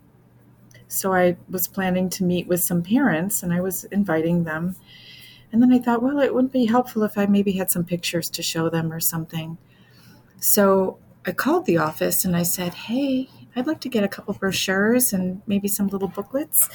So 0.88 1.12
I 1.14 1.36
was 1.48 1.66
planning 1.66 2.10
to 2.10 2.24
meet 2.24 2.46
with 2.46 2.60
some 2.62 2.82
parents 2.82 3.42
and 3.42 3.52
I 3.52 3.60
was 3.60 3.84
inviting 3.84 4.44
them. 4.44 4.76
And 5.52 5.62
then 5.62 5.72
I 5.72 5.78
thought, 5.78 6.02
well, 6.02 6.18
it 6.18 6.34
would 6.34 6.52
be 6.52 6.66
helpful 6.66 7.02
if 7.02 7.16
I 7.16 7.26
maybe 7.26 7.52
had 7.52 7.70
some 7.70 7.84
pictures 7.84 8.28
to 8.30 8.42
show 8.42 8.68
them 8.68 8.92
or 8.92 9.00
something. 9.00 9.56
So 10.40 10.98
I 11.30 11.32
called 11.32 11.64
the 11.64 11.78
office 11.78 12.24
and 12.24 12.36
I 12.36 12.42
said, 12.42 12.74
hey, 12.74 13.28
I'd 13.56 13.66
like 13.66 13.80
to 13.80 13.88
get 13.88 14.04
a 14.04 14.08
couple 14.08 14.34
brochures 14.34 15.12
and 15.12 15.40
maybe 15.46 15.68
some 15.68 15.88
little 15.88 16.08
booklets 16.08 16.68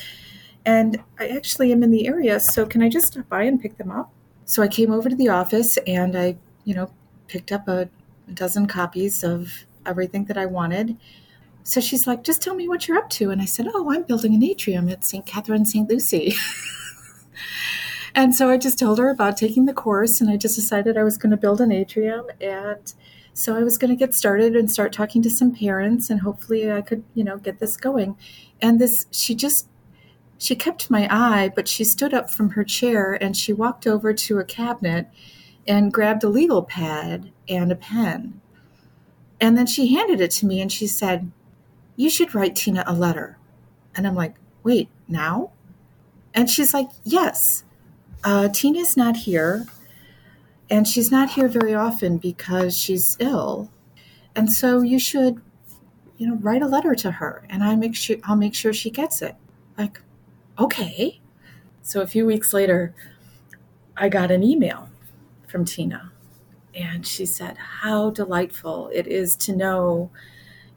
and 0.66 1.02
I 1.20 1.28
actually 1.28 1.72
am 1.72 1.84
in 1.84 1.92
the 1.92 2.08
area, 2.08 2.40
so 2.40 2.66
can 2.66 2.82
I 2.82 2.90
just 2.90 3.08
stop 3.08 3.30
by 3.30 3.44
and 3.44 3.62
pick 3.62 3.78
them 3.78 3.92
up? 3.92 4.12
So 4.46 4.64
I 4.64 4.68
came 4.68 4.92
over 4.92 5.10
to 5.10 5.16
the 5.16 5.30
office 5.30 5.78
and 5.86 6.18
I, 6.18 6.38
you 6.64 6.74
know, 6.74 6.92
picked 7.28 7.52
up 7.52 7.68
a, 7.68 7.90
dozen 8.34 8.66
copies 8.66 9.24
of 9.24 9.66
everything 9.86 10.26
that 10.26 10.36
I 10.36 10.48
wanted. 10.48 10.98
So 11.62 11.80
she's 11.80 12.08
like, 12.08 12.24
just 12.24 12.42
tell 12.42 12.56
me 12.56 12.68
what 12.68 12.88
you're 12.88 12.98
up 12.98 13.08
to. 13.12 13.30
And 13.30 13.40
I 13.40 13.46
said, 13.46 13.68
oh, 13.72 13.92
I'm 13.92 14.02
building 14.02 14.34
an 14.34 14.42
atrium 14.42 14.90
at 14.90 15.06
St. 15.06 15.28
Catherine 15.28 15.64
St. 15.64 15.88
Lucy. 15.88 16.34
and 18.16 18.34
so 18.34 18.50
I 18.50 18.58
just 18.58 18.80
told 18.80 18.98
her 18.98 19.12
about 19.12 19.38
taking 19.38 19.66
the 19.66 19.76
course 19.76 20.22
and 20.22 20.28
I 20.28 20.38
just 20.38 20.56
decided 20.56 20.98
I 20.98 21.04
was 21.04 21.20
going 21.20 21.30
to 21.30 21.38
build 21.38 21.62
an 21.62 21.72
atrium. 21.72 22.26
And 22.42 22.92
so 23.38 23.54
I 23.54 23.64
was 23.64 23.78
going 23.78 23.90
to 23.90 23.98
get 23.98 24.16
started 24.16 24.56
and 24.56 24.72
start 24.72 24.94
talking 24.94 25.22
to 25.22 25.30
some 25.30 25.54
parents 25.54 26.10
and 26.10 26.22
hopefully 26.22 26.72
I 26.72 26.80
could, 26.80 27.04
you 27.14 27.24
know, 27.26 27.38
get 27.38 27.60
this 27.60 27.76
going. 27.76 28.18
And 28.62 28.80
this, 28.80 29.08
she 29.12 29.36
just 29.36 29.68
she 30.38 30.56
kept 30.56 30.90
my 30.90 31.06
eye, 31.12 31.52
but 31.54 31.68
she 31.68 31.84
stood 31.84 32.14
up 32.14 32.30
from 32.30 32.52
her 32.52 32.64
chair 32.64 33.14
and 33.22 33.36
she 33.36 33.52
walked 33.52 33.86
over 33.86 34.14
to 34.14 34.40
a 34.40 34.46
cabinet 34.46 35.10
and 35.68 35.92
grabbed 35.92 36.24
a 36.24 36.30
legal 36.30 36.64
pad 36.64 37.34
and 37.50 37.74
a 37.74 37.76
pen. 37.76 38.40
And 39.42 39.58
then 39.58 39.66
she 39.66 39.94
handed 39.94 40.22
it 40.22 40.32
to 40.32 40.46
me 40.46 40.62
and 40.62 40.72
she 40.72 40.88
said, 40.88 41.30
You 41.98 42.10
should 42.10 42.36
write 42.36 42.56
Tina 42.56 42.86
a 42.88 42.94
letter. 42.94 43.38
And 43.96 44.08
I'm 44.08 44.16
like, 44.16 44.36
Wait, 44.64 44.88
now? 45.10 45.52
And 46.34 46.50
she's 46.50 46.74
like, 46.74 46.88
Yes. 47.04 47.66
Uh, 48.24 48.48
Tina's 48.48 48.96
not 48.96 49.18
here. 49.18 49.66
And 50.70 50.88
she's 50.88 51.12
not 51.12 51.30
here 51.30 51.48
very 51.48 51.74
often 51.74 52.18
because 52.18 52.78
she's 52.78 53.18
ill. 53.20 53.70
And 54.36 54.52
so 54.52 54.82
you 54.82 55.00
should, 55.00 55.42
you 56.18 56.28
know, 56.28 56.36
write 56.36 56.62
a 56.62 56.68
letter 56.68 56.96
to 56.96 57.12
her 57.12 57.44
and 57.50 57.64
I 57.64 57.76
make 57.76 57.96
sure 57.96 58.18
I'll 58.24 58.36
make 58.36 58.56
sure 58.56 58.74
she 58.74 58.90
gets 58.90 59.22
it. 59.22 59.36
Like, 59.78 60.02
okay. 60.58 61.22
So 61.82 62.02
a 62.02 62.08
few 62.08 62.26
weeks 62.26 62.54
later, 62.54 62.96
I 63.98 64.10
got 64.10 64.32
an 64.32 64.44
email 64.44 64.90
from 65.48 65.64
Tina, 65.64 66.12
and 66.74 67.08
she 67.08 67.26
said, 67.26 67.58
How 67.58 68.10
delightful 68.10 68.90
it 68.94 69.08
is 69.08 69.36
to 69.38 69.56
know 69.56 70.10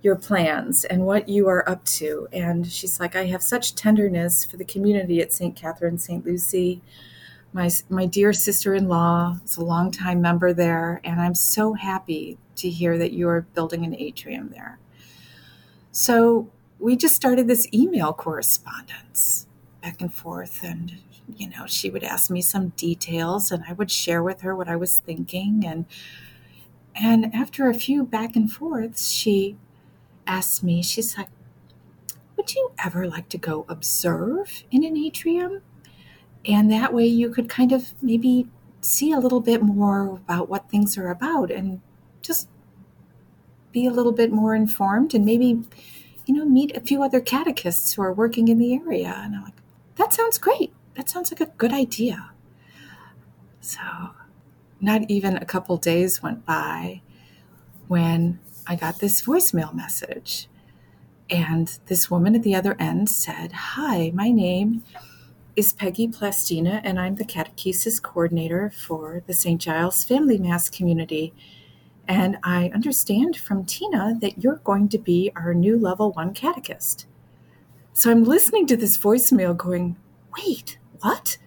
your 0.02 0.14
plans 0.14 0.84
and 0.84 1.04
what 1.04 1.28
you 1.28 1.48
are 1.48 1.68
up 1.68 1.84
to. 1.84 2.28
And 2.32 2.70
she's 2.70 3.00
like, 3.00 3.16
I 3.16 3.24
have 3.26 3.42
such 3.42 3.74
tenderness 3.74 4.44
for 4.44 4.56
the 4.56 4.64
community 4.64 5.20
at 5.20 5.32
St. 5.32 5.56
Catherine, 5.56 5.98
St. 5.98 6.24
Lucy. 6.24 6.80
My, 7.52 7.70
my 7.88 8.06
dear 8.06 8.32
sister 8.32 8.74
in 8.74 8.88
law 8.88 9.38
is 9.44 9.56
a 9.56 9.64
longtime 9.64 10.20
member 10.20 10.52
there, 10.52 11.00
and 11.02 11.20
I'm 11.20 11.34
so 11.34 11.72
happy 11.72 12.38
to 12.56 12.68
hear 12.68 12.98
that 12.98 13.12
you're 13.12 13.42
building 13.54 13.84
an 13.84 13.96
atrium 13.96 14.50
there. 14.50 14.78
So 15.92 16.50
we 16.78 16.96
just 16.96 17.14
started 17.14 17.48
this 17.48 17.66
email 17.72 18.12
correspondence 18.12 19.46
back 19.82 20.00
and 20.00 20.12
forth 20.12 20.62
and 20.62 20.98
you 21.36 21.48
know 21.48 21.66
she 21.66 21.90
would 21.90 22.04
ask 22.04 22.30
me 22.30 22.40
some 22.40 22.68
details 22.70 23.50
and 23.52 23.64
i 23.68 23.72
would 23.72 23.90
share 23.90 24.22
with 24.22 24.40
her 24.40 24.54
what 24.54 24.68
i 24.68 24.76
was 24.76 24.98
thinking 24.98 25.64
and 25.66 25.84
and 26.94 27.32
after 27.34 27.68
a 27.68 27.74
few 27.74 28.04
back 28.04 28.34
and 28.34 28.52
forths 28.52 29.10
she 29.10 29.56
asked 30.26 30.62
me 30.62 30.82
she's 30.82 31.16
like 31.16 31.28
would 32.36 32.54
you 32.54 32.72
ever 32.84 33.06
like 33.08 33.28
to 33.28 33.38
go 33.38 33.64
observe 33.68 34.64
in 34.70 34.84
an 34.84 34.96
atrium 34.96 35.60
and 36.48 36.72
that 36.72 36.92
way 36.92 37.06
you 37.06 37.30
could 37.30 37.48
kind 37.48 37.70
of 37.70 37.94
maybe 38.02 38.48
see 38.80 39.12
a 39.12 39.18
little 39.18 39.40
bit 39.40 39.62
more 39.62 40.08
about 40.16 40.48
what 40.48 40.68
things 40.70 40.98
are 40.98 41.10
about 41.10 41.50
and 41.50 41.80
just 42.22 42.48
be 43.70 43.86
a 43.86 43.90
little 43.90 44.12
bit 44.12 44.32
more 44.32 44.54
informed 44.54 45.14
and 45.14 45.24
maybe 45.24 45.60
you 46.26 46.34
know 46.34 46.44
meet 46.44 46.76
a 46.76 46.80
few 46.80 47.02
other 47.02 47.20
catechists 47.20 47.92
who 47.92 48.02
are 48.02 48.12
working 48.12 48.48
in 48.48 48.58
the 48.58 48.74
area 48.74 49.14
and 49.22 49.36
i'm 49.36 49.44
like 49.44 49.54
that 49.98 50.14
sounds 50.14 50.38
great. 50.38 50.72
That 50.94 51.10
sounds 51.10 51.30
like 51.30 51.40
a 51.40 51.52
good 51.58 51.72
idea. 51.72 52.30
So, 53.60 53.80
not 54.80 55.10
even 55.10 55.36
a 55.36 55.44
couple 55.44 55.76
days 55.76 56.22
went 56.22 56.46
by 56.46 57.02
when 57.88 58.38
I 58.66 58.76
got 58.76 59.00
this 59.00 59.22
voicemail 59.22 59.74
message. 59.74 60.48
And 61.28 61.78
this 61.86 62.10
woman 62.10 62.34
at 62.36 62.42
the 62.42 62.54
other 62.54 62.76
end 62.78 63.10
said, 63.10 63.52
Hi, 63.52 64.12
my 64.14 64.30
name 64.30 64.84
is 65.58 65.72
Peggy 65.72 66.06
Plastina, 66.06 66.80
and 66.84 67.00
I'm 67.00 67.16
the 67.16 67.24
catechesis 67.24 68.00
coordinator 68.00 68.70
for 68.70 69.24
the 69.26 69.34
St. 69.34 69.60
Giles 69.60 70.04
Family 70.04 70.38
Mass 70.38 70.70
community. 70.70 71.34
And 72.06 72.36
I 72.44 72.70
understand 72.72 73.36
from 73.36 73.64
Tina 73.64 74.16
that 74.20 74.40
you're 74.40 74.60
going 74.62 74.88
to 74.90 74.98
be 74.98 75.32
our 75.34 75.54
new 75.54 75.76
level 75.76 76.12
one 76.12 76.32
catechist. 76.32 77.06
So 77.92 78.08
I'm 78.08 78.22
listening 78.22 78.68
to 78.68 78.76
this 78.76 78.96
voicemail 78.96 79.56
going, 79.56 79.96
wait, 80.36 80.78
what? 81.00 81.38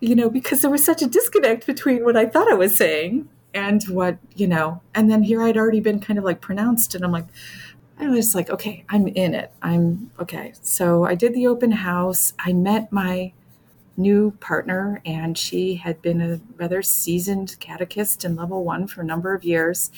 You 0.00 0.14
know, 0.14 0.28
because 0.28 0.60
there 0.60 0.70
was 0.70 0.84
such 0.84 1.00
a 1.00 1.06
disconnect 1.06 1.66
between 1.66 2.04
what 2.04 2.18
I 2.18 2.26
thought 2.26 2.52
I 2.52 2.56
was 2.56 2.76
saying 2.76 3.30
and 3.54 3.82
what, 3.84 4.18
you 4.34 4.46
know, 4.46 4.82
and 4.94 5.10
then 5.10 5.22
here 5.22 5.42
I'd 5.42 5.56
already 5.56 5.80
been 5.80 5.98
kind 5.98 6.18
of 6.18 6.26
like 6.26 6.42
pronounced. 6.42 6.94
And 6.94 7.02
I'm 7.02 7.12
like, 7.12 7.28
I 7.98 8.08
was 8.08 8.34
like, 8.34 8.50
okay, 8.50 8.84
I'm 8.88 9.06
in 9.08 9.34
it. 9.34 9.52
I'm 9.62 10.10
okay. 10.18 10.52
So 10.62 11.04
I 11.04 11.14
did 11.14 11.34
the 11.34 11.46
open 11.46 11.70
house. 11.70 12.32
I 12.40 12.52
met 12.52 12.90
my 12.92 13.32
new 13.96 14.32
partner, 14.40 15.00
and 15.06 15.38
she 15.38 15.76
had 15.76 16.02
been 16.02 16.20
a 16.20 16.40
rather 16.56 16.82
seasoned 16.82 17.56
catechist 17.60 18.24
in 18.24 18.34
level 18.34 18.64
one 18.64 18.88
for 18.88 19.02
a 19.02 19.04
number 19.04 19.34
of 19.34 19.44
years. 19.44 19.92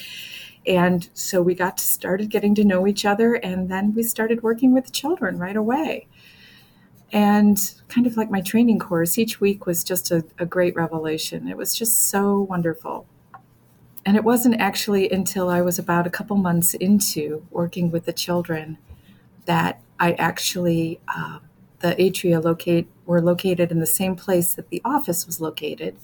And 0.67 1.09
so 1.15 1.41
we 1.41 1.55
got 1.55 1.81
started 1.81 2.29
getting 2.29 2.55
to 2.57 2.65
know 2.65 2.87
each 2.87 3.05
other, 3.05 3.35
and 3.35 3.71
then 3.71 3.95
we 3.95 4.03
started 4.03 4.43
working 4.43 4.73
with 4.75 4.93
children 4.93 5.39
right 5.39 5.57
away. 5.57 6.07
And 7.13 7.59
kind 7.89 8.07
of 8.07 8.17
like 8.17 8.31
my 8.31 8.41
training 8.41 8.81
course, 8.81 9.17
each 9.17 9.41
week 9.41 9.65
was 9.65 9.85
just 9.85 10.11
a, 10.11 10.25
a 10.39 10.45
great 10.45 10.75
revelation. 10.75 11.49
It 11.49 11.57
was 11.57 11.75
just 11.75 12.11
so 12.11 12.41
wonderful. 12.41 13.07
And 14.07 14.17
it 14.17 14.23
wasn't 14.23 14.61
actually 14.61 15.11
until 15.11 15.49
I 15.49 15.61
was 15.63 15.81
about 15.81 16.07
a 16.07 16.11
couple 16.11 16.37
months 16.37 16.75
into 16.75 17.45
working 17.51 17.91
with 17.91 18.05
the 18.05 18.13
children 18.13 18.79
that 19.47 19.83
I 19.99 20.13
actually, 20.13 21.01
uh, 21.15 21.41
the 21.81 21.97
atria 21.97 22.43
locate 22.43 22.87
were 23.05 23.21
located 23.21 23.73
in 23.73 23.81
the 23.81 23.87
same 23.87 24.15
place 24.15 24.55
that 24.55 24.69
the 24.69 24.81
office 24.85 25.27
was 25.27 25.41
located. 25.41 25.97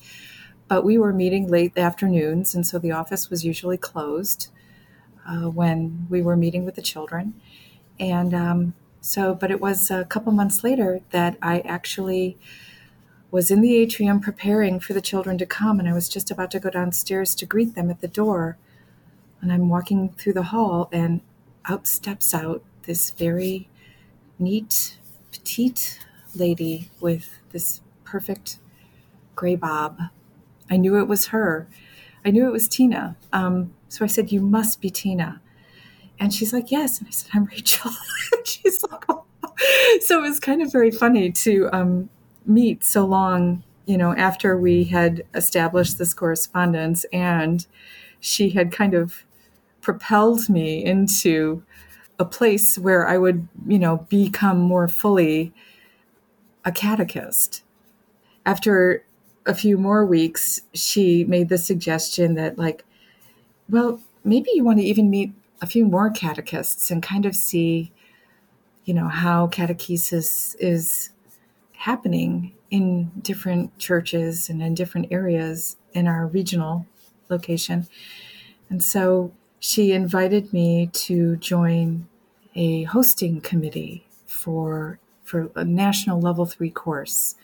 But 0.67 0.85
we 0.85 0.99
were 0.99 1.13
meeting 1.13 1.47
late 1.47 1.79
afternoons, 1.79 2.57
and 2.57 2.67
so 2.67 2.81
the 2.81 2.91
office 2.91 3.31
was 3.31 3.45
usually 3.45 3.77
closed 3.77 4.49
uh, 5.29 5.49
when 5.51 6.07
we 6.11 6.23
were 6.23 6.37
meeting 6.37 6.65
with 6.65 6.75
the 6.75 6.83
children. 6.83 7.35
And 8.01 8.35
um, 8.35 8.75
so, 9.01 9.33
but 9.33 9.53
it 9.53 9.61
was 9.61 9.93
a 9.93 10.05
couple 10.07 10.33
months 10.33 10.65
later 10.65 11.01
that 11.11 11.37
I 11.41 11.61
actually 11.61 12.37
was 13.33 13.51
in 13.51 13.62
the 13.62 13.74
atrium 13.76 14.20
preparing 14.20 14.78
for 14.78 14.93
the 14.93 15.01
children 15.01 15.39
to 15.39 15.47
come, 15.47 15.80
and 15.80 15.89
I 15.89 15.95
was 15.95 16.09
just 16.09 16.30
about 16.30 16.51
to 16.53 16.61
go 16.61 16.68
downstairs 16.68 17.35
to 17.37 17.47
greet 17.47 17.74
them 17.74 17.91
at 17.91 18.03
the 18.03 18.07
door. 18.07 18.59
And 19.41 19.51
I'm 19.51 19.70
walking 19.70 20.11
through 20.11 20.35
the 20.35 20.45
hall, 20.45 20.89
and 20.93 21.22
out 21.64 21.87
steps 21.87 22.35
out 22.35 22.62
this 22.83 23.11
very 23.11 23.68
neat, 24.39 24.99
petite 25.33 25.99
lady 26.37 26.91
with 27.01 27.39
this 27.53 27.80
perfect 28.05 28.59
gray 29.35 29.57
bob. 29.57 29.99
I 30.70 30.76
knew 30.76 30.99
it 30.99 31.09
was 31.09 31.28
her. 31.28 31.66
I 32.24 32.30
knew 32.30 32.47
it 32.47 32.53
was 32.53 32.68
Tina. 32.68 33.16
Um, 33.33 33.72
so 33.89 34.05
I 34.05 34.09
said, 34.09 34.30
You 34.30 34.43
must 34.43 34.80
be 34.83 34.91
Tina. 34.91 35.41
And 36.20 36.35
she's 36.35 36.53
like, 36.53 36.70
Yes. 36.70 36.99
And 36.99 37.09
I 37.09 37.11
said, 37.11 37.30
I'm 37.33 37.47
Rachel. 37.47 37.91
she's 38.45 38.83
like, 38.85 39.05
oh. 39.09 39.24
So 40.03 40.18
it 40.18 40.28
was 40.28 40.41
kind 40.41 40.62
of 40.62 40.70
very 40.70 40.91
funny 40.91 41.30
to 41.33 41.68
um, 41.72 42.09
meet 42.47 42.84
so 42.84 43.05
long, 43.05 43.62
you 43.86 43.97
know, 43.97 44.14
after 44.16 44.57
we 44.57 44.84
had 44.84 45.24
established 45.34 45.99
this 45.99 46.14
correspondence 46.14 47.05
and 47.12 47.66
she 48.20 48.51
had 48.51 48.72
kind 48.72 48.95
of 48.95 49.24
propelled 49.80 50.49
me 50.49 50.84
into 50.84 51.62
a 52.18 52.24
place 52.24 52.78
where 52.78 53.07
I 53.07 53.18
would, 53.18 53.49
you 53.66 53.78
know, 53.78 54.07
become 54.09 54.59
more 54.59 54.86
fully 54.88 55.53
a 56.64 56.70
catechist. 56.70 57.64
After 58.47 59.05
a 59.47 59.55
few 59.55 59.76
more 59.76 60.07
weeks, 60.07 60.62
she 60.72 61.24
made 61.24 61.49
the 61.49 61.59
suggestion 61.59 62.34
that, 62.34 62.59
like, 62.59 62.84
well, 63.68 64.01
maybe 64.24 64.51
you 64.55 64.62
want 64.62 64.78
to 64.78 64.84
even 64.84 65.11
meet 65.11 65.32
a 65.61 65.66
few 65.66 65.84
more 65.84 66.11
catechists 66.11 66.90
and 66.90 67.03
kind 67.03 67.26
of 67.26 67.34
see, 67.34 67.93
you 68.84 68.95
know, 68.95 69.09
how 69.09 69.49
catechesis 69.49 70.55
is 70.61 71.11
happening 71.83 72.53
in 72.70 73.11
different 73.22 73.76
churches 73.76 74.49
and 74.49 74.62
in 74.62 74.72
different 74.72 75.09
areas 75.11 75.76
in 75.93 76.07
our 76.07 76.28
regional 76.28 76.87
location. 77.28 77.89
And 78.70 78.83
so 78.83 79.33
she 79.59 79.91
invited 79.91 80.53
me 80.53 80.91
to 80.93 81.37
join 81.37 82.07
a 82.55 82.85
hosting 82.85 83.41
committee 83.41 84.07
for 84.26 85.01
for 85.24 85.51
a 85.57 85.64
national 85.64 86.20
level 86.20 86.47
three 86.47 86.70
course 86.70 87.35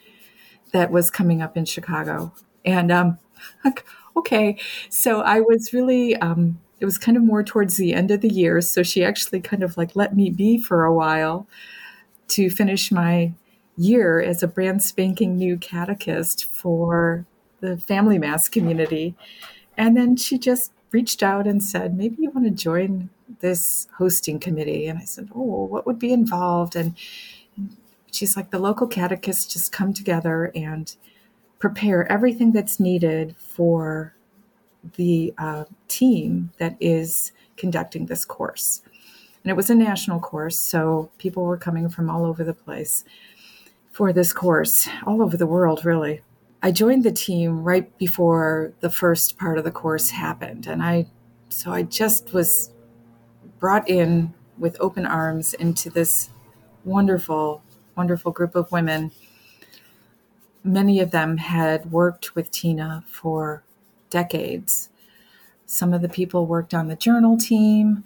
that 0.73 0.93
was 0.93 1.11
coming 1.11 1.43
up 1.43 1.57
in 1.57 1.65
Chicago. 1.65 2.33
And 2.65 2.93
um, 2.93 3.19
okay, 4.17 4.57
so 4.89 5.21
I 5.23 5.41
was 5.41 5.73
really 5.73 6.15
um, 6.17 6.61
it 6.79 6.85
was 6.85 6.97
kind 6.97 7.17
of 7.17 7.25
more 7.25 7.43
towards 7.43 7.77
the 7.77 7.93
end 7.93 8.13
of 8.13 8.21
the 8.21 8.33
year, 8.33 8.61
so 8.61 8.85
she 8.85 9.03
actually 9.03 9.41
kind 9.41 9.65
of 9.65 9.77
like 9.77 9.97
let 9.97 10.15
me 10.15 10.31
be 10.31 10.59
for 10.59 10.85
a 10.85 10.95
while 10.95 11.49
to 12.29 12.51
finish 12.51 12.93
my 12.93 13.33
year 13.79 14.21
as 14.21 14.43
a 14.43 14.49
brand 14.49 14.83
spanking 14.83 15.37
new 15.37 15.57
catechist 15.57 16.45
for 16.45 17.25
the 17.61 17.79
family 17.79 18.19
mass 18.19 18.49
community. 18.49 19.15
And 19.77 19.97
then 19.97 20.17
she 20.17 20.39
just 20.39 20.73
reached 20.91 21.23
out 21.23 21.47
and 21.47 21.63
said, 21.63 21.97
maybe 21.97 22.17
you 22.21 22.31
want 22.31 22.47
to 22.47 22.51
join 22.51 23.09
this 23.41 23.87
hosting 23.97 24.39
committee. 24.39 24.87
And 24.87 24.99
I 24.99 25.05
said, 25.05 25.29
oh, 25.35 25.65
what 25.65 25.87
would 25.87 25.99
be 25.99 26.13
involved? 26.13 26.75
And 26.75 26.95
she's 28.11 28.37
like, 28.37 28.51
the 28.51 28.59
local 28.59 28.87
catechists 28.87 29.53
just 29.53 29.71
come 29.71 29.93
together 29.95 30.51
and 30.55 30.95
prepare 31.59 32.11
everything 32.11 32.53
that's 32.53 32.81
needed 32.81 33.37
for 33.37 34.15
the 34.97 35.35
uh, 35.39 35.65
team 35.89 36.51
that 36.59 36.77
is 36.81 37.33
conducting 37.57 38.07
this 38.07 38.25
course. 38.25 38.83
And 39.45 39.51
it 39.51 39.57
was 39.57 39.71
a 39.71 39.75
national 39.75 40.21
course, 40.21 40.59
so 40.59 41.11
people 41.19 41.45
were 41.45 41.57
coming 41.57 41.89
from 41.89 42.11
all 42.11 42.25
over 42.25 42.45
the 42.45 42.55
place 42.55 43.05
for 43.99 44.13
this 44.13 44.33
course, 44.33 44.89
all 45.09 45.21
over 45.21 45.37
the 45.37 45.45
world, 45.45 45.85
really. 45.85 46.23
I 46.63 46.71
joined 46.71 47.03
the 47.03 47.11
team 47.11 47.65
right 47.65 47.99
before 47.99 48.73
the 48.79 48.91
first 48.91 49.37
part 49.37 49.59
of 49.59 49.65
the 49.65 49.73
course 49.73 50.11
happened. 50.11 50.69
And 50.69 50.85
I, 50.85 51.07
so 51.49 51.73
I 51.73 51.83
just 51.83 52.33
was 52.33 52.71
brought 53.59 53.91
in 53.91 54.33
with 54.57 54.77
open 54.79 55.05
arms 55.05 55.53
into 55.53 55.91
this 55.91 56.31
wonderful, 56.85 57.61
wonderful 57.97 58.31
group 58.31 58.55
of 58.55 58.71
women. 58.71 59.11
Many 60.63 61.01
of 61.01 61.11
them 61.11 61.37
had 61.37 61.91
worked 61.91 62.37
with 62.37 62.53
Tina 62.53 63.03
for 63.11 63.65
decades. 64.11 64.91
Some 65.67 65.93
of 65.93 66.03
the 66.03 66.09
people 66.09 66.47
worked 66.47 66.73
on 66.73 66.87
the 66.87 66.95
journal 66.95 67.37
team 67.37 68.05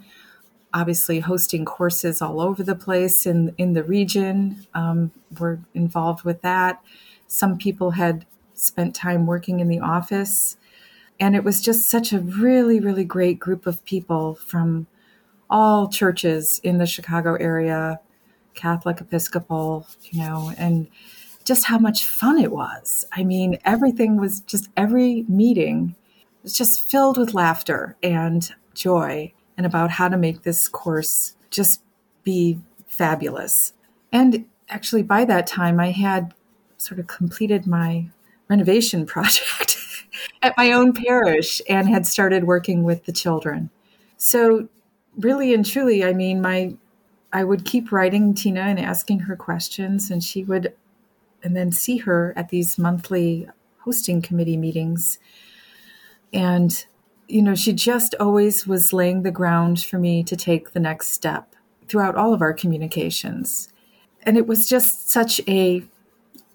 obviously 0.75 1.20
hosting 1.20 1.64
courses 1.64 2.23
all 2.23 2.41
over 2.41 2.62
the 2.62 2.75
place 2.75 3.27
in 3.27 3.55
in 3.59 3.73
the 3.73 3.85
region. 3.85 4.66
Um, 4.75 5.12
were 5.39 5.61
involved 5.75 6.25
with 6.25 6.43
that. 6.43 6.83
Some 7.27 7.59
people 7.59 7.93
had 7.93 8.27
spent 8.55 8.95
time 8.95 9.27
working 9.27 9.61
in 9.61 9.68
the 9.68 9.81
office, 9.81 10.57
and 11.18 11.35
it 11.35 11.45
was 11.45 11.61
just 11.61 11.89
such 11.89 12.12
a 12.12 12.20
really 12.20 12.81
really 12.81 13.05
great 13.05 13.39
group 13.39 13.66
of 13.66 13.85
people 13.85 14.35
from 14.35 14.87
all 15.51 15.89
churches 15.89 16.61
in 16.64 16.79
the 16.79 16.87
Chicago 16.87 17.35
area, 17.35 18.01
Catholic, 18.55 19.01
Episcopal, 19.01 19.87
you 20.11 20.20
know, 20.20 20.53
and 20.57 20.89
just 21.45 21.64
how 21.66 21.79
much 21.79 22.07
fun 22.07 22.39
it 22.39 22.53
was. 22.53 23.05
I 23.12 23.25
mean, 23.25 23.59
everything 23.64 24.16
was 24.16 24.41
just 24.41 24.70
every 24.77 25.25
meeting 25.29 25.95
was 26.43 26.55
just 26.55 26.89
filled 26.91 27.18
with 27.18 27.35
laughter 27.35 27.97
and 28.03 28.53
joy 28.75 29.33
and 29.57 29.67
about 29.67 29.91
how 29.91 30.09
to 30.09 30.17
make 30.17 30.43
this 30.43 30.69
course 30.69 31.35
just 31.51 31.83
be 32.25 32.59
fabulous. 32.87 33.73
And 34.13 34.47
actually, 34.69 35.03
by 35.03 35.25
that 35.25 35.47
time, 35.47 35.81
I 35.81 35.91
had 35.91 36.35
sort 36.77 37.01
of 37.01 37.07
completed 37.07 37.67
my 37.67 38.09
renovation 38.49 39.07
project 39.15 39.79
at 40.43 40.57
my 40.57 40.73
own 40.73 40.93
parish 40.93 41.61
and 41.69 41.89
had 41.89 42.07
started 42.07 42.45
working 42.45 42.83
with 42.83 43.05
the 43.05 43.13
children. 43.13 43.71
So, 44.17 44.69
really 45.17 45.53
and 45.53 45.65
truly, 45.65 46.05
I 46.05 46.13
mean, 46.13 46.41
my 46.41 46.77
I 47.33 47.45
would 47.45 47.65
keep 47.65 47.91
writing 47.91 48.35
Tina 48.35 48.61
and 48.61 48.79
asking 48.79 49.21
her 49.21 49.37
questions, 49.37 50.11
and 50.11 50.23
she 50.23 50.45
would, 50.45 50.75
and 51.43 51.57
then 51.57 51.73
see 51.73 51.97
her 51.99 52.35
at 52.37 52.51
these 52.51 52.79
monthly 52.79 53.49
hosting 53.79 54.21
committee 54.21 54.59
meetings. 54.59 55.19
And 56.33 56.85
you 57.33 57.41
know, 57.41 57.55
she 57.55 57.72
just 57.72 58.14
always 58.20 58.66
was 58.66 58.93
laying 58.93 59.22
the 59.22 59.30
ground 59.30 59.83
for 59.83 59.99
me 59.99 60.22
to 60.22 60.37
take 60.37 60.72
the 60.72 60.80
next 60.80 61.12
step 61.12 61.57
throughout 61.89 62.14
all 62.14 62.35
of 62.35 62.43
our 62.43 62.53
communications. 62.53 63.70
And 64.24 64.37
it 64.37 64.47
was 64.47 64.68
just 64.68 65.11
such 65.11 65.41
a 65.49 65.83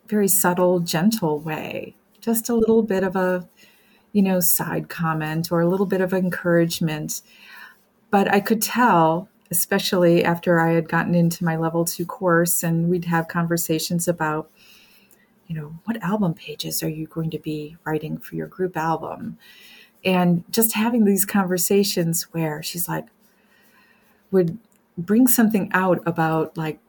very 0.05 0.27
subtle, 0.27 0.79
gentle 0.79 1.39
way, 1.39 1.95
just 2.21 2.47
a 2.47 2.53
little 2.53 2.83
bit 2.83 3.03
of 3.03 3.15
a, 3.15 3.49
you 4.13 4.21
know, 4.21 4.39
side 4.39 4.87
comment 4.87 5.51
or 5.51 5.61
a 5.61 5.67
little 5.67 5.87
bit 5.87 5.99
of 5.99 6.13
encouragement. 6.13 7.23
But 8.11 8.31
I 8.31 8.39
could 8.39 8.61
tell, 8.61 9.29
especially 9.49 10.23
after 10.23 10.59
I 10.59 10.73
had 10.73 10.87
gotten 10.87 11.15
into 11.15 11.43
my 11.43 11.55
level 11.55 11.85
two 11.85 12.05
course 12.05 12.61
and 12.61 12.87
we'd 12.87 13.05
have 13.05 13.27
conversations 13.27 14.07
about, 14.07 14.51
you 15.47 15.55
know, 15.55 15.73
what 15.85 16.03
album 16.03 16.35
pages 16.35 16.83
are 16.83 16.89
you 16.89 17.07
going 17.07 17.31
to 17.31 17.39
be 17.39 17.77
writing 17.83 18.19
for 18.19 18.35
your 18.35 18.47
group 18.47 18.77
album? 18.77 19.39
And 20.03 20.43
just 20.49 20.73
having 20.73 21.05
these 21.05 21.25
conversations 21.25 22.23
where 22.31 22.61
she's 22.61 22.87
like 22.87 23.05
would 24.31 24.57
bring 24.97 25.27
something 25.27 25.69
out 25.73 26.01
about 26.05 26.57
like 26.57 26.79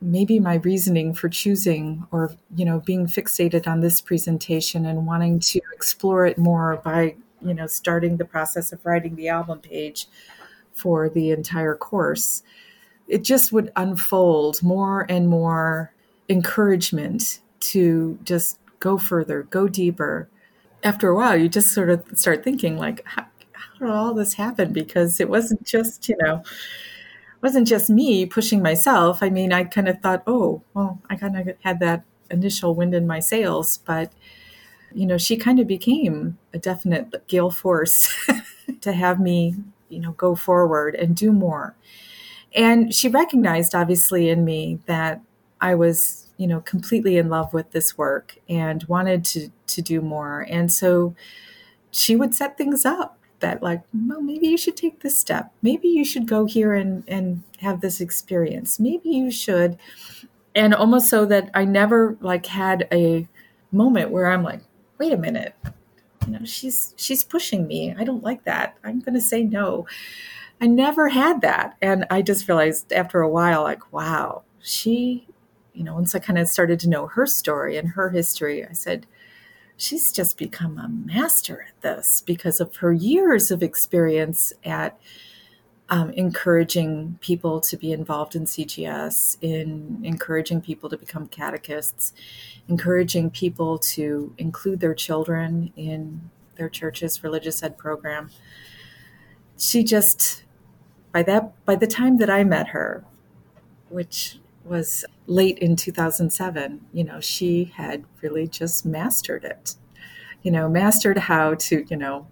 maybe 0.00 0.38
my 0.38 0.56
reasoning 0.56 1.14
for 1.14 1.28
choosing 1.28 2.06
or 2.10 2.34
you 2.54 2.64
know 2.64 2.80
being 2.80 3.06
fixated 3.06 3.66
on 3.66 3.80
this 3.80 4.00
presentation 4.00 4.84
and 4.84 5.06
wanting 5.06 5.40
to 5.40 5.60
explore 5.74 6.26
it 6.26 6.36
more 6.36 6.80
by 6.84 7.14
you 7.42 7.54
know 7.54 7.66
starting 7.66 8.16
the 8.16 8.24
process 8.24 8.72
of 8.72 8.84
writing 8.84 9.16
the 9.16 9.28
album 9.28 9.58
page 9.58 10.06
for 10.72 11.08
the 11.08 11.30
entire 11.30 11.74
course. 11.74 12.42
It 13.08 13.22
just 13.22 13.52
would 13.52 13.72
unfold 13.76 14.62
more 14.62 15.06
and 15.08 15.28
more 15.28 15.92
encouragement 16.28 17.40
to 17.60 18.18
just 18.24 18.58
go 18.80 18.98
further 18.98 19.44
go 19.44 19.68
deeper 19.68 20.28
after 20.86 21.08
a 21.08 21.16
while, 21.16 21.36
you 21.36 21.48
just 21.48 21.74
sort 21.74 21.90
of 21.90 22.04
start 22.14 22.44
thinking 22.44 22.78
like, 22.78 23.02
how, 23.04 23.26
how 23.52 23.78
did 23.86 23.90
all 23.90 24.14
this 24.14 24.34
happen? 24.34 24.72
Because 24.72 25.20
it 25.20 25.28
wasn't 25.28 25.64
just, 25.64 26.08
you 26.08 26.16
know, 26.20 26.42
wasn't 27.42 27.68
just 27.68 27.90
me 27.90 28.26
pushing 28.26 28.62
myself. 28.62 29.22
I 29.22 29.30
mean, 29.30 29.52
I 29.52 29.64
kind 29.64 29.88
of 29.88 30.00
thought, 30.00 30.22
oh, 30.26 30.62
well, 30.74 31.00
I 31.10 31.16
kind 31.16 31.36
of 31.38 31.56
had 31.62 31.80
that 31.80 32.04
initial 32.30 32.74
wind 32.74 32.94
in 32.94 33.06
my 33.06 33.20
sails, 33.20 33.78
but 33.78 34.12
you 34.94 35.06
know, 35.06 35.18
she 35.18 35.36
kind 35.36 35.60
of 35.60 35.66
became 35.66 36.38
a 36.54 36.58
definite 36.58 37.26
gale 37.28 37.50
force 37.50 38.08
to 38.80 38.92
have 38.92 39.20
me, 39.20 39.56
you 39.88 40.00
know, 40.00 40.12
go 40.12 40.34
forward 40.34 40.94
and 40.94 41.16
do 41.16 41.32
more. 41.32 41.74
And 42.54 42.94
she 42.94 43.08
recognized, 43.08 43.74
obviously, 43.74 44.28
in 44.30 44.44
me 44.44 44.80
that 44.86 45.20
I 45.60 45.74
was, 45.74 46.26
you 46.36 46.46
know, 46.46 46.60
completely 46.60 47.16
in 47.16 47.28
love 47.28 47.52
with 47.54 47.70
this 47.72 47.96
work 47.98 48.36
and 48.48 48.84
wanted 48.84 49.24
to 49.26 49.50
to 49.68 49.82
do 49.82 50.00
more. 50.00 50.46
And 50.48 50.72
so 50.72 51.14
she 51.90 52.16
would 52.16 52.34
set 52.34 52.58
things 52.58 52.84
up 52.84 53.18
that 53.40 53.62
like 53.62 53.82
well 54.06 54.20
maybe 54.22 54.46
you 54.48 54.56
should 54.58 54.76
take 54.76 55.00
this 55.00 55.18
step. 55.18 55.52
Maybe 55.62 55.88
you 55.88 56.04
should 56.04 56.26
go 56.26 56.46
here 56.46 56.74
and 56.74 57.04
and 57.08 57.42
have 57.60 57.80
this 57.80 58.00
experience. 58.00 58.78
Maybe 58.80 59.10
you 59.10 59.30
should. 59.30 59.78
And 60.54 60.74
almost 60.74 61.08
so 61.10 61.26
that 61.26 61.50
i 61.54 61.64
never 61.64 62.16
like 62.20 62.46
had 62.46 62.88
a 62.92 63.28
moment 63.72 64.10
where 64.10 64.26
i'm 64.26 64.42
like 64.42 64.62
wait 64.98 65.12
a 65.12 65.16
minute. 65.18 65.54
You 66.26 66.32
know 66.32 66.44
she's 66.44 66.94
she's 66.96 67.24
pushing 67.24 67.66
me. 67.66 67.94
I 67.98 68.04
don't 68.04 68.22
like 68.24 68.44
that. 68.44 68.76
I'm 68.84 69.00
going 69.00 69.14
to 69.14 69.20
say 69.20 69.42
no. 69.44 69.86
I 70.60 70.66
never 70.66 71.08
had 71.08 71.40
that. 71.42 71.76
And 71.82 72.06
i 72.10 72.22
just 72.22 72.48
realized 72.48 72.92
after 72.92 73.20
a 73.20 73.28
while 73.28 73.62
like 73.62 73.92
wow 73.92 74.42
she 74.60 75.26
you 75.76 75.84
know 75.84 75.94
once 75.94 76.14
i 76.14 76.18
kind 76.18 76.38
of 76.38 76.48
started 76.48 76.80
to 76.80 76.88
know 76.88 77.06
her 77.06 77.26
story 77.26 77.76
and 77.76 77.90
her 77.90 78.10
history 78.10 78.64
i 78.64 78.72
said 78.72 79.06
she's 79.76 80.10
just 80.10 80.38
become 80.38 80.78
a 80.78 80.88
master 80.88 81.66
at 81.68 81.80
this 81.82 82.22
because 82.24 82.60
of 82.60 82.76
her 82.76 82.92
years 82.92 83.50
of 83.50 83.62
experience 83.62 84.52
at 84.64 84.98
um, 85.88 86.10
encouraging 86.10 87.18
people 87.20 87.60
to 87.60 87.76
be 87.76 87.92
involved 87.92 88.34
in 88.34 88.44
CGS, 88.44 89.36
in 89.40 90.00
encouraging 90.02 90.60
people 90.60 90.88
to 90.90 90.96
become 90.96 91.28
catechists, 91.28 92.12
encouraging 92.68 93.30
people 93.30 93.78
to 93.78 94.34
include 94.38 94.80
their 94.80 94.94
children 94.94 95.72
in 95.76 96.30
their 96.56 96.68
church's 96.68 97.22
religious 97.22 97.62
ed 97.62 97.78
program. 97.78 98.30
She 99.58 99.84
just, 99.84 100.42
by 101.12 101.22
that, 101.22 101.64
by 101.64 101.76
the 101.76 101.86
time 101.86 102.18
that 102.18 102.30
I 102.30 102.42
met 102.42 102.68
her, 102.68 103.04
which 103.88 104.38
was 104.64 105.04
late 105.26 105.58
in 105.58 105.76
2007, 105.76 106.86
you 106.92 107.04
know, 107.04 107.20
she 107.20 107.64
had 107.76 108.04
really 108.22 108.46
just 108.46 108.86
mastered 108.86 109.44
it. 109.44 109.76
You 110.42 110.50
know, 110.50 110.68
mastered 110.68 111.18
how 111.18 111.54
to, 111.54 111.84
you 111.88 111.96
know, 111.96 112.26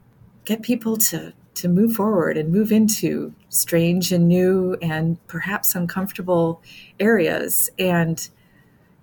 get 0.44 0.62
people 0.62 0.96
to 0.96 1.32
to 1.54 1.68
move 1.68 1.94
forward 1.94 2.36
and 2.36 2.52
move 2.52 2.72
into 2.72 3.32
strange 3.48 4.10
and 4.12 4.26
new 4.26 4.76
and 4.82 5.24
perhaps 5.28 5.74
uncomfortable 5.74 6.60
areas 6.98 7.70
and 7.78 8.28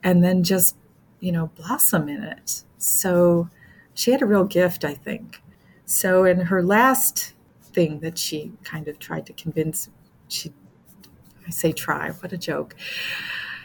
and 0.04 0.24
then 0.24 0.44
just, 0.44 0.76
you 1.20 1.32
know, 1.32 1.48
blossom 1.56 2.10
in 2.10 2.24
it. 2.24 2.64
So 2.78 3.50
she 3.94 4.12
had 4.12 4.22
a 4.22 4.26
real 4.26 4.46
gift, 4.46 4.84
I 4.84 4.96
think. 4.96 5.42
So 5.86 6.26
in 6.26 6.42
her 6.42 6.64
last 6.64 7.34
thing 7.62 8.00
that 8.00 8.18
she 8.18 8.54
kind 8.64 8.88
of 8.88 9.00
tried 9.00 9.26
to 9.28 9.34
convince 9.34 9.89
she 10.28 10.52
I 11.46 11.50
say 11.50 11.72
try, 11.72 12.12
what 12.12 12.34
a 12.34 12.38
joke. 12.38 12.76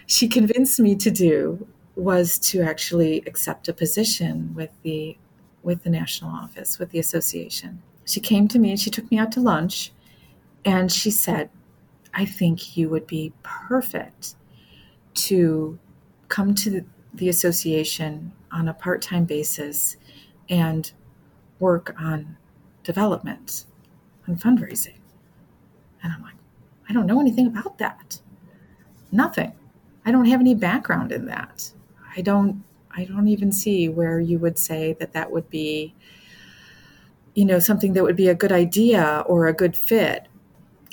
She 0.06 0.28
convinced 0.28 0.78
me 0.78 0.94
to 0.96 1.10
do 1.10 1.66
was 1.96 2.38
to 2.38 2.60
actually 2.62 3.22
accept 3.26 3.68
a 3.68 3.72
position 3.72 4.54
with 4.54 4.70
the 4.82 5.16
with 5.62 5.82
the 5.82 5.90
national 5.90 6.30
office, 6.30 6.78
with 6.78 6.90
the 6.90 7.00
association. 7.00 7.82
She 8.04 8.20
came 8.20 8.46
to 8.48 8.58
me 8.58 8.70
and 8.70 8.80
she 8.80 8.88
took 8.88 9.10
me 9.10 9.18
out 9.18 9.32
to 9.32 9.40
lunch 9.40 9.92
and 10.64 10.92
she 10.92 11.10
said, 11.10 11.50
I 12.14 12.24
think 12.24 12.76
you 12.76 12.88
would 12.88 13.06
be 13.08 13.32
perfect 13.42 14.36
to 15.14 15.76
come 16.28 16.54
to 16.54 16.70
the, 16.70 16.84
the 17.14 17.28
association 17.28 18.32
on 18.52 18.68
a 18.68 18.74
part 18.74 19.02
time 19.02 19.24
basis 19.24 19.96
and 20.48 20.92
work 21.58 21.94
on 22.00 22.36
development, 22.84 23.64
on 24.28 24.36
fundraising. 24.36 24.98
And 26.02 26.12
I'm 26.12 26.22
like, 26.22 26.36
I 26.88 26.92
don't 26.92 27.06
know 27.06 27.20
anything 27.20 27.48
about 27.48 27.78
that. 27.78 28.20
Nothing. 29.10 29.52
I 30.06 30.12
don't 30.12 30.26
have 30.26 30.40
any 30.40 30.54
background 30.54 31.12
in 31.12 31.26
that. 31.26 31.72
I 32.16 32.22
don't 32.22 32.62
I 32.96 33.04
don't 33.04 33.28
even 33.28 33.52
see 33.52 33.88
where 33.90 34.20
you 34.20 34.38
would 34.38 34.58
say 34.58 34.96
that 35.00 35.12
that 35.12 35.30
would 35.30 35.50
be 35.50 35.94
you 37.34 37.44
know 37.44 37.58
something 37.58 37.92
that 37.92 38.04
would 38.04 38.16
be 38.16 38.28
a 38.28 38.34
good 38.34 38.52
idea 38.52 39.24
or 39.26 39.46
a 39.46 39.52
good 39.52 39.76
fit. 39.76 40.28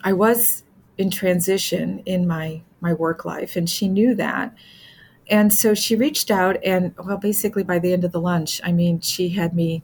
I 0.03 0.13
was 0.13 0.63
in 0.97 1.09
transition 1.11 1.99
in 2.05 2.27
my 2.27 2.63
my 2.81 2.93
work 2.93 3.23
life 3.23 3.55
and 3.55 3.69
she 3.69 3.87
knew 3.87 4.15
that. 4.15 4.53
And 5.29 5.53
so 5.53 5.73
she 5.73 5.95
reached 5.95 6.31
out 6.31 6.57
and 6.65 6.93
well 6.97 7.17
basically 7.17 7.63
by 7.63 7.79
the 7.79 7.93
end 7.93 8.03
of 8.03 8.11
the 8.11 8.19
lunch, 8.21 8.59
I 8.63 8.71
mean, 8.71 8.99
she 8.99 9.29
had 9.29 9.55
me 9.55 9.83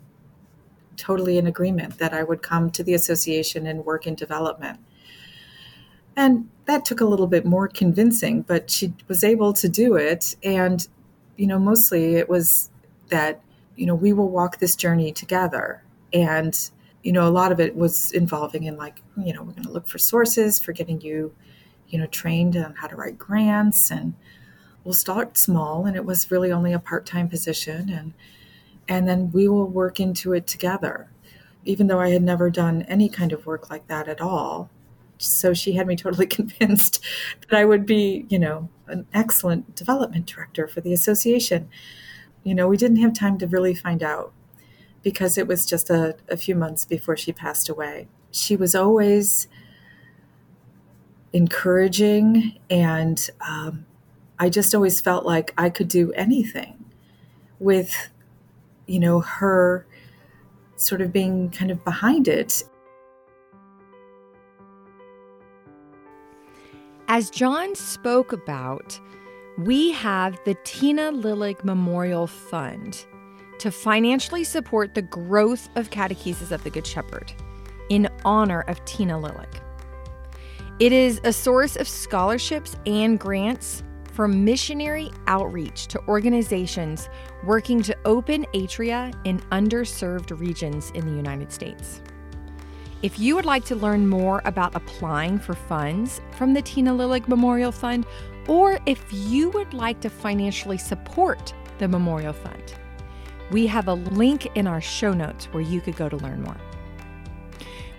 totally 0.98 1.38
in 1.38 1.48
agreement 1.48 1.98
that 2.00 2.14
I 2.14 2.24
would 2.24 2.42
come 2.42 2.72
to 2.72 2.84
the 2.84 2.94
association 2.94 3.66
and 3.68 3.86
work 3.86 4.06
in 4.06 4.16
development. 4.16 4.80
And 6.20 6.50
that 6.66 6.84
took 6.84 7.00
a 7.00 7.06
little 7.06 7.28
bit 7.28 7.46
more 7.46 7.70
convincing, 7.70 8.42
but 8.42 8.70
she 8.70 8.92
was 9.08 9.24
able 9.24 9.54
to 9.54 9.70
do 9.70 9.96
it. 9.96 10.36
And, 10.44 10.86
you 11.38 11.48
know, 11.48 11.58
mostly 11.58 12.16
it 12.16 12.28
was 12.28 12.70
that, 13.08 13.40
you 13.78 13.86
know, 13.86 13.96
we 13.96 14.12
will 14.12 14.28
walk 14.28 14.60
this 14.60 14.76
journey 14.76 15.14
together. 15.14 15.82
And, 16.12 16.60
you 17.04 17.14
know, 17.14 17.26
a 17.26 17.32
lot 17.32 17.54
of 17.54 17.62
it 17.62 17.74
was 17.74 18.12
involving 18.12 18.66
in 18.66 18.76
like, 18.76 19.02
you 19.16 19.32
know, 19.32 19.44
we're 19.44 19.54
going 19.54 19.64
to 19.64 19.72
look 19.72 19.88
for 19.88 19.98
sources 19.98 20.60
for 20.60 20.74
getting 20.74 21.00
you, 21.00 21.34
you 21.88 21.98
know, 21.98 22.08
trained 22.08 22.58
on 22.58 22.76
how 22.76 22.88
to 22.88 22.98
write 22.98 23.18
grants 23.18 23.90
and 23.90 24.14
we'll 24.84 24.94
start 24.94 25.38
small. 25.38 25.86
And 25.86 25.96
it 25.96 26.04
was 26.04 26.30
really 26.30 26.52
only 26.52 26.74
a 26.74 26.80
part 26.80 27.06
time 27.06 27.30
position. 27.30 27.90
And, 27.90 28.14
and 28.90 29.08
then 29.08 29.32
we 29.32 29.48
will 29.48 29.68
work 29.68 30.02
into 30.02 30.34
it 30.34 30.48
together. 30.48 31.10
Even 31.64 31.88
though 31.88 32.02
I 32.02 32.10
had 32.10 32.24
never 32.24 32.50
done 32.50 32.82
any 32.90 33.08
kind 33.08 33.32
of 33.32 33.46
work 33.46 33.70
like 33.70 33.88
that 33.88 34.10
at 34.10 34.20
all, 34.20 34.70
so 35.20 35.54
she 35.54 35.74
had 35.74 35.86
me 35.86 35.96
totally 35.96 36.26
convinced 36.40 37.04
that 37.48 37.58
I 37.58 37.66
would 37.66 37.86
be, 37.86 38.26
you 38.30 38.40
know, 38.40 38.70
an 38.88 39.06
excellent 39.14 39.76
development 39.76 40.26
director 40.26 40.68
for 40.68 40.82
the 40.82 40.94
association. 40.94 41.70
You 42.44 42.56
know, 42.56 42.68
we 42.68 42.78
didn't 42.78 42.98
have 42.98 43.14
time 43.14 43.38
to 43.40 43.48
really 43.48 43.76
find 43.76 44.02
out 44.02 44.34
because 45.04 45.38
it 45.38 45.48
was 45.48 45.66
just 45.66 45.90
a, 45.90 46.16
a 46.30 46.38
few 46.38 46.56
months 46.56 46.86
before 46.86 47.16
she 47.16 47.32
passed 47.32 47.70
away. 47.70 48.08
She 48.32 48.56
was 48.56 48.74
always 48.76 49.48
encouraging, 51.34 52.58
and 52.70 53.30
um, 53.48 53.86
I 54.40 54.50
just 54.50 54.74
always 54.74 55.00
felt 55.02 55.26
like 55.26 55.54
I 55.58 55.70
could 55.70 55.88
do 55.88 56.12
anything 56.14 56.86
with, 57.60 58.10
you 58.88 59.00
know, 59.00 59.20
her 59.20 59.86
sort 60.76 61.02
of 61.02 61.12
being 61.12 61.50
kind 61.50 61.72
of 61.72 61.84
behind 61.84 62.28
it 62.28 62.64
As 67.12 67.32
John 67.32 67.74
spoke 67.74 68.34
about, 68.34 69.00
we 69.58 69.92
have 69.94 70.40
the 70.46 70.56
Tina 70.64 71.12
Lillig 71.12 71.64
Memorial 71.64 72.28
Fund 72.28 73.04
to 73.58 73.72
financially 73.72 74.44
support 74.44 74.94
the 74.94 75.02
growth 75.02 75.70
of 75.76 75.90
Catechesis 75.90 76.52
of 76.52 76.64
the 76.64 76.70
Good 76.70 76.86
Shepherd 76.86 77.34
in 77.90 78.08
honor 78.26 78.62
of 78.68 78.86
Tina 78.86 79.16
Lillig. 79.16 79.60
It 80.80 80.92
is 80.92 81.20
a 81.24 81.34
source 81.34 81.76
of 81.78 81.88
scholarships 81.88 82.76
and 82.86 83.20
grants 83.20 83.82
for 84.14 84.28
missionary 84.28 85.10
outreach 85.26 85.88
to 85.88 86.08
organizations 86.08 87.10
working 87.44 87.82
to 87.82 87.98
open 88.06 88.46
atria 88.54 89.20
in 89.26 89.40
underserved 89.52 90.40
regions 90.40 90.92
in 90.92 91.08
the 91.08 91.16
United 91.16 91.52
States. 91.52 92.04
If 93.02 93.18
you 93.18 93.36
would 93.36 93.46
like 93.46 93.64
to 93.66 93.76
learn 93.76 94.08
more 94.08 94.42
about 94.44 94.76
applying 94.76 95.40
for 95.40 95.54
funds 95.54 96.20
from 96.32 96.54
the 96.54 96.62
Tina 96.62 96.92
Lillig 96.92 97.30
Memorial 97.30 97.72
Fund, 97.72 98.06
or 98.50 98.78
if 98.86 99.02
you 99.14 99.50
would 99.52 99.74
like 99.74 100.02
to 100.02 100.10
financially 100.10 100.78
support 100.78 101.54
the 101.78 101.88
Memorial 101.88 102.34
Fund, 102.34 102.76
we 103.52 103.68
have 103.68 103.88
a 103.88 103.94
link 103.94 104.48
in 104.56 104.68
our 104.68 104.82
show 104.82 105.14
notes 105.14 105.46
where 105.54 105.64
you 105.64 105.80
could 105.80 105.96
go 105.96 106.10
to 106.10 106.18
learn 106.18 106.42
more. 106.42 106.58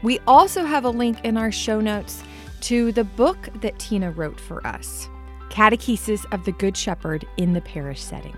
We 0.03 0.19
also 0.27 0.67
have 0.67 0.85
a 0.85 0.91
link 0.91 1.25
in 1.25 1.39
our 1.39 1.51
show 1.51 1.81
notes 1.81 2.23
to 2.63 2.93
the 2.93 3.05
book 3.05 3.49
that 3.63 3.79
Tina 3.79 4.11
wrote 4.11 4.39
for 4.39 4.67
us 4.67 5.09
Catechesis 5.49 6.27
of 6.31 6.45
the 6.45 6.53
Good 6.53 6.77
Shepherd 6.77 7.27
in 7.39 7.55
the 7.55 7.63
Parish 7.63 8.03
Setting, 8.03 8.37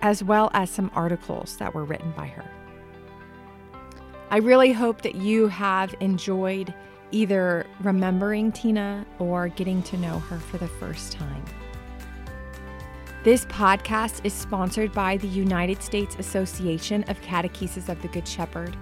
as 0.00 0.24
well 0.24 0.50
as 0.54 0.70
some 0.70 0.90
articles 0.94 1.58
that 1.58 1.74
were 1.74 1.84
written 1.84 2.12
by 2.12 2.28
her. 2.28 2.50
I 4.32 4.36
really 4.36 4.70
hope 4.70 5.02
that 5.02 5.16
you 5.16 5.48
have 5.48 5.92
enjoyed 5.98 6.72
either 7.10 7.66
remembering 7.80 8.52
Tina 8.52 9.04
or 9.18 9.48
getting 9.48 9.82
to 9.82 9.96
know 9.96 10.20
her 10.20 10.38
for 10.38 10.56
the 10.56 10.68
first 10.68 11.10
time. 11.10 11.44
This 13.24 13.44
podcast 13.46 14.24
is 14.24 14.32
sponsored 14.32 14.92
by 14.92 15.16
the 15.16 15.26
United 15.26 15.82
States 15.82 16.14
Association 16.16 17.02
of 17.08 17.20
Catechesis 17.22 17.88
of 17.88 18.00
the 18.02 18.08
Good 18.08 18.28
Shepherd. 18.28 18.76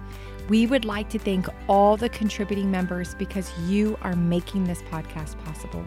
We 0.49 0.67
would 0.67 0.85
like 0.85 1.09
to 1.09 1.19
thank 1.19 1.47
all 1.67 1.97
the 1.97 2.09
contributing 2.09 2.69
members 2.69 3.15
because 3.15 3.51
you 3.61 3.97
are 4.03 4.15
making 4.15 4.65
this 4.65 4.83
podcast 4.83 5.43
possible. 5.45 5.83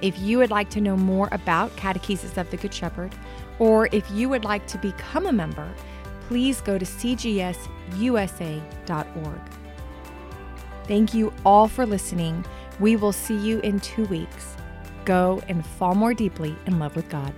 If 0.00 0.18
you 0.18 0.38
would 0.38 0.50
like 0.50 0.70
to 0.70 0.80
know 0.80 0.96
more 0.96 1.28
about 1.30 1.76
Catechesis 1.76 2.38
of 2.38 2.50
the 2.50 2.56
Good 2.56 2.72
Shepherd, 2.72 3.14
or 3.58 3.90
if 3.92 4.10
you 4.10 4.30
would 4.30 4.44
like 4.44 4.66
to 4.68 4.78
become 4.78 5.26
a 5.26 5.32
member, 5.32 5.70
please 6.28 6.62
go 6.62 6.78
to 6.78 6.86
cgsusa.org. 7.90 9.40
Thank 10.86 11.14
you 11.14 11.32
all 11.44 11.68
for 11.68 11.84
listening. 11.84 12.44
We 12.80 12.96
will 12.96 13.12
see 13.12 13.36
you 13.36 13.60
in 13.60 13.80
two 13.80 14.04
weeks. 14.06 14.56
Go 15.04 15.42
and 15.48 15.64
fall 15.64 15.94
more 15.94 16.14
deeply 16.14 16.56
in 16.66 16.78
love 16.78 16.96
with 16.96 17.08
God. 17.08 17.34